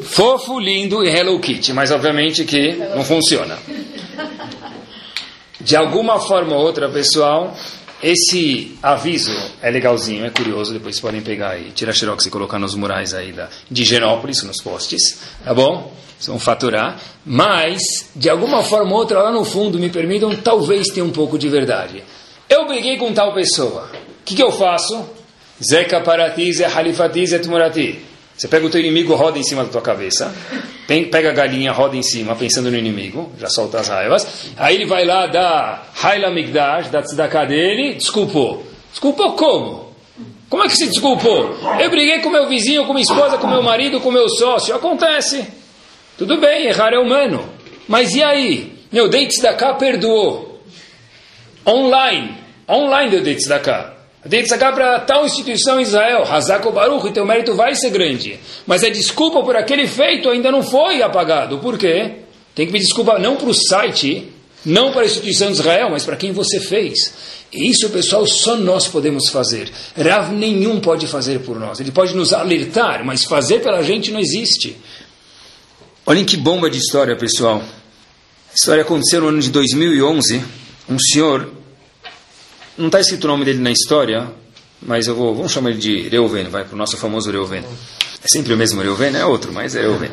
Fofo, 0.04 0.58
lindo 0.58 1.04
e 1.04 1.08
Hello 1.08 1.38
Kitty, 1.38 1.74
mas 1.74 1.90
obviamente 1.90 2.44
que 2.44 2.72
não 2.72 3.04
funciona. 3.04 3.58
De 5.60 5.76
alguma 5.76 6.18
forma 6.18 6.56
ou 6.56 6.62
outra, 6.62 6.88
pessoal, 6.88 7.54
esse 8.02 8.78
aviso 8.82 9.30
é 9.60 9.70
legalzinho, 9.70 10.24
é 10.24 10.30
curioso. 10.30 10.72
Depois 10.72 10.98
podem 10.98 11.20
pegar 11.20 11.58
e 11.58 11.70
tirar 11.70 11.92
xerox 11.92 12.24
e 12.24 12.30
colocar 12.30 12.58
nos 12.58 12.74
murais 12.74 13.12
aí 13.12 13.32
da, 13.32 13.48
de 13.70 13.84
Genópolis, 13.84 14.42
nos 14.42 14.62
postes, 14.62 15.20
tá 15.44 15.52
bom? 15.52 15.92
Vão 16.26 16.38
faturar. 16.38 16.98
Mas, 17.24 18.10
de 18.16 18.30
alguma 18.30 18.62
forma 18.62 18.92
ou 18.92 18.98
outra, 18.98 19.22
lá 19.22 19.30
no 19.30 19.44
fundo, 19.44 19.78
me 19.78 19.90
permitam, 19.90 20.34
talvez 20.36 20.88
tenha 20.88 21.04
um 21.04 21.10
pouco 21.10 21.38
de 21.38 21.48
verdade. 21.48 22.02
Eu 22.48 22.66
briguei 22.66 22.96
com 22.96 23.12
tal 23.12 23.34
pessoa. 23.34 23.90
O 23.92 24.24
que, 24.24 24.34
que 24.34 24.42
eu 24.42 24.52
faço? 24.52 25.04
Zeca 25.62 26.00
parati, 26.00 26.52
ze 26.52 26.64
halifati, 26.64 27.26
ze 27.26 27.38
tumurati. 27.38 28.09
Você 28.40 28.48
pega 28.48 28.64
o 28.64 28.70
teu 28.70 28.80
inimigo, 28.80 29.14
roda 29.14 29.38
em 29.38 29.42
cima 29.42 29.64
da 29.64 29.70
tua 29.70 29.82
cabeça. 29.82 30.34
Pega 30.86 31.28
a 31.28 31.32
galinha, 31.34 31.72
roda 31.72 31.94
em 31.94 32.02
cima, 32.02 32.34
pensando 32.34 32.70
no 32.70 32.76
inimigo. 32.78 33.30
Já 33.38 33.50
solta 33.50 33.80
as 33.80 33.88
raivas. 33.88 34.46
Aí 34.56 34.76
ele 34.76 34.86
vai 34.86 35.04
lá, 35.04 35.26
dá 35.26 35.82
Haila 36.02 36.30
Migdash, 36.30 36.88
dá 36.88 37.02
tzedakah 37.02 37.44
dele. 37.44 37.96
Desculpou. 37.96 38.64
Desculpou 38.90 39.34
como? 39.34 39.94
Como 40.48 40.64
é 40.64 40.68
que 40.68 40.74
se 40.74 40.86
desculpou? 40.86 41.54
Eu 41.78 41.90
briguei 41.90 42.20
com 42.20 42.30
meu 42.30 42.48
vizinho, 42.48 42.86
com 42.86 42.94
minha 42.94 43.02
esposa, 43.02 43.36
com 43.36 43.46
meu 43.46 43.62
marido, 43.62 44.00
com 44.00 44.10
meu 44.10 44.26
sócio. 44.30 44.74
Acontece. 44.74 45.46
Tudo 46.16 46.40
bem, 46.40 46.64
errar 46.64 46.94
é 46.94 46.98
humano. 46.98 47.46
Mas 47.86 48.14
e 48.14 48.22
aí? 48.22 48.72
Meu 48.90 49.10
dei 49.10 49.26
tzedakah, 49.26 49.74
perdoou. 49.74 50.62
Online. 51.68 52.38
Online 52.66 53.16
eu 53.16 53.22
dei 53.22 53.34
tzedakah. 53.34 53.99
Tem 54.28 54.42
que 54.42 54.48
sacar 54.48 54.74
para 54.74 55.00
tal 55.00 55.24
instituição 55.24 55.80
em 55.80 55.82
Israel, 55.82 56.24
Hazako 56.30 56.70
Baruch, 56.72 57.08
e 57.08 57.12
teu 57.12 57.24
mérito 57.24 57.54
vai 57.54 57.74
ser 57.74 57.88
grande. 57.90 58.38
Mas 58.66 58.84
a 58.84 58.90
desculpa 58.90 59.42
por 59.42 59.56
aquele 59.56 59.86
feito 59.86 60.28
ainda 60.28 60.52
não 60.52 60.62
foi 60.62 61.02
apagado. 61.02 61.58
Por 61.58 61.78
quê? 61.78 62.16
Tem 62.54 62.66
que 62.66 62.72
pedir 62.72 62.84
desculpa 62.84 63.18
não 63.18 63.36
para 63.36 63.48
o 63.48 63.54
site, 63.54 64.28
não 64.64 64.92
para 64.92 65.02
a 65.02 65.06
instituição 65.06 65.48
de 65.48 65.54
Israel, 65.54 65.88
mas 65.90 66.04
para 66.04 66.16
quem 66.16 66.32
você 66.32 66.60
fez. 66.60 67.40
E 67.50 67.70
isso, 67.70 67.88
pessoal, 67.88 68.26
só 68.26 68.56
nós 68.56 68.86
podemos 68.86 69.30
fazer. 69.30 69.72
Rav 69.96 70.34
nenhum 70.34 70.80
pode 70.80 71.06
fazer 71.06 71.40
por 71.40 71.58
nós. 71.58 71.80
Ele 71.80 71.90
pode 71.90 72.14
nos 72.14 72.34
alertar, 72.34 73.02
mas 73.04 73.24
fazer 73.24 73.60
pela 73.60 73.82
gente 73.82 74.10
não 74.10 74.20
existe. 74.20 74.76
Olhem 76.04 76.26
que 76.26 76.36
bomba 76.36 76.68
de 76.68 76.76
história, 76.76 77.16
pessoal. 77.16 77.62
A 78.50 78.54
história 78.54 78.82
aconteceu 78.82 79.22
no 79.22 79.28
ano 79.28 79.40
de 79.40 79.48
2011. 79.50 80.42
Um 80.90 80.98
senhor 80.98 81.50
não 82.80 82.88
está 82.88 82.98
escrito 82.98 83.24
o 83.24 83.28
nome 83.28 83.44
dele 83.44 83.60
na 83.60 83.70
história, 83.70 84.26
mas 84.82 85.06
eu 85.06 85.14
vou, 85.14 85.34
vamos 85.34 85.52
chamar 85.52 85.70
ele 85.70 85.78
de 85.78 86.08
Reuven, 86.08 86.48
vai 86.48 86.64
para 86.64 86.74
o 86.74 86.78
nosso 86.78 86.96
famoso 86.96 87.30
Reuven. 87.30 87.62
É 88.22 88.28
sempre 88.28 88.54
o 88.54 88.56
mesmo 88.56 88.80
Reuven, 88.80 89.14
é 89.14 89.24
outro, 89.24 89.52
mas 89.52 89.76
é 89.76 89.82
Reuven. 89.82 90.10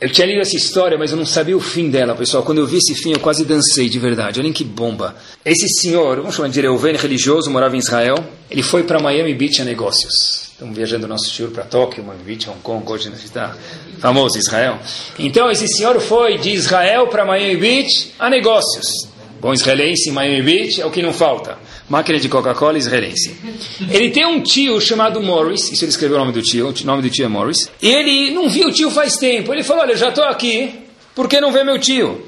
Eu 0.00 0.10
tinha 0.10 0.26
lido 0.26 0.40
essa 0.40 0.56
história, 0.56 0.98
mas 0.98 1.12
eu 1.12 1.16
não 1.16 1.24
sabia 1.24 1.56
o 1.56 1.60
fim 1.60 1.88
dela, 1.88 2.14
pessoal. 2.14 2.42
Quando 2.42 2.58
eu 2.58 2.66
vi 2.66 2.78
esse 2.78 2.94
fim, 2.94 3.12
eu 3.12 3.20
quase 3.20 3.44
dancei 3.44 3.88
de 3.88 3.98
verdade. 3.98 4.40
Olhem 4.40 4.52
que 4.52 4.64
bomba. 4.64 5.14
Esse 5.44 5.68
senhor, 5.80 6.16
vamos 6.16 6.34
chamar 6.34 6.48
de 6.48 6.60
Reuven, 6.60 6.96
religioso, 6.96 7.48
morava 7.48 7.76
em 7.76 7.78
Israel. 7.78 8.16
Ele 8.50 8.62
foi 8.62 8.82
para 8.82 8.98
Miami 9.00 9.32
Beach 9.34 9.62
a 9.62 9.64
negócios. 9.64 10.50
Estamos 10.50 10.76
viajando 10.76 11.06
nosso 11.06 11.30
senhor 11.30 11.52
para 11.52 11.64
Tóquio, 11.64 12.04
Miami 12.04 12.24
Beach, 12.24 12.50
Hong 12.50 12.60
Kong, 12.60 12.84
hoje 12.90 13.10
está 13.24 13.56
famoso 13.98 14.36
Israel. 14.36 14.78
Então, 15.18 15.50
esse 15.50 15.66
senhor 15.68 15.98
foi 16.00 16.38
de 16.38 16.50
Israel 16.50 17.06
para 17.06 17.24
Miami 17.24 17.56
Beach 17.56 18.12
a 18.18 18.28
negócios. 18.28 19.13
Bom 19.44 19.52
israelense 19.52 20.10
Miami 20.10 20.40
Beach 20.40 20.80
é 20.80 20.86
o 20.86 20.90
que 20.90 21.02
não 21.02 21.12
falta 21.12 21.58
máquina 21.86 22.18
de 22.18 22.30
Coca-Cola 22.30 22.78
israelense. 22.78 23.36
Ele 23.90 24.08
tem 24.08 24.24
um 24.24 24.42
tio 24.42 24.80
chamado 24.80 25.20
Morris, 25.20 25.70
isso 25.70 25.84
ele 25.84 25.90
escreveu 25.90 26.16
o 26.16 26.20
nome 26.20 26.32
do 26.32 26.40
tio, 26.40 26.70
o 26.70 26.86
nome 26.86 27.02
do 27.02 27.10
tio 27.10 27.26
é 27.26 27.28
Morris, 27.28 27.70
e 27.82 27.90
ele 27.90 28.30
não 28.30 28.48
viu 28.48 28.68
o 28.68 28.72
tio 28.72 28.90
faz 28.90 29.18
tempo. 29.18 29.52
Ele 29.52 29.62
falou: 29.62 29.82
Olha, 29.82 29.92
eu 29.92 29.98
já 29.98 30.08
estou 30.08 30.24
aqui, 30.24 30.74
por 31.14 31.28
que 31.28 31.42
não 31.42 31.52
vê 31.52 31.62
meu 31.62 31.78
tio? 31.78 32.26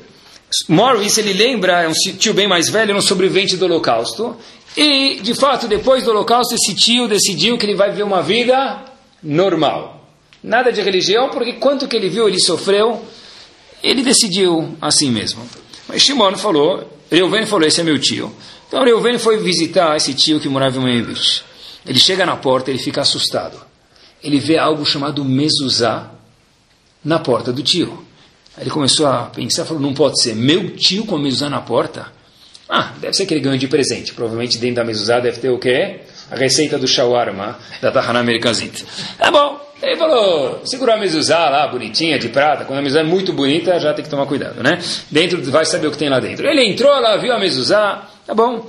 Morris, 0.69 1.17
ele 1.17 1.33
lembra, 1.33 1.85
é 1.85 1.89
um 1.89 1.93
tio 1.93 2.35
bem 2.35 2.47
mais 2.47 2.69
velho, 2.69 2.95
um 2.95 3.01
sobrevivente 3.01 3.57
do 3.57 3.65
Holocausto, 3.65 4.37
e 4.77 5.19
de 5.23 5.33
fato, 5.33 5.67
depois 5.67 6.05
do 6.05 6.11
Holocausto, 6.11 6.55
esse 6.55 6.75
tio 6.75 7.09
decidiu 7.09 7.57
que 7.57 7.65
ele 7.65 7.75
vai 7.75 7.89
viver 7.93 8.03
uma 8.03 8.21
vida 8.21 8.85
normal. 9.23 10.07
Nada 10.45 10.71
de 10.71 10.83
religião, 10.83 11.31
porque 11.31 11.55
quanto 11.55 11.89
que 11.89 11.97
ele 11.97 12.11
viu, 12.11 12.29
ele 12.29 12.39
sofreu, 12.39 13.03
ele 13.83 14.03
decidiu 14.03 14.77
assim 14.83 15.11
mesmo. 15.11 15.41
Mas 15.89 16.03
Shimon 16.03 16.37
falou, 16.37 16.96
Reuven 17.11 17.47
falou, 17.47 17.67
esse 17.67 17.81
é 17.81 17.85
meu 17.85 17.99
tio. 17.99 18.35
Então 18.69 18.85
Reuven 18.85 19.19
foi 19.19 19.39
visitar 19.39 19.97
esse 19.97 20.15
tio 20.15 20.41
que 20.41 20.49
morava 20.49 20.79
em 20.79 20.85
Memphis. 20.85 21.45
Ele 21.87 21.99
chega 21.99 22.27
na 22.27 22.37
porta, 22.37 22.71
ele 22.71 22.79
fica 22.79 23.01
assustado. 23.01 23.61
Ele 24.23 24.41
vê 24.41 24.59
algo 24.59 24.85
chamado 24.85 25.25
mezuzá 25.25 26.11
na 27.05 27.19
porta 27.19 27.53
do 27.53 27.63
tio. 27.63 28.05
Ele 28.59 28.71
começou 28.71 29.07
a 29.07 29.25
pensar, 29.25 29.65
falou, 29.65 29.83
não 29.83 29.95
pode 29.95 30.21
ser, 30.21 30.35
meu 30.35 30.75
tio 30.77 31.07
com 31.07 31.19
mezuzá 31.19 31.49
na 31.49 31.61
porta? 31.61 32.13
Ah, 32.69 32.95
deve 33.01 33.15
ser 33.15 33.27
que 33.27 33.35
ele 33.35 33.41
ganhou 33.41 33.59
de 33.59 33.69
presente. 33.69 34.13
Provavelmente 34.13 34.59
dentro 34.59 34.77
da 34.77 34.85
mezuzá 34.85 35.21
deve 35.21 35.39
ter 35.39 35.51
o 35.51 35.59
quê? 35.59 36.01
A 36.31 36.35
receita 36.35 36.79
do 36.79 36.89
shawarma 36.89 37.59
da 37.81 37.93
Tahana 37.93 38.19
Amerikazit. 38.19 38.85
Tá 39.19 39.31
bom. 39.31 39.66
Ele 39.83 39.97
falou, 39.97 40.63
segurou 40.65 40.95
a 40.95 40.99
mezuzá 40.99 41.51
lá, 41.51 41.69
bonitinha, 41.69 42.19
de 42.19 42.29
prata. 42.29 42.65
Quando 42.65 42.79
a 42.79 42.83
mezuzá 42.83 43.01
é 43.01 43.05
muito 43.05 43.33
bonita, 43.33 43.79
já 43.79 43.93
tem 43.93 44.05
que 44.05 44.11
tomar 44.11 44.27
cuidado, 44.27 44.63
né? 44.63 44.79
Dentro, 45.11 45.43
vai 45.51 45.67
saber 45.67 45.87
o 45.89 45.91
que 45.91 45.99
tem 45.99 46.09
lá 46.09 46.19
dentro. 46.19 46.47
Ele 46.47 46.67
entrou 46.67 46.99
lá, 46.99 47.17
viu 47.19 47.33
a 47.33 47.39
mezuzá, 47.39 48.09
Tá 48.27 48.35
bom. 48.35 48.69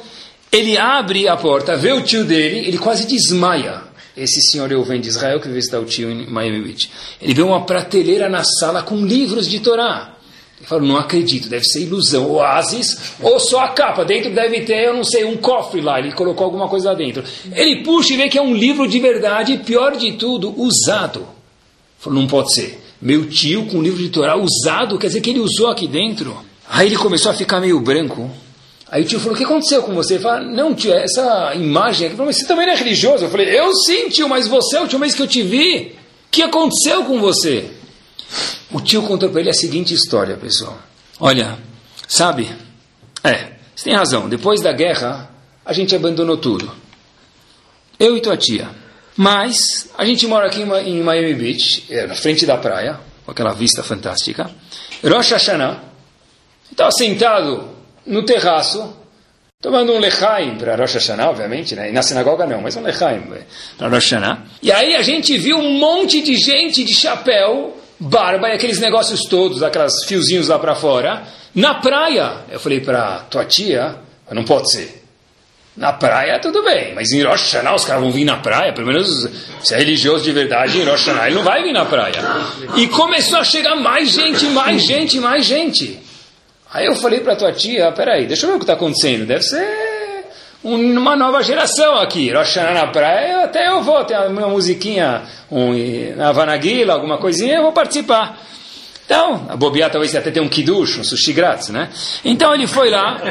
Ele 0.52 0.78
abre 0.78 1.28
a 1.28 1.36
porta, 1.36 1.76
vê 1.76 1.92
o 1.92 2.02
tio 2.02 2.24
dele, 2.24 2.60
ele 2.68 2.78
quase 2.78 3.08
desmaia. 3.08 3.82
Esse 4.16 4.40
senhor 4.52 4.72
eu 4.72 4.84
venho 4.84 5.02
de 5.02 5.10
Israel 5.10 5.40
que 5.40 5.50
visitar 5.50 5.80
o 5.80 5.86
tio 5.86 6.10
em 6.10 6.28
Miami 6.28 6.62
Beach. 6.62 6.90
Ele 7.20 7.34
vê 7.34 7.42
uma 7.42 7.66
prateleira 7.66 8.30
na 8.30 8.44
sala 8.44 8.84
com 8.84 8.96
livros 9.04 9.50
de 9.50 9.60
Torá. 9.60 10.16
Ele 10.60 10.68
fala, 10.68 10.82
não 10.82 10.98
acredito, 10.98 11.50
deve 11.50 11.66
ser 11.66 11.82
ilusão. 11.82 12.32
Oásis, 12.32 13.14
ou 13.22 13.40
só 13.40 13.60
a 13.60 13.70
capa. 13.70 14.04
Dentro 14.04 14.34
deve 14.34 14.62
ter, 14.62 14.88
eu 14.88 14.96
não 14.96 15.04
sei, 15.04 15.24
um 15.24 15.38
cofre 15.38 15.82
lá. 15.82 16.00
Ele 16.00 16.12
colocou 16.12 16.46
alguma 16.46 16.68
coisa 16.68 16.90
lá 16.90 16.96
dentro. 16.96 17.24
Ele 17.52 17.84
puxa 17.84 18.14
e 18.14 18.18
vê 18.18 18.28
que 18.28 18.38
é 18.38 18.42
um 18.42 18.54
livro 18.54 18.88
de 18.88 19.00
verdade, 19.00 19.58
pior 19.60 19.96
de 19.96 20.14
tudo, 20.14 20.54
usado. 20.60 21.20
Ele 21.20 21.28
falou, 22.00 22.20
não 22.20 22.28
pode 22.28 22.54
ser. 22.54 22.84
Meu 23.00 23.30
tio 23.30 23.68
com 23.68 23.78
um 23.78 23.84
livro 23.84 24.02
de 24.02 24.10
Torá 24.10 24.36
usado, 24.36 24.98
quer 24.98 25.08
dizer 25.08 25.22
que 25.22 25.30
ele 25.30 25.40
usou 25.40 25.68
aqui 25.68 25.88
dentro. 25.88 26.36
Aí 26.68 26.88
ele 26.88 26.98
começou 26.98 27.32
a 27.32 27.36
ficar 27.36 27.62
meio 27.62 27.80
branco. 27.80 28.30
Aí 28.90 29.04
o 29.04 29.06
tio 29.06 29.20
falou, 29.20 29.36
o 29.36 29.38
que 29.38 29.44
aconteceu 29.44 29.84
com 29.84 29.94
você? 29.94 30.16
Ele 30.16 30.24
falou, 30.24 30.50
não 30.50 30.74
tio, 30.74 30.92
essa 30.94 31.54
imagem 31.54 32.08
aqui, 32.08 32.16
mas 32.18 32.38
você 32.38 32.48
também 32.48 32.66
não 32.66 32.74
é 32.74 32.76
religioso? 32.76 33.26
Eu 33.26 33.30
falei, 33.30 33.48
eu 33.56 33.72
sim 33.76 34.10
tio, 34.10 34.28
mas 34.28 34.48
você 34.48 34.78
é 34.78 34.80
a 34.80 34.82
última 34.82 35.02
vez 35.02 35.14
que 35.14 35.22
eu 35.22 35.28
te 35.28 35.44
vi. 35.44 35.96
O 36.28 36.32
que 36.32 36.42
aconteceu 36.42 37.04
com 37.04 37.20
você? 37.20 37.66
O 38.72 38.82
tio 38.82 39.04
contou 39.04 39.30
para 39.30 39.42
ele 39.42 39.50
a 39.50 39.54
seguinte 39.54 39.94
história, 39.94 40.36
pessoal. 40.36 40.78
Olha, 41.20 41.58
sabe, 42.08 42.50
é, 43.24 43.54
você 43.76 43.86
tem 43.86 43.94
razão, 43.94 44.28
depois 44.28 44.62
da 44.62 44.74
guerra, 44.74 45.30
a 45.66 45.74
gente 45.74 45.96
abandonou 45.96 46.38
tudo. 46.38 46.72
Eu 48.00 48.18
e 48.18 48.22
tua 48.22 48.38
tia. 48.38 48.70
Mas 49.16 49.90
a 49.98 50.06
gente 50.06 50.28
mora 50.28 50.48
aqui 50.48 50.62
em 50.62 51.02
Miami 51.02 51.34
Beach, 51.34 51.86
é, 51.90 52.06
na 52.06 52.16
frente 52.16 52.46
da 52.46 52.58
praia, 52.58 53.00
com 53.26 53.32
aquela 53.32 53.54
vista 53.54 53.82
fantástica. 53.82 54.50
Rosh 55.04 55.32
Hashanah, 55.32 55.82
estava 56.72 56.92
sentado 56.92 57.70
no 58.06 58.24
terraço, 58.24 58.96
tomando 59.62 59.94
um 59.94 60.00
lechaim 60.00 60.56
para 60.58 60.76
Rosh 60.76 60.94
Hashanah, 60.94 61.30
obviamente, 61.30 61.76
né? 61.76 61.90
e 61.90 61.92
na 61.92 62.02
sinagoga 62.02 62.46
não, 62.46 62.62
mas 62.62 62.76
um 62.76 62.82
lechaim 62.82 63.24
para 63.78 63.88
Rosh 63.88 64.12
Hashanah. 64.12 64.44
E 64.62 64.72
aí 64.72 64.96
a 64.96 65.02
gente 65.02 65.38
viu 65.38 65.58
um 65.58 65.80
monte 65.80 66.22
de 66.22 66.36
gente 66.36 66.84
de 66.84 66.94
chapéu, 66.94 67.77
barba 68.00 68.50
e 68.50 68.54
aqueles 68.54 68.80
negócios 68.80 69.22
todos, 69.22 69.64
aqueles 69.64 70.04
fiozinhos 70.06 70.48
lá 70.48 70.60
para 70.60 70.76
fora, 70.76 71.24
na 71.54 71.76
praia. 71.76 72.46
Eu 72.50 72.60
falei 72.60 72.80
para 72.80 73.20
tua 73.30 73.46
tia, 73.46 73.96
não 74.32 74.44
pode 74.44 74.72
ser. 74.72 75.04
Na 75.76 75.94
praia, 75.94 76.40
tudo 76.40 76.64
bem, 76.64 76.96
mas 76.96 77.12
em 77.12 77.22
Rosh 77.22 77.54
Hashanah 77.54 77.76
os 77.76 77.86
caras 77.86 78.02
vão 78.02 78.12
vir 78.12 78.26
na 78.26 78.38
praia, 78.38 78.74
pelo 78.74 78.88
menos 78.88 79.30
se 79.64 79.76
é 79.76 79.78
religioso 79.78 80.24
de 80.24 80.32
verdade, 80.32 80.80
em 80.80 80.84
Rosh 80.84 81.06
Hashanah 81.06 81.28
ele 81.28 81.36
não 81.36 81.44
vai 81.44 81.62
vir 81.62 81.72
na 81.72 81.86
praia. 81.86 82.20
E 82.76 82.88
começou 82.88 83.38
a 83.38 83.44
chegar 83.44 83.76
mais 83.76 84.10
gente, 84.10 84.46
mais 84.48 84.84
gente, 84.84 85.20
mais 85.20 85.46
gente. 85.46 86.00
Aí 86.74 86.88
eu 86.88 86.96
falei 86.96 87.20
para 87.20 87.36
tua 87.36 87.54
tia, 87.54 87.92
peraí, 87.92 88.26
deixa 88.26 88.46
eu 88.46 88.50
ver 88.50 88.56
o 88.56 88.60
que 88.60 88.64
está 88.64 88.74
acontecendo, 88.74 89.28
deve 89.28 89.44
ser 89.44 89.87
uma 90.74 91.16
nova 91.16 91.42
geração 91.42 91.96
aqui. 91.98 92.32
Rosh 92.32 92.56
na 92.58 92.88
praia, 92.88 93.46
até 93.46 93.70
eu 93.70 93.82
vou, 93.82 94.04
tem 94.04 94.18
uma 94.28 94.50
musiquinha, 94.50 95.24
um, 95.50 95.74
na 96.16 96.32
Vanaguila, 96.32 96.94
alguma 96.94 97.18
coisinha, 97.18 97.56
eu 97.56 97.64
vou 97.64 97.72
participar. 97.72 98.38
Então, 99.06 99.46
a 99.48 99.56
bobear 99.56 99.90
talvez 99.90 100.14
até 100.14 100.32
tenha 100.32 100.46
um 100.46 100.50
kiddush, 100.50 101.00
um 101.00 101.04
sushi 101.04 101.32
grátis, 101.32 101.70
né? 101.70 101.90
Então 102.26 102.54
ele 102.54 102.68
foi 102.68 102.90
lá, 102.90 103.22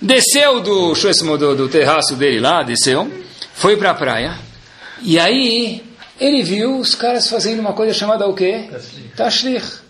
desceu 0.00 0.60
do, 0.60 0.92
do, 0.92 1.54
do 1.54 1.68
terraço 1.68 2.16
dele 2.16 2.40
lá, 2.40 2.64
desceu, 2.64 3.08
foi 3.54 3.76
para 3.76 3.92
a 3.92 3.94
praia, 3.94 4.36
e 5.00 5.16
aí 5.16 5.84
ele 6.18 6.42
viu 6.42 6.76
os 6.78 6.96
caras 6.96 7.28
fazendo 7.28 7.60
uma 7.60 7.72
coisa 7.72 7.94
chamada 7.94 8.26
o 8.26 8.34
quê? 8.34 8.68
Tashlich. 9.16 9.81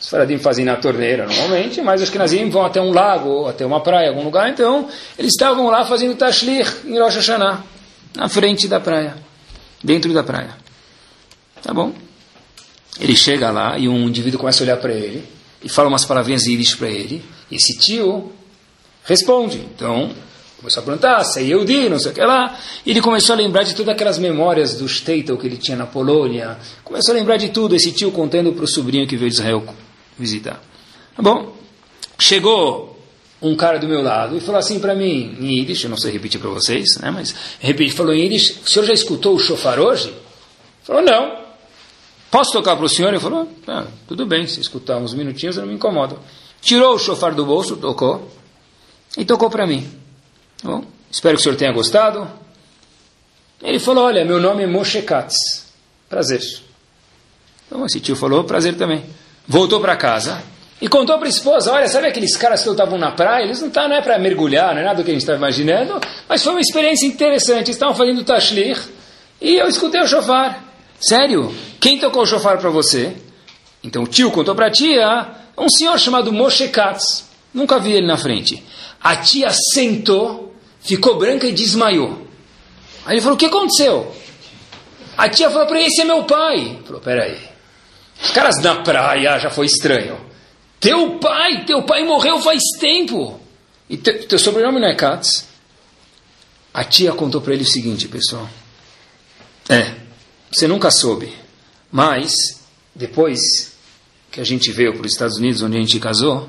Os 0.00 0.08
faradim 0.08 0.38
fazem 0.38 0.64
na 0.64 0.76
torneira 0.76 1.26
normalmente, 1.26 1.82
mas 1.82 2.00
os 2.00 2.08
Kenazim 2.08 2.48
vão 2.48 2.64
até 2.64 2.80
um 2.80 2.92
lago, 2.92 3.46
até 3.48 3.66
uma 3.66 3.82
praia, 3.82 4.10
algum 4.10 4.22
lugar, 4.22 4.48
então 4.48 4.88
eles 5.18 5.32
estavam 5.32 5.68
lá 5.68 5.84
fazendo 5.84 6.14
Tashlich 6.14 6.86
em 6.86 6.98
Rosh 7.00 7.16
Hashanah, 7.16 7.64
na 8.14 8.28
frente 8.28 8.68
da 8.68 8.78
praia, 8.78 9.16
dentro 9.82 10.12
da 10.14 10.22
praia. 10.22 10.56
Tá 11.60 11.74
bom? 11.74 11.92
Ele 13.00 13.16
chega 13.16 13.50
lá 13.50 13.76
e 13.76 13.88
um 13.88 14.08
indivíduo 14.08 14.38
começa 14.38 14.62
a 14.62 14.64
olhar 14.64 14.76
para 14.76 14.92
ele 14.92 15.24
e 15.62 15.68
fala 15.68 15.88
umas 15.88 16.04
palavrinhas 16.04 16.46
íris 16.46 16.76
para 16.76 16.88
ele, 16.88 17.24
e 17.50 17.56
esse 17.56 17.76
tio 17.76 18.32
responde. 19.04 19.58
Então, 19.58 20.12
começou 20.58 20.80
a 20.80 20.86
plantar, 20.86 21.24
sei 21.24 21.48
Yehudi, 21.48 21.88
não 21.88 21.98
sei 21.98 22.12
o 22.12 22.14
que 22.14 22.20
lá. 22.20 22.56
E 22.86 22.90
ele 22.90 23.00
começou 23.00 23.34
a 23.34 23.36
lembrar 23.36 23.64
de 23.64 23.74
todas 23.74 23.92
aquelas 23.92 24.18
memórias 24.18 24.76
do 24.76 24.88
Steitel 24.88 25.36
que 25.36 25.46
ele 25.48 25.56
tinha 25.56 25.76
na 25.76 25.86
Polônia. 25.86 26.56
Começou 26.84 27.12
a 27.12 27.18
lembrar 27.18 27.36
de 27.36 27.48
tudo, 27.48 27.74
esse 27.74 27.90
tio 27.90 28.12
contando 28.12 28.52
para 28.52 28.64
o 28.64 28.68
sobrinho 28.68 29.06
que 29.08 29.16
veio 29.16 29.30
de 29.30 29.36
Israel 29.36 29.64
visitar. 30.18 30.60
Tá 31.16 31.22
bom? 31.22 31.56
Chegou 32.18 32.98
um 33.40 33.54
cara 33.54 33.78
do 33.78 33.86
meu 33.86 34.02
lado 34.02 34.36
e 34.36 34.40
falou 34.40 34.58
assim 34.58 34.80
para 34.80 34.94
mim, 34.94 35.36
em 35.40 35.58
Yiddish, 35.58 35.84
eu 35.84 35.90
não 35.90 35.96
sei 35.96 36.10
repetir 36.10 36.40
para 36.40 36.50
vocês, 36.50 36.98
né, 37.00 37.10
mas 37.10 37.34
repete, 37.60 37.92
falou 37.92 38.12
em 38.12 38.22
Yiddish, 38.22 38.62
o 38.64 38.68
senhor 38.68 38.84
já 38.84 38.92
escutou 38.92 39.34
o 39.34 39.38
shofar 39.38 39.78
hoje? 39.78 40.12
Falou, 40.82 41.02
não. 41.02 41.38
Posso 42.30 42.52
tocar 42.52 42.76
para 42.76 42.84
o 42.84 42.88
senhor? 42.88 43.08
Ele 43.08 43.20
falou, 43.20 43.48
ah, 43.66 43.86
tudo 44.06 44.26
bem, 44.26 44.46
se 44.46 44.60
escutar 44.60 44.96
uns 44.96 45.14
minutinhos 45.14 45.56
eu 45.56 45.62
não 45.62 45.68
me 45.68 45.74
incomodo. 45.74 46.18
Tirou 46.60 46.94
o 46.94 46.98
shofar 46.98 47.34
do 47.34 47.44
bolso, 47.44 47.76
tocou 47.76 48.28
e 49.16 49.24
tocou 49.24 49.48
para 49.48 49.66
mim. 49.66 49.88
Tá 50.60 50.68
bom, 50.68 50.84
espero 51.10 51.36
que 51.36 51.40
o 51.40 51.44
senhor 51.44 51.56
tenha 51.56 51.72
gostado. 51.72 52.28
Ele 53.62 53.78
falou: 53.78 54.04
Olha, 54.04 54.24
meu 54.24 54.40
nome 54.40 54.62
é 54.62 54.66
Moshe 54.66 55.02
Katz. 55.02 55.66
Prazer. 56.08 56.42
Então 57.66 57.84
esse 57.86 58.00
tio 58.00 58.16
falou: 58.16 58.44
Prazer 58.44 58.76
também. 58.76 59.04
Voltou 59.48 59.80
para 59.80 59.96
casa 59.96 60.42
e 60.78 60.86
contou 60.88 61.16
para 61.16 61.26
a 61.26 61.30
esposa: 61.30 61.72
Olha, 61.72 61.88
sabe 61.88 62.06
aqueles 62.06 62.36
caras 62.36 62.62
que 62.62 62.68
estavam 62.68 62.98
na 62.98 63.12
praia? 63.12 63.44
Eles 63.44 63.60
não 63.60 63.68
estavam, 63.68 63.88
não 63.88 63.96
é 63.96 64.02
para 64.02 64.18
mergulhar, 64.18 64.74
não 64.74 64.82
é 64.82 64.84
nada 64.84 64.96
do 64.96 65.04
que 65.04 65.10
a 65.10 65.14
gente 65.14 65.22
estava 65.22 65.38
imaginando, 65.38 65.98
mas 66.28 66.44
foi 66.44 66.52
uma 66.52 66.60
experiência 66.60 67.06
interessante. 67.06 67.70
Estavam 67.70 67.94
fazendo 67.94 68.22
tashlich 68.22 68.78
e 69.40 69.56
eu 69.56 69.66
escutei 69.66 70.02
o 70.02 70.06
chofar. 70.06 70.62
Sério? 71.00 71.54
Quem 71.80 71.98
tocou 71.98 72.22
o 72.22 72.26
chofar 72.26 72.58
para 72.58 72.68
você? 72.68 73.16
Então 73.82 74.02
o 74.02 74.06
tio 74.06 74.30
contou 74.30 74.54
para 74.54 74.66
a 74.66 74.70
tia: 74.70 75.26
Um 75.56 75.70
senhor 75.70 75.98
chamado 75.98 76.30
Moshe 76.30 76.68
Katz. 76.68 77.26
Nunca 77.54 77.78
vi 77.78 77.92
ele 77.92 78.06
na 78.06 78.18
frente. 78.18 78.62
A 79.02 79.16
tia 79.16 79.48
sentou, 79.72 80.54
ficou 80.82 81.16
branca 81.16 81.46
e 81.46 81.52
desmaiou. 81.52 82.26
Aí 83.06 83.14
ele 83.14 83.22
falou: 83.22 83.34
O 83.34 83.38
que 83.38 83.46
aconteceu? 83.46 84.14
A 85.16 85.26
tia 85.30 85.48
falou 85.48 85.66
para 85.66 85.78
ele: 85.78 85.88
Esse 85.88 86.02
é 86.02 86.04
meu 86.04 86.24
pai. 86.24 86.58
Ele 86.58 86.82
falou: 86.84 87.00
Peraí. 87.00 87.47
Os 88.22 88.30
caras 88.30 88.56
na 88.62 88.82
praia 88.82 89.38
já 89.38 89.50
foi 89.50 89.66
estranho. 89.66 90.18
Teu 90.80 91.18
pai, 91.18 91.64
teu 91.64 91.82
pai 91.82 92.04
morreu 92.04 92.40
faz 92.40 92.62
tempo. 92.78 93.40
E 93.88 93.96
te, 93.96 94.12
teu 94.26 94.38
sobrenome 94.38 94.80
não 94.80 94.88
é 94.88 94.94
Katz? 94.94 95.48
A 96.72 96.84
tia 96.84 97.12
contou 97.12 97.40
para 97.40 97.54
ele 97.54 97.62
o 97.62 97.66
seguinte, 97.66 98.06
pessoal. 98.06 98.48
É, 99.68 99.94
você 100.50 100.68
nunca 100.68 100.90
soube. 100.90 101.32
Mas, 101.90 102.62
depois 102.94 103.76
que 104.30 104.40
a 104.40 104.44
gente 104.44 104.70
veio 104.70 104.92
para 104.92 105.06
os 105.06 105.12
Estados 105.12 105.38
Unidos, 105.38 105.62
onde 105.62 105.76
a 105.76 105.80
gente 105.80 105.98
casou, 105.98 106.48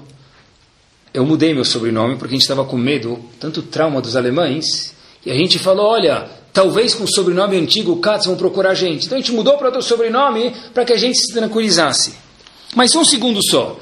eu 1.13 1.25
mudei 1.25 1.53
meu 1.53 1.65
sobrenome 1.65 2.17
porque 2.17 2.33
a 2.33 2.37
gente 2.37 2.43
estava 2.43 2.65
com 2.65 2.77
medo, 2.77 3.23
tanto 3.39 3.61
trauma 3.63 4.01
dos 4.01 4.15
alemães, 4.15 4.93
e 5.25 5.31
a 5.31 5.33
gente 5.33 5.57
falou, 5.57 5.87
olha, 5.87 6.29
talvez 6.59 6.93
com 6.93 7.05
o 7.05 7.07
sobrenome 7.07 7.55
antigo 7.55 7.95
Katz 8.01 8.25
vão 8.25 8.35
procurar 8.35 8.71
a 8.71 8.73
gente. 8.73 9.05
Então 9.05 9.17
a 9.17 9.21
gente 9.21 9.31
mudou 9.31 9.57
para 9.57 9.67
outro 9.67 9.81
sobrenome 9.81 10.53
para 10.73 10.83
que 10.83 10.91
a 10.91 10.97
gente 10.97 11.17
se 11.17 11.33
tranquilizasse. 11.33 12.13
Mas 12.75 12.93
um 12.93 13.05
segundo 13.05 13.39
só. 13.41 13.79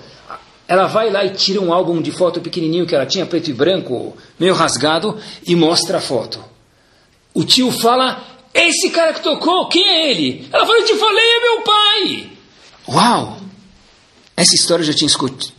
Ela 0.68 0.86
vai 0.86 1.10
lá 1.10 1.26
e 1.26 1.32
tira 1.32 1.60
um 1.60 1.74
álbum 1.74 2.00
de 2.00 2.12
foto 2.12 2.40
pequenininho 2.40 2.86
que 2.86 2.94
ela 2.94 3.08
tinha, 3.08 3.26
preto 3.26 3.50
e 3.50 3.54
branco, 3.54 4.16
meio 4.40 4.54
rasgado, 4.54 5.18
e 5.48 5.56
mostra 5.56 5.98
a 5.98 6.02
foto. 6.02 6.40
O 7.34 7.44
tio 7.44 7.72
fala, 7.72 8.24
esse 8.54 8.92
cara 8.92 9.12
que 9.12 9.24
tocou, 9.24 9.68
quem 9.70 9.84
é 9.84 10.12
ele? 10.12 10.48
Ela 10.54 10.64
fala, 10.64 10.78
eu 10.78 10.86
te 10.86 10.96
falei, 10.98 11.26
é 11.26 11.42
meu 11.42 11.62
pai. 11.62 12.30
Uau! 12.90 13.38
Essa 14.36 14.54
história 14.54 14.84
eu 14.84 14.88
já 14.88 14.94
tinha 14.94 15.10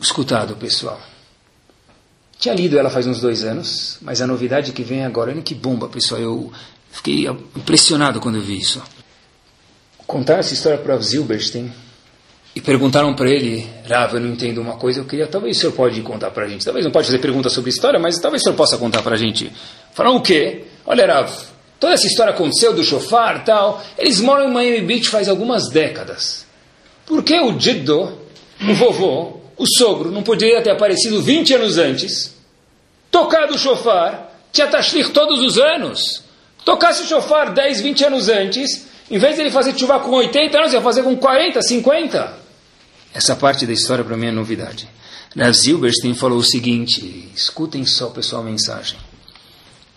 escutado, 0.01 0.55
pessoal. 0.55 1.01
Tinha 2.39 2.55
lido 2.55 2.79
ela 2.79 2.91
faz 2.91 3.09
uns 3.09 3.21
dois 3.21 3.43
anos, 3.43 3.99
mas 4.03 4.23
a 4.23 4.27
novidade 4.27 4.71
que 4.71 4.85
vem 4.85 5.05
agora, 5.05 5.33
olha 5.33 5.43
que 5.43 5.57
bomba, 5.57 5.89
pessoal. 5.89 6.21
Eu 6.21 6.53
fiquei 6.91 7.27
impressionado 7.57 8.21
quando 8.21 8.37
eu 8.37 8.43
vi 8.43 8.59
isso. 8.59 8.83
Contaram 10.07 10.41
essa 10.41 10.55
história 10.55 10.79
para 10.79 10.97
Zilberstein 10.99 11.73
e 12.55 12.61
perguntaram 12.61 13.15
para 13.15 13.31
ele, 13.31 13.69
Rav, 13.89 14.15
eu 14.15 14.21
não 14.21 14.31
entendo 14.31 14.61
uma 14.61 14.77
coisa, 14.77 15.01
eu 15.01 15.05
queria, 15.05 15.27
talvez 15.27 15.57
o 15.57 15.61
senhor 15.61 15.73
pode 15.73 16.01
contar 16.03 16.31
para 16.31 16.45
a 16.45 16.49
gente. 16.49 16.65
Talvez 16.65 16.85
não 16.85 16.91
pode 16.91 17.07
fazer 17.07 17.19
pergunta 17.19 17.49
sobre 17.49 17.71
história, 17.71 18.01
mas 18.01 18.19
talvez 18.19 18.43
o 18.43 18.45
senhor 18.45 18.57
possa 18.57 18.79
contar 18.79 19.03
para 19.03 19.15
a 19.15 19.19
gente. 19.19 19.53
Falaram 19.93 20.17
o 20.17 20.23
quê? 20.23 20.65
Olha, 20.87 21.07
Rav, 21.07 21.31
toda 21.79 21.93
essa 21.93 22.07
história 22.07 22.33
aconteceu 22.33 22.73
do 22.73 22.83
chofar 22.83 23.45
tal. 23.45 23.83
Eles 23.97 24.21
moram 24.21 24.49
em 24.49 24.53
Miami 24.53 24.81
Beach 24.81 25.09
faz 25.09 25.29
algumas 25.29 25.69
décadas. 25.69 26.47
Por 27.07 27.23
que 27.23 27.39
o 27.39 27.59
Jiddo, 27.59 28.19
o 28.61 28.75
vovô, 28.75 29.39
o 29.57 29.67
sogro 29.67 30.11
não 30.11 30.23
poderia 30.23 30.63
ter 30.63 30.71
aparecido 30.71 31.23
20 31.23 31.55
anos 31.55 31.79
antes, 31.79 32.35
tocado 33.11 33.55
o 33.55 33.59
chofar, 33.59 34.37
tinha 34.53 34.67
tashlich 34.67 35.11
todos 35.11 35.41
os 35.41 35.59
anos. 35.59 36.23
Tocasse 36.65 37.03
o 37.03 37.07
chofar 37.07 37.53
10, 37.53 37.81
20 37.81 38.05
anos 38.05 38.29
antes, 38.29 38.87
em 39.11 39.19
vez 39.19 39.35
de 39.37 39.43
ele 39.43 39.51
fazer 39.51 39.77
chuva 39.77 40.01
com 40.01 40.11
80 40.11 40.59
anos, 40.59 40.73
ia 40.73 40.83
fazer 40.83 41.03
com 41.03 41.17
40, 41.17 41.63
50. 41.63 42.39
Essa 43.15 43.35
parte 43.35 43.67
da 43.67 43.73
história 43.73 44.05
para 44.05 44.17
mim 44.17 44.27
é 44.27 44.33
novidade. 44.33 44.89
Rav 45.37 45.53
Zilberstein 45.53 46.15
falou 46.15 46.39
o 46.39 46.45
seguinte: 46.45 47.31
escutem 47.35 47.87
só, 47.87 48.09
pessoal, 48.11 48.43
a 48.43 48.45
mensagem. 48.45 48.99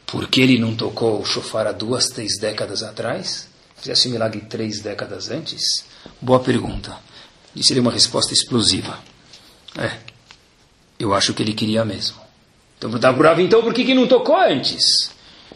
Por 0.06 0.28
que 0.28 0.42
ele 0.42 0.60
não 0.60 0.76
tocou 0.76 1.22
o 1.22 1.26
chofar 1.26 1.68
há 1.68 1.72
duas, 1.72 2.08
três 2.08 2.38
décadas 2.38 2.84
atrás? 2.84 3.48
Fizesse 3.78 4.08
o 4.08 4.12
milagre 4.12 4.42
três 4.42 4.80
décadas 4.80 5.32
antes? 5.32 5.86
Boa 6.22 6.40
pergunta. 6.40 6.96
Disse 7.56 7.74
ele 7.74 7.80
uma 7.80 7.92
resposta 7.92 8.34
explosiva. 8.34 9.00
É, 9.78 9.98
eu 11.00 11.14
acho 11.14 11.34
que 11.34 11.42
ele 11.42 11.54
queria 11.54 11.84
mesmo. 11.84 12.18
Então 12.78 12.90
perguntava 12.90 13.18
para 13.18 13.42
então 13.42 13.62
por 13.62 13.74
que, 13.74 13.86
que 13.86 13.94
não 13.94 14.08
tocou 14.08 14.36
antes? 14.36 15.12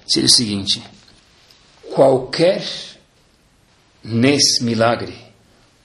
Seria 0.08 0.28
o 0.28 0.32
seguinte: 0.32 0.82
qualquer 1.96 2.62
nesse 4.04 4.62
milagre, 4.64 5.16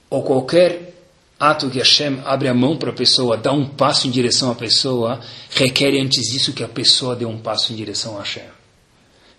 ou 0.09 0.21
qualquer 0.21 0.93
ato 1.39 1.69
que 1.69 1.79
Hashem 1.79 2.21
abre 2.25 2.49
a 2.49 2.53
mão 2.53 2.77
para 2.77 2.89
a 2.89 2.93
pessoa, 2.93 3.37
dá 3.37 3.53
um 3.53 3.65
passo 3.65 4.07
em 4.07 4.11
direção 4.11 4.51
à 4.51 4.55
pessoa, 4.55 5.21
requer 5.49 5.97
antes 5.99 6.29
disso 6.29 6.51
que 6.51 6.63
a 6.63 6.67
pessoa 6.67 7.15
dê 7.15 7.23
um 7.23 7.39
passo 7.39 7.71
em 7.71 7.77
direção 7.77 8.17
a 8.17 8.19
Hashem. 8.19 8.43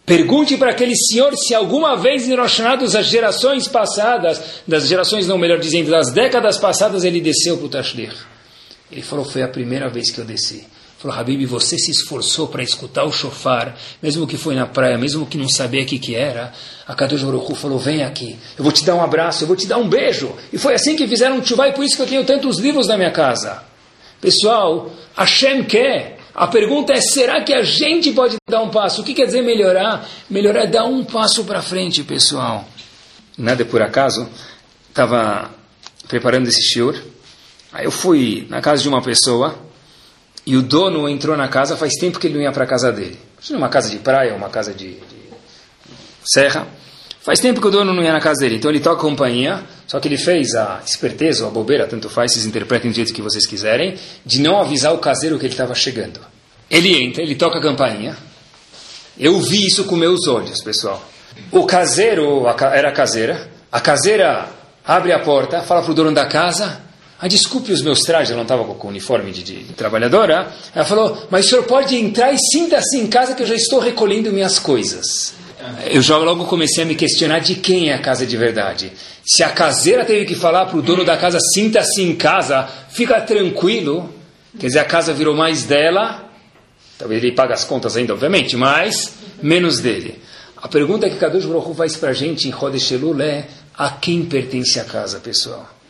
Pergunte 0.05 0.57
para 0.57 0.71
aquele 0.71 0.97
senhor 0.97 1.37
se 1.37 1.55
alguma 1.55 1.95
vez 1.95 2.27
em 2.27 2.35
Rosh 2.35 2.59
das 2.91 3.07
gerações 3.07 3.69
passadas, 3.69 4.63
das 4.67 4.89
gerações 4.89 5.27
não, 5.29 5.39
melhor 5.39 5.61
dizendo, 5.61 5.91
das 5.91 6.11
décadas 6.11 6.59
passadas, 6.59 7.05
ele 7.05 7.21
desceu 7.21 7.59
para 7.59 7.67
o 7.67 7.69
Tashlich. 7.69 8.17
Ele 8.91 9.03
falou, 9.03 9.25
foi 9.25 9.43
a 9.43 9.49
primeira 9.49 9.89
vez 9.89 10.11
que 10.11 10.19
eu 10.19 10.25
desci. 10.25 10.67
Falou, 11.03 11.19
Habib, 11.19 11.45
você 11.47 11.77
se 11.77 11.91
esforçou 11.91 12.47
para 12.47 12.63
escutar 12.63 13.03
o 13.03 13.11
shofar, 13.11 13.77
mesmo 14.01 14.25
que 14.25 14.37
foi 14.37 14.55
na 14.55 14.69
praia, 14.69 14.97
mesmo 14.97 15.27
que 15.27 15.37
não 15.37 15.49
sabia 15.49 15.83
o 15.83 15.85
que, 15.85 15.99
que 15.99 16.15
era. 16.15 16.53
A 16.87 16.95
Kadosh 16.95 17.25
Baruch 17.25 17.57
falou, 17.57 17.77
vem 17.77 18.05
aqui, 18.05 18.39
eu 18.57 18.63
vou 18.63 18.73
te 18.73 18.85
dar 18.85 18.95
um 18.95 19.03
abraço, 19.03 19.43
eu 19.43 19.49
vou 19.49 19.57
te 19.57 19.67
dar 19.67 19.79
um 19.79 19.89
beijo. 19.89 20.33
E 20.53 20.59
foi 20.59 20.75
assim 20.75 20.95
que 20.95 21.09
fizeram 21.09 21.45
chuvá, 21.45 21.67
e 21.67 21.73
por 21.73 21.85
isso 21.85 21.97
que 21.97 22.03
eu 22.03 22.07
tenho 22.07 22.25
tantos 22.25 22.61
livros 22.61 22.87
na 22.87 22.97
minha 22.97 23.11
casa. 23.11 23.65
Pessoal, 24.21 24.93
Hashem 25.17 25.65
quer. 25.65 26.21
A 26.33 26.47
pergunta 26.47 26.93
é, 26.93 27.01
será 27.01 27.41
que 27.41 27.53
a 27.53 27.65
gente 27.65 28.13
pode 28.13 28.37
dar 28.49 28.63
um 28.63 28.71
passo? 28.71 29.01
O 29.01 29.05
que 29.05 29.13
quer 29.13 29.27
dizer 29.27 29.43
melhorar? 29.43 30.09
Melhorar 30.31 30.63
é 30.63 30.67
dar 30.69 30.85
um 30.85 31.05
passo 31.05 31.43
para 31.43 31.61
frente, 31.61 32.05
pessoal. 32.05 32.65
Nada 33.37 33.63
é 33.63 33.65
por 33.65 33.83
acaso. 33.83 34.29
Estava 34.89 35.51
preparando 36.07 36.47
esse 36.47 36.63
shiur. 36.63 36.95
Aí 37.73 37.87
eu 37.87 37.91
fui 37.91 38.47
na 38.49 38.61
casa 38.61 38.83
de 38.83 38.89
uma 38.89 39.03
pessoa 39.03 39.72
e 40.45 40.57
o 40.57 40.63
dono 40.63 41.09
entrou 41.09 41.37
na 41.37 41.49
casa, 41.49 41.77
faz 41.77 41.93
tempo 41.95 42.19
que 42.19 42.27
ele 42.27 42.35
não 42.35 42.43
ia 42.43 42.53
para 42.53 42.65
a 42.65 42.67
casa 42.67 42.91
dele. 42.91 43.19
Uma 43.51 43.69
casa 43.69 43.91
de 43.91 43.99
praia, 43.99 44.35
uma 44.35 44.49
casa 44.49 44.73
de, 44.73 44.95
de 44.95 45.23
serra. 46.25 46.67
Faz 47.21 47.39
tempo 47.39 47.61
que 47.61 47.67
o 47.69 47.71
dono 47.71 47.93
não 47.93 48.03
ia 48.03 48.13
na 48.13 48.21
casa 48.21 48.41
dele, 48.41 48.57
então 48.57 48.69
ele 48.69 48.81
toca 48.81 48.97
a 48.97 49.01
companhia, 49.01 49.63
só 49.87 50.01
que 50.01 50.09
ele 50.09 50.19
fez 50.19 50.55
a 50.57 50.83
esperteza 50.85 51.45
ou 51.45 51.51
a 51.51 51.53
bobeira, 51.53 51.87
tanto 51.87 52.11
faz, 52.11 52.33
vocês 52.33 52.47
interpretem 52.47 52.91
do 52.91 52.95
jeito 52.95 53.15
que 53.15 53.23
vocês 53.23 53.47
quiserem, 53.47 53.97
de 54.27 54.41
não 54.41 54.61
avisar 54.61 54.93
o 54.93 54.99
caseiro 54.99 55.39
que 55.39 55.47
ele 55.47 55.55
estava 55.55 55.75
chegando. 55.75 56.19
Ele 56.69 57.01
entra, 57.01 57.23
ele 57.23 57.37
toca 57.37 57.59
a 57.59 57.63
campainha. 57.63 58.17
Eu 59.17 59.39
vi 59.39 59.67
isso 59.67 59.85
com 59.85 59.95
meus 59.95 60.27
olhos, 60.27 60.61
pessoal. 60.63 61.01
O 61.53 61.65
caseiro, 61.65 62.45
era 62.73 62.89
a 62.89 62.93
caseira, 62.93 63.49
a 63.71 63.81
caseira 63.81 64.49
abre 64.85 65.13
a 65.13 65.21
porta, 65.21 65.63
fala 65.63 65.83
para 65.83 65.93
o 65.93 65.95
dono 65.95 66.13
da 66.13 66.27
casa, 66.27 66.81
ah, 67.25 67.29
desculpe 67.29 67.71
os 67.71 67.83
meus 67.83 68.01
trajes, 68.01 68.31
eu 68.31 68.37
não 68.37 68.43
estava 68.43 68.65
com 68.65 68.89
o 68.89 68.91
uniforme 68.91 69.31
de, 69.31 69.45
de, 69.45 69.73
trabalhadora. 69.75 70.53
Ela 70.75 70.85
falou, 70.85 71.29
mas 71.31 71.47
o 71.47 71.49
senhor 71.51 71.63
pode 71.67 71.95
entrar 71.95 72.33
e 72.33 72.37
sinta-se 72.37 72.99
em 72.99 73.07
casa 73.07 73.37
que 73.37 73.45
eu 73.45 73.47
já 73.47 73.55
estou 73.55 73.79
recolhendo 73.79 74.33
minhas 74.33 74.59
coisas. 74.59 75.33
Eu 75.87 76.03
já 76.03 76.17
logo 76.17 76.47
comecei 76.47 76.83
a 76.83 76.87
me 76.87 76.97
questionar 76.97 77.39
de 77.39 77.55
quem 77.55 77.91
é 77.91 77.95
a 77.95 78.01
casa 78.01 78.27
de 78.27 78.37
verdade. 78.37 78.91
Se 79.25 79.45
a 79.45 79.51
caseira 79.51 80.05
teve 80.05 80.25
que 80.25 80.35
falar 80.35 80.67
para 80.67 80.77
o 80.77 80.83
dono 80.83 81.05
da 81.05 81.17
casa, 81.17 81.39
sinta-se 81.55 82.03
em 82.03 82.17
casa, 82.17 82.69
fica 82.91 83.21
tranquilo, 83.21 84.13
quer 84.59 84.67
dizer, 84.67 84.81
a 84.81 84.85
casa 84.85 85.15
virou 85.15 85.37
mais 85.37 85.63
dela, 85.63 86.29
talvez 86.99 87.23
ele 87.23 87.37
pague 87.37 87.53
as 87.53 87.63
contas 87.63 87.97
ainda, 87.97 88.15
obviamente, 88.15 88.57
mas 88.57 89.15
menos 89.41 89.79
dele. 89.79 90.21
A 90.57 90.67
pergunta 90.67 91.09
que 91.09 91.15
Kadosh 91.15 91.45
Baruch 91.45 91.73
faz 91.77 91.95
para 91.95 92.11
a 92.11 92.15
gente 92.15 92.49
em 92.49 92.51
Rodesh 92.51 92.91
Elul 92.91 93.23
é, 93.23 93.47
a 93.79 93.91
quem 93.91 94.25
pertence 94.25 94.81
a 94.81 94.85
casa, 94.85 95.21
pessoal? 95.21 95.82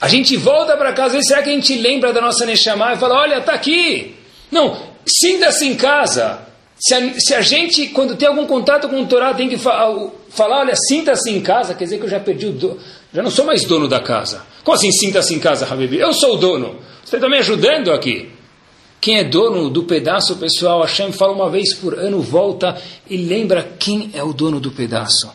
A 0.00 0.08
gente 0.08 0.36
volta 0.36 0.76
para 0.76 0.92
casa, 0.92 1.20
será 1.22 1.42
que 1.42 1.50
a 1.50 1.52
gente 1.52 1.74
lembra 1.76 2.12
da 2.12 2.20
nossa 2.20 2.46
Neshama 2.46 2.92
e 2.92 2.96
fala, 2.96 3.20
olha, 3.20 3.38
está 3.38 3.52
aqui. 3.52 4.14
Não, 4.50 4.76
sinta-se 5.06 5.66
em 5.66 5.74
casa. 5.74 6.46
Se 6.78 6.94
a, 6.94 7.18
se 7.18 7.34
a, 7.34 7.40
gente, 7.40 7.88
quando 7.88 8.14
tem 8.14 8.28
algum 8.28 8.46
contato 8.46 8.88
com 8.88 9.02
o 9.02 9.06
Torá, 9.06 9.34
tem 9.34 9.48
que 9.48 9.58
fa 9.58 9.92
falar, 10.30 10.60
olha, 10.60 10.74
sinta-se 10.76 11.30
em 11.30 11.40
casa, 11.40 11.74
quer 11.74 11.84
dizer 11.84 11.98
que 11.98 12.04
eu 12.04 12.08
já 12.08 12.20
perdi 12.20 12.46
o 12.46 12.78
já 13.12 13.22
não 13.22 13.30
sou 13.30 13.44
mais 13.44 13.64
dono 13.64 13.88
da 13.88 14.00
casa. 14.00 14.42
Como 14.62 14.76
assim 14.76 14.92
sinta-se 14.92 15.34
em 15.34 15.38
casa, 15.38 15.66
Habib? 15.66 15.94
Eu 15.94 16.12
sou 16.12 16.34
o 16.34 16.36
dono. 16.36 16.76
Você 17.04 17.16
está 17.16 17.28
me 17.28 17.38
ajudando 17.38 17.90
aqui. 17.90 18.28
Quem 19.00 19.18
é 19.18 19.24
dono 19.24 19.70
do 19.70 19.84
pedaço, 19.84 20.36
pessoal, 20.36 20.82
Hashem 20.82 21.12
fala 21.12 21.32
uma 21.32 21.48
vez 21.48 21.72
por 21.74 21.98
ano, 21.98 22.20
volta 22.20 22.80
e 23.08 23.16
lembra 23.16 23.62
quem 23.78 24.10
é 24.12 24.22
o 24.22 24.32
dono 24.32 24.60
do 24.60 24.70
pedaço. 24.70 25.30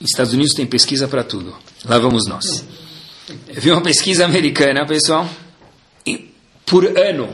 Estados 0.00 0.32
Unidos 0.32 0.54
tem 0.54 0.66
pesquisa 0.66 1.08
para 1.08 1.24
tudo. 1.24 1.56
Lá 1.84 1.98
vamos 1.98 2.26
nós. 2.28 2.64
Eu 3.48 3.60
vi 3.60 3.70
uma 3.70 3.82
pesquisa 3.82 4.24
americana, 4.24 4.86
pessoal, 4.86 5.28
por 6.72 6.86
ano, 6.86 7.28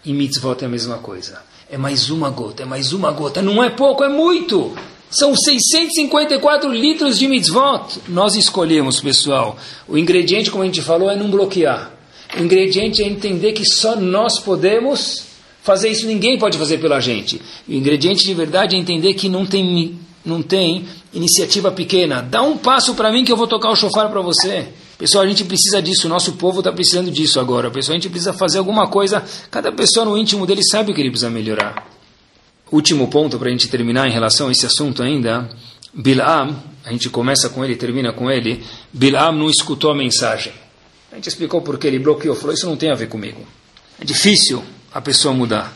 E 0.06 0.14
mitzvot 0.14 0.62
é 0.62 0.66
a 0.66 0.70
mesma 0.70 1.00
coisa. 1.00 1.42
É 1.70 1.78
mais 1.78 2.10
uma 2.10 2.30
gota, 2.30 2.64
é 2.64 2.66
mais 2.66 2.94
uma 2.94 3.12
gota. 3.12 3.42
Não 3.42 3.62
é 3.64 3.70
pouco, 3.70 4.02
é 4.04 4.10
muito. 4.10 4.76
São 5.10 5.36
654 5.36 6.72
litros 6.72 7.18
de 7.18 7.28
mitzvot. 7.28 8.00
Nós 8.08 8.36
escolhemos, 8.36 9.02
pessoal. 9.02 9.58
O 9.88 9.98
ingrediente, 9.98 10.52
como 10.52 10.62
a 10.64 10.68
gente 10.68 10.82
falou, 10.82 11.10
é 11.10 11.16
não 11.16 11.32
bloquear. 11.32 11.92
O 12.38 12.44
ingrediente 12.44 13.02
é 13.04 13.08
entender 13.08 13.54
que 13.54 13.66
só 13.66 13.96
nós 13.96 14.40
podemos 14.40 15.29
fazer 15.70 15.90
isso, 15.90 16.08
ninguém 16.08 16.40
pode 16.40 16.58
fazer 16.58 16.80
pela 16.80 17.00
gente. 17.00 17.40
o 17.68 17.72
ingrediente 17.72 18.26
de 18.26 18.34
verdade 18.34 18.76
é 18.76 18.80
entender 18.80 19.14
que 19.14 19.30
não 19.30 19.46
tem, 19.46 20.00
não 20.26 20.42
tem 20.42 20.88
iniciativa 21.14 21.72
pequena. 21.72 22.24
Dá 22.24 22.42
um 22.42 22.58
passo 22.58 22.96
para 22.96 23.12
mim 23.12 23.24
que 23.24 23.32
eu 23.32 23.38
vou 23.38 23.46
tocar 23.46 23.70
o 23.70 23.76
chofar 23.76 24.10
para 24.10 24.20
você. 24.20 24.70
Pessoal, 24.98 25.24
a 25.24 25.28
gente 25.28 25.44
precisa 25.44 25.80
disso, 25.80 26.08
o 26.08 26.10
nosso 26.10 26.34
povo 26.34 26.62
está 26.62 26.72
precisando 26.72 27.12
disso 27.12 27.40
agora. 27.40 27.70
Pessoal, 27.70 27.94
a 27.94 28.00
gente 28.00 28.10
precisa 28.10 28.34
fazer 28.34 28.58
alguma 28.58 28.88
coisa. 28.88 29.24
Cada 29.52 29.72
pessoa 29.72 30.08
no 30.08 30.18
íntimo 30.18 30.48
dele 30.48 30.64
sabe 30.64 30.92
o 30.92 30.96
que 30.96 31.02
ele 31.02 31.12
precisa 31.12 31.30
melhorar. 31.30 31.88
Último 32.72 33.08
ponto 33.08 33.38
para 33.38 33.50
a 33.50 33.52
gente 33.52 33.68
terminar 33.68 34.08
em 34.08 34.12
relação 34.12 34.48
a 34.48 34.52
esse 34.52 34.66
assunto 34.66 35.04
ainda. 35.04 35.52
Bilam, 35.94 36.56
a 36.84 36.92
gente 36.92 37.12
começa 37.12 37.48
com 37.50 37.64
ele 37.64 37.74
e 37.74 37.78
termina 37.78 38.12
com 38.12 38.32
ele. 38.32 38.64
Bilam 38.92 39.34
não 39.34 39.50
escutou 39.52 39.92
a 39.92 39.96
mensagem. 39.96 40.52
A 41.12 41.16
gente 41.16 41.30
explicou 41.30 41.62
porque 41.62 41.86
ele 41.86 42.00
bloqueou, 42.00 42.36
falou: 42.36 42.56
Isso 42.56 42.66
não 42.66 42.76
tem 42.76 42.92
a 42.92 42.96
ver 42.96 43.08
comigo. 43.08 43.42
É 44.02 44.06
difícil 44.06 44.64
a 44.94 45.02
pessoa 45.02 45.34
mudar. 45.34 45.74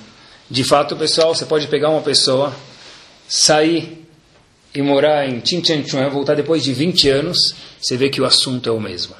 De 0.49 0.63
fato, 0.63 0.95
pessoal, 0.95 1.33
você 1.33 1.45
pode 1.45 1.67
pegar 1.67 1.89
uma 1.89 2.01
pessoa, 2.01 2.53
sair 3.27 4.07
e 4.73 4.81
morar 4.81 5.27
em 5.27 5.43
Chinchanchuan, 5.43 6.09
voltar 6.09 6.35
depois 6.35 6.63
de 6.63 6.73
20 6.73 7.09
anos, 7.09 7.37
você 7.79 7.95
vê 7.95 8.09
que 8.09 8.21
o 8.21 8.25
assunto 8.25 8.69
é 8.69 8.71
o 8.71 8.79
mesmo. 8.79 9.15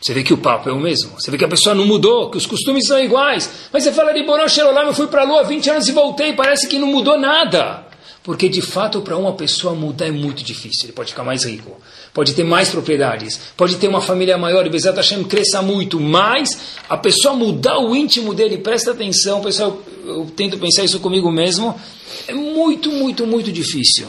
Você 0.00 0.14
vê 0.14 0.22
que 0.22 0.32
o 0.32 0.38
papo 0.38 0.68
é 0.68 0.72
o 0.72 0.78
mesmo. 0.78 1.20
Você 1.20 1.30
vê 1.30 1.36
que 1.36 1.44
a 1.44 1.48
pessoa 1.48 1.74
não 1.74 1.84
mudou, 1.84 2.30
que 2.30 2.36
os 2.36 2.46
costumes 2.46 2.86
são 2.86 2.98
iguais. 3.02 3.68
Mas 3.72 3.82
você 3.82 3.92
fala 3.92 4.12
de 4.12 4.22
Boron 4.22 4.46
Sherolam, 4.48 4.86
eu 4.86 4.94
fui 4.94 5.08
para 5.08 5.22
a 5.22 5.24
lua 5.24 5.42
20 5.42 5.70
anos 5.70 5.88
e 5.88 5.92
voltei, 5.92 6.32
parece 6.34 6.68
que 6.68 6.78
não 6.78 6.86
mudou 6.86 7.18
nada. 7.18 7.87
Porque 8.22 8.48
de 8.48 8.60
fato, 8.60 9.00
para 9.00 9.16
uma 9.16 9.32
pessoa 9.32 9.74
mudar 9.74 10.06
é 10.06 10.10
muito 10.10 10.42
difícil. 10.42 10.84
Ele 10.84 10.92
pode 10.92 11.10
ficar 11.10 11.24
mais 11.24 11.44
rico, 11.44 11.80
pode 12.12 12.34
ter 12.34 12.44
mais 12.44 12.68
propriedades, 12.68 13.38
pode 13.56 13.76
ter 13.76 13.88
uma 13.88 14.00
família 14.00 14.36
maior 14.36 14.66
e 14.66 14.70
Bezat 14.70 14.96
Hashem 14.96 15.24
cresça 15.24 15.62
muito, 15.62 15.98
mas 15.98 16.58
a 16.88 16.96
pessoa 16.96 17.34
mudar 17.34 17.78
o 17.78 17.94
íntimo 17.94 18.34
dele, 18.34 18.58
presta 18.58 18.90
atenção, 18.90 19.40
pessoal, 19.40 19.80
eu 20.04 20.30
tento 20.36 20.58
pensar 20.58 20.84
isso 20.84 21.00
comigo 21.00 21.30
mesmo, 21.30 21.78
é 22.26 22.34
muito, 22.34 22.90
muito, 22.90 23.26
muito 23.26 23.50
difícil. 23.52 24.08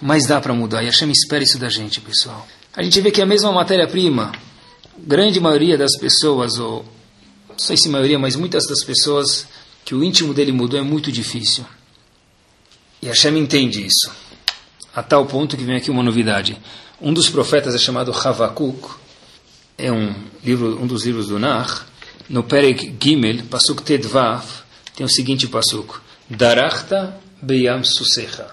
Mas 0.00 0.26
dá 0.26 0.40
para 0.40 0.52
mudar, 0.52 0.82
e 0.82 0.86
Hashem 0.86 1.10
espera 1.10 1.42
isso 1.42 1.58
da 1.58 1.68
gente, 1.68 2.00
pessoal. 2.00 2.46
A 2.76 2.82
gente 2.82 3.00
vê 3.00 3.10
que 3.10 3.22
a 3.22 3.26
mesma 3.26 3.50
matéria-prima, 3.50 4.32
grande 4.98 5.40
maioria 5.40 5.76
das 5.78 5.96
pessoas, 5.96 6.58
ou 6.58 6.84
não 7.48 7.58
sei 7.58 7.76
se 7.76 7.88
maioria, 7.88 8.18
mas 8.18 8.36
muitas 8.36 8.66
das 8.66 8.84
pessoas, 8.84 9.46
que 9.84 9.94
o 9.94 10.04
íntimo 10.04 10.34
dele 10.34 10.52
mudou 10.52 10.78
é 10.78 10.82
muito 10.82 11.10
difícil. 11.10 11.64
E 13.00 13.06
Hashem 13.06 13.38
entende 13.38 13.84
isso. 13.84 14.10
A 14.94 15.02
tal 15.02 15.26
ponto 15.26 15.56
que 15.56 15.64
vem 15.64 15.76
aqui 15.76 15.90
uma 15.90 16.02
novidade. 16.02 16.58
Um 17.00 17.12
dos 17.12 17.28
profetas 17.30 17.74
é 17.74 17.78
chamado 17.78 18.12
Havakuk, 18.12 18.88
é 19.76 19.92
um, 19.92 20.12
livro, 20.42 20.82
um 20.82 20.86
dos 20.86 21.04
livros 21.04 21.28
do 21.28 21.38
Nar. 21.38 21.86
No 22.28 22.42
Perek 22.42 22.96
Gimel, 23.00 23.44
Pasuk 23.44 23.82
Tedvav, 23.82 24.44
tem 24.96 25.06
o 25.06 25.08
seguinte 25.08 25.46
Pasuk: 25.46 25.94
Darachta 26.28 27.16
Beyam 27.40 27.84
Susecha. 27.84 28.48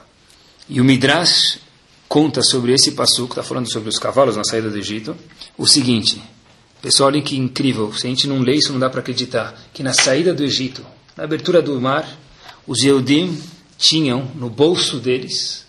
E 0.70 0.80
o 0.80 0.86
Midrash 0.86 1.60
conta 2.08 2.42
sobre 2.44 2.74
esse 2.74 2.92
Pasuk, 2.92 3.32
está 3.32 3.44
falando 3.44 3.72
sobre 3.72 3.90
os 3.90 3.98
cavalos 3.98 4.38
na 4.38 4.44
saída 4.44 4.70
do 4.70 4.78
Egito, 4.78 5.18
o 5.58 5.68
seguinte. 5.68 6.22
Pessoal, 6.82 7.10
olhem 7.10 7.24
que 7.24 7.36
incrível, 7.36 7.92
se 7.94 8.06
a 8.06 8.10
gente 8.10 8.28
não 8.28 8.40
lê 8.40 8.54
isso 8.56 8.72
não 8.72 8.80
dá 8.80 8.90
para 8.90 9.00
acreditar, 9.00 9.60
que 9.74 9.82
na 9.82 9.92
saída 9.92 10.34
do 10.34 10.44
Egito, 10.44 10.86
na 11.18 11.24
abertura 11.24 11.62
do 11.62 11.82
mar, 11.82 12.08
os 12.68 12.84
Yehudim 12.84 13.42
tinham 13.78 14.32
no 14.36 14.50
bolso 14.50 15.00
deles, 15.00 15.66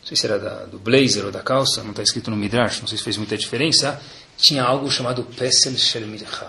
não 0.00 0.08
sei 0.08 0.16
se 0.16 0.26
era 0.26 0.38
da, 0.38 0.64
do 0.66 0.78
blazer 0.78 1.24
ou 1.24 1.32
da 1.32 1.40
calça, 1.40 1.82
não 1.82 1.90
está 1.90 2.02
escrito 2.02 2.30
no 2.30 2.36
Midrash, 2.36 2.80
não 2.80 2.88
sei 2.88 2.98
se 2.98 3.04
fez 3.04 3.16
muita 3.16 3.36
diferença, 3.36 4.00
tinha 4.36 4.62
algo 4.62 4.90
chamado 4.90 5.22
Pesel 5.24 5.76
Shel 5.76 6.06
Mircha. 6.06 6.48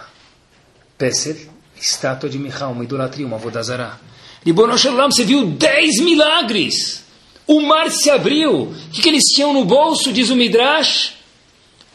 Pesel, 0.97 1.37
estátua 1.79 2.29
de 2.29 2.39
Mircha, 2.39 2.67
uma 2.67 2.83
idolatria, 2.83 3.25
uma 3.25 3.37
vodazara. 3.37 3.99
Ribono 4.45 4.77
Shalom, 4.77 5.11
você 5.11 5.23
viu 5.23 5.45
dez 5.45 5.99
milagres. 5.99 7.03
O 7.45 7.61
mar 7.61 7.91
se 7.91 8.09
abriu. 8.09 8.63
O 8.63 8.75
que, 8.91 9.01
que 9.01 9.09
eles 9.09 9.23
tinham 9.35 9.53
no 9.53 9.65
bolso, 9.65 10.11
diz 10.11 10.29
o 10.29 10.35
Midrash? 10.35 11.23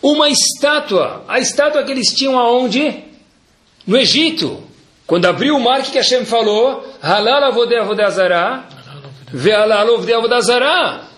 uma 0.02 0.28
estátua. 0.28 1.24
A 1.28 1.38
estátua 1.38 1.82
que 1.84 1.90
eles 1.90 2.08
tinham 2.14 2.38
aonde? 2.38 3.04
No 3.86 3.96
Egito. 3.96 4.62
Quando 5.08 5.24
abriu 5.24 5.56
o 5.56 5.60
mar, 5.60 5.82
que 5.82 5.96
Hashem 5.96 6.26
falou? 6.26 6.86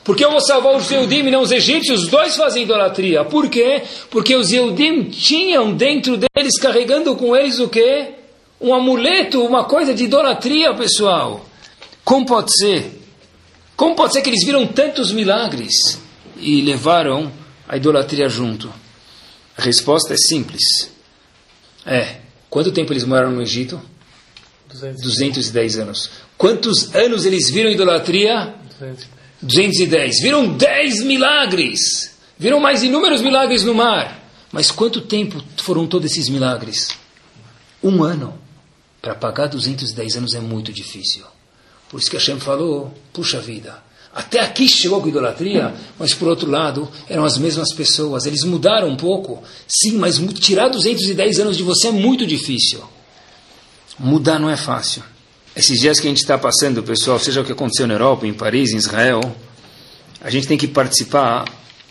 Porque 0.05 0.25
eu 0.25 0.31
vou 0.31 0.41
salvar 0.41 0.77
os 0.77 0.89
Eudim 0.89 1.27
e 1.27 1.31
não 1.33 1.43
os 1.43 1.51
egípcios? 1.51 2.05
Os 2.05 2.09
dois 2.09 2.37
fazem 2.37 2.63
idolatria. 2.63 3.25
Por 3.25 3.49
quê? 3.49 3.83
Porque 4.09 4.37
os 4.37 4.53
Eudim 4.53 5.11
tinham 5.11 5.75
dentro 5.75 6.17
deles, 6.17 6.57
carregando 6.61 7.17
com 7.17 7.35
eles 7.35 7.59
o 7.59 7.69
quê? 7.69 8.15
Um 8.61 8.73
amuleto, 8.73 9.45
uma 9.45 9.65
coisa 9.65 9.93
de 9.93 10.05
idolatria, 10.05 10.73
pessoal. 10.73 11.45
Como 12.05 12.25
pode 12.25 12.57
ser? 12.57 12.97
Como 13.75 13.97
pode 13.97 14.13
ser 14.13 14.23
que 14.23 14.31
eles 14.31 14.45
viram 14.45 14.69
tantos 14.69 15.11
milagres 15.11 16.01
e 16.37 16.63
levaram 16.63 17.33
a 17.69 17.77
idolatria 17.77 18.29
junto? 18.29 18.73
A 19.59 19.63
resposta 19.63 20.15
é 20.15 20.17
simples. 20.17 20.93
É, 21.85 22.20
quanto 22.51 22.73
tempo 22.73 22.93
eles 22.93 23.05
moraram 23.05 23.31
no 23.31 23.41
Egito? 23.41 23.81
210 25.03 25.79
anos. 25.79 26.11
Quantos 26.37 26.95
anos 26.95 27.25
eles 27.25 27.49
viram 27.51 27.71
idolatria? 27.71 28.55
210. 29.41 30.21
Viram 30.21 30.57
10 30.57 31.03
milagres. 31.05 32.17
Viram 32.39 32.61
mais 32.61 32.83
inúmeros 32.83 33.23
milagres 33.23 33.65
no 33.65 33.75
mar. 33.75 34.21
Mas 34.53 34.71
quanto 34.71 35.01
tempo 35.01 35.43
foram 35.57 35.87
todos 35.87 36.11
esses 36.11 36.29
milagres? 36.29 36.97
Um 37.83 38.03
ano. 38.03 38.39
Para 39.01 39.15
pagar 39.15 39.47
210 39.47 40.17
anos 40.17 40.35
é 40.35 40.41
muito 40.41 40.73
difícil. 40.73 41.25
Por 41.89 41.99
isso 41.99 42.11
que 42.11 42.17
Hashem 42.17 42.39
falou, 42.39 42.95
puxa 43.13 43.41
vida, 43.41 43.83
até 44.15 44.41
aqui 44.41 44.67
chegou 44.67 45.01
com 45.01 45.09
idolatria, 45.09 45.73
mas 45.99 46.13
por 46.13 46.27
outro 46.29 46.51
lado, 46.51 46.89
eram 47.09 47.25
as 47.25 47.39
mesmas 47.39 47.73
pessoas. 47.73 48.27
Eles 48.27 48.43
mudaram 48.43 48.89
um 48.89 48.97
pouco, 48.97 49.43
sim, 49.69 49.99
mas 49.99 50.19
tirar 50.41 50.69
210 50.69 51.39
anos 51.39 51.57
de 51.57 51.63
você 51.63 51.89
é 51.89 51.93
muito 51.93 52.27
difícil. 52.27 52.83
Mudar 53.99 54.39
não 54.39 54.51
é 54.51 54.57
fácil. 54.57 55.03
Esses 55.55 55.81
dias 55.81 56.01
que 56.01 56.07
a 56.07 56.11
gente 56.11 56.21
está 56.21 56.37
passando, 56.37 56.83
pessoal, 56.83 57.19
seja 57.19 57.41
o 57.41 57.45
que 57.45 57.53
aconteceu 57.53 57.87
na 57.87 57.95
Europa, 57.95 58.27
em 58.27 58.33
Paris, 58.33 58.73
em 58.73 58.77
Israel, 58.77 59.21
a 60.21 60.31
gente 60.31 60.47
tem 60.47 60.59
que 60.59 60.67
participar 60.67 61.45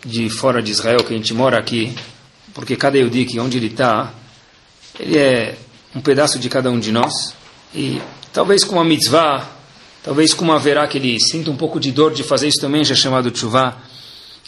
de 0.04 0.28
fora 0.28 0.62
de 0.62 0.70
Israel, 0.70 1.02
que 1.04 1.14
a 1.14 1.16
gente 1.16 1.32
mora 1.32 1.58
aqui, 1.58 1.94
porque 2.52 2.76
cada 2.76 2.98
Yehudi, 2.98 3.38
onde 3.38 3.58
ele 3.58 3.68
está, 3.68 4.12
ele 4.98 5.16
é 5.16 5.56
um 5.94 6.00
pedaço 6.00 6.38
de 6.38 6.48
cada 6.48 6.70
um 6.70 6.78
de 6.78 6.92
nós, 6.92 7.34
e 7.74 8.00
talvez 8.32 8.64
com 8.64 8.76
uma 8.76 8.84
mitzvah, 8.84 9.48
talvez 10.02 10.34
com 10.34 10.44
uma 10.44 10.58
verá 10.58 10.86
que 10.86 10.98
ele 10.98 11.18
sinta 11.20 11.50
um 11.50 11.56
pouco 11.56 11.78
de 11.78 11.92
dor 11.92 12.12
de 12.12 12.22
fazer 12.22 12.48
isso 12.48 12.60
também, 12.60 12.84
já 12.84 12.94
chamado 12.94 13.36
chuvá, 13.36 13.76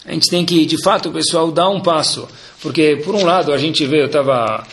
a 0.05 0.11
gente 0.11 0.29
tem 0.29 0.45
que, 0.45 0.65
de 0.65 0.81
fato, 0.83 1.11
pessoal, 1.11 1.51
dar 1.51 1.69
um 1.69 1.79
passo, 1.79 2.27
porque, 2.61 3.01
por 3.03 3.15
um 3.15 3.23
lado, 3.23 3.53
a 3.53 3.57
gente 3.57 3.85
vê, 3.85 4.01
eu 4.01 4.07
estava... 4.07 4.65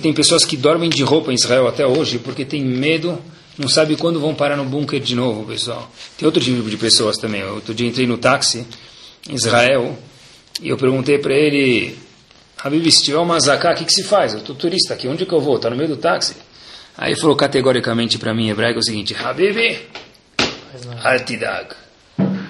Tem 0.00 0.12
pessoas 0.12 0.44
que 0.44 0.56
dormem 0.56 0.88
de 0.88 1.02
roupa 1.02 1.32
em 1.32 1.34
Israel 1.34 1.66
até 1.66 1.84
hoje, 1.84 2.18
porque 2.18 2.44
tem 2.44 2.64
medo 2.64 3.18
não 3.58 3.68
sabe 3.68 3.96
quando 3.96 4.18
vão 4.18 4.34
parar 4.34 4.56
no 4.56 4.64
bunker 4.64 4.98
de 4.98 5.14
novo, 5.14 5.44
pessoal. 5.44 5.90
Tem 6.16 6.24
outro 6.24 6.42
tipo 6.42 6.68
de 6.70 6.76
pessoas 6.76 7.16
também. 7.18 7.44
Outro 7.44 7.74
dia 7.74 7.86
entrei 7.86 8.06
no 8.06 8.16
táxi 8.16 8.66
em 9.28 9.34
Israel 9.34 9.96
e 10.60 10.68
eu 10.68 10.76
perguntei 10.76 11.18
para 11.18 11.34
ele, 11.34 11.96
Habib, 12.62 12.90
se 12.90 13.02
tiver 13.02 13.18
uma 13.18 13.38
zaká, 13.38 13.72
o 13.72 13.74
que, 13.74 13.84
que 13.84 13.92
se 13.92 14.04
faz? 14.04 14.32
Eu 14.32 14.40
estou 14.40 14.56
turista 14.56 14.94
aqui, 14.94 15.06
onde 15.06 15.26
que 15.26 15.32
eu 15.32 15.40
vou? 15.40 15.56
Está 15.56 15.68
no 15.68 15.76
meio 15.76 15.90
do 15.90 15.96
táxi. 15.96 16.34
Aí 16.96 17.16
falou 17.16 17.34
categoricamente 17.34 18.18
para 18.18 18.34
mim, 18.34 18.46
em 18.46 18.50
hebraico, 18.50 18.78
o 18.78 18.84
seguinte, 18.84 19.16
Habib, 19.18 19.78
altidag, 21.02 21.74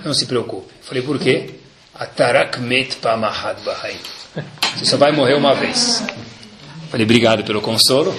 não 0.04 0.12
se 0.12 0.26
preocupe. 0.26 0.72
falei, 0.82 1.02
por 1.02 1.18
quê? 1.18 1.50
Atarak 1.94 2.58
met 2.60 2.96
pamahad 2.96 3.60
bahai. 3.64 3.96
Você 4.76 4.84
só 4.86 4.96
vai 4.96 5.12
morrer 5.12 5.34
uma 5.34 5.54
vez. 5.54 6.02
falei, 6.90 7.04
obrigado 7.04 7.44
pelo 7.44 7.60
consolo. 7.60 8.14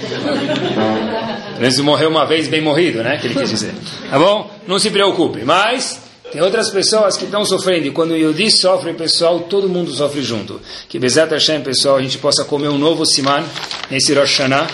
Antes 1.60 1.80
morreu 1.80 2.10
uma 2.10 2.26
vez, 2.26 2.48
bem 2.48 2.62
morrido, 2.62 3.04
né? 3.04 3.18
Que 3.18 3.28
ele 3.28 3.36
quis 3.36 3.50
dizer. 3.50 3.74
Tá 4.10 4.18
bom? 4.18 4.50
Não 4.68 4.80
se 4.80 4.90
preocupe. 4.90 5.44
Mas 5.44 6.02
tem 6.32 6.42
outras 6.42 6.70
pessoas 6.70 7.18
que 7.18 7.26
estão 7.26 7.46
sofrendo. 7.46 7.88
E 7.88 7.92
quando 7.92 8.12
o 8.12 8.18
Yudi 8.18 8.50
sofre, 8.52 8.94
pessoal, 8.94 9.42
todo 9.42 9.70
mundo 9.70 9.92
sofre 9.92 10.22
junto. 10.22 10.62
Que 10.88 11.00
Bezat 11.00 11.32
Hashem, 11.32 11.62
pessoal, 11.62 11.98
a 11.98 12.02
gente 12.02 12.18
possa 12.18 12.44
comer 12.44 12.70
um 12.70 12.78
novo 12.78 13.06
Siman 13.06 13.44
nesse 13.90 14.14
Rosh 14.14 14.40
Hashanah. 14.40 14.68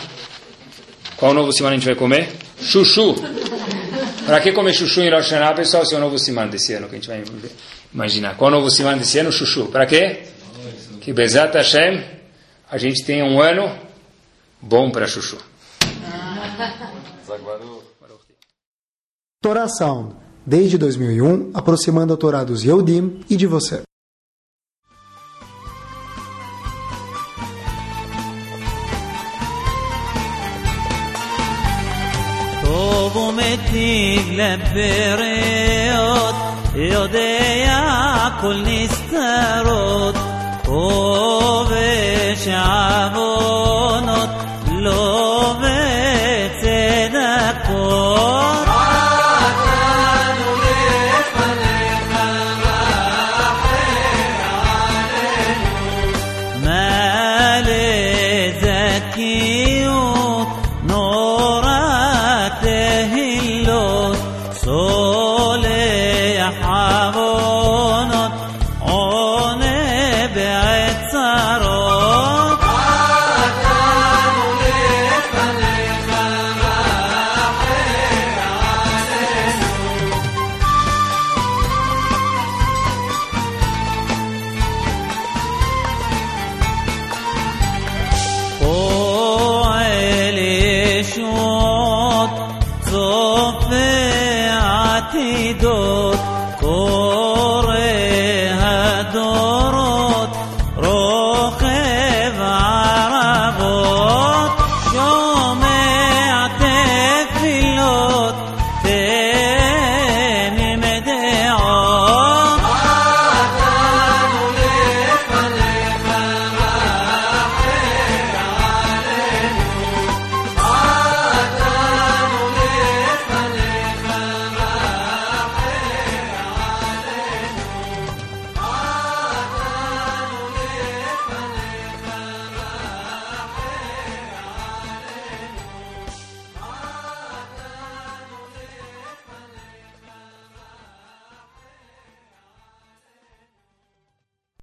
Qual 1.20 1.34
novo 1.34 1.52
Siman 1.52 1.72
a 1.72 1.74
gente 1.74 1.86
vai 1.86 1.96
comer? 1.96 2.32
Chuchu. 2.62 3.14
Para 4.26 4.40
que 4.40 4.54
comer 4.54 4.74
chuchu 4.74 5.02
em 5.02 5.12
Rosh 5.12 5.32
Hashanah, 5.32 5.54
pessoal, 5.54 5.86
se 5.86 5.94
é 5.94 5.98
o 5.98 6.02
novo 6.02 6.18
Siman 6.18 6.48
desse 6.48 6.74
ano 6.74 6.88
que 6.88 6.96
a 6.96 6.98
gente 6.98 7.10
vai 7.10 7.22
imaginar? 7.94 8.38
Qual 8.38 8.50
novo 8.50 8.70
Siman 8.72 8.98
desse 8.98 9.20
ano? 9.20 9.30
Chuchu. 9.30 9.68
Para 9.68 9.86
quê? 9.86 10.24
Que 11.02 11.12
Bezat 11.12 11.54
Hashem, 11.54 12.02
a 12.72 12.78
gente 12.78 13.04
tenha 13.04 13.26
um 13.26 13.42
ano 13.42 13.70
bom 14.62 14.90
para 14.92 15.08
chuchu. 15.08 15.38
Torá 19.42 19.68
Sound, 19.68 20.16
desde 20.46 20.78
2001, 20.78 21.52
aproximando 21.54 22.14
a 22.14 22.18
Torá 22.18 22.46
dos 22.46 22.64
Yehudim 22.64 23.26
e 23.30 23.36
de 23.36 23.46
você. 23.46 23.89
وضمتني 33.16 34.16
لبريوت 34.38 35.30
يوديا 36.76 38.32
كل 38.42 38.64
نستروت 38.64 40.16
وبشعبونت 40.68 41.70
لو 44.72 45.54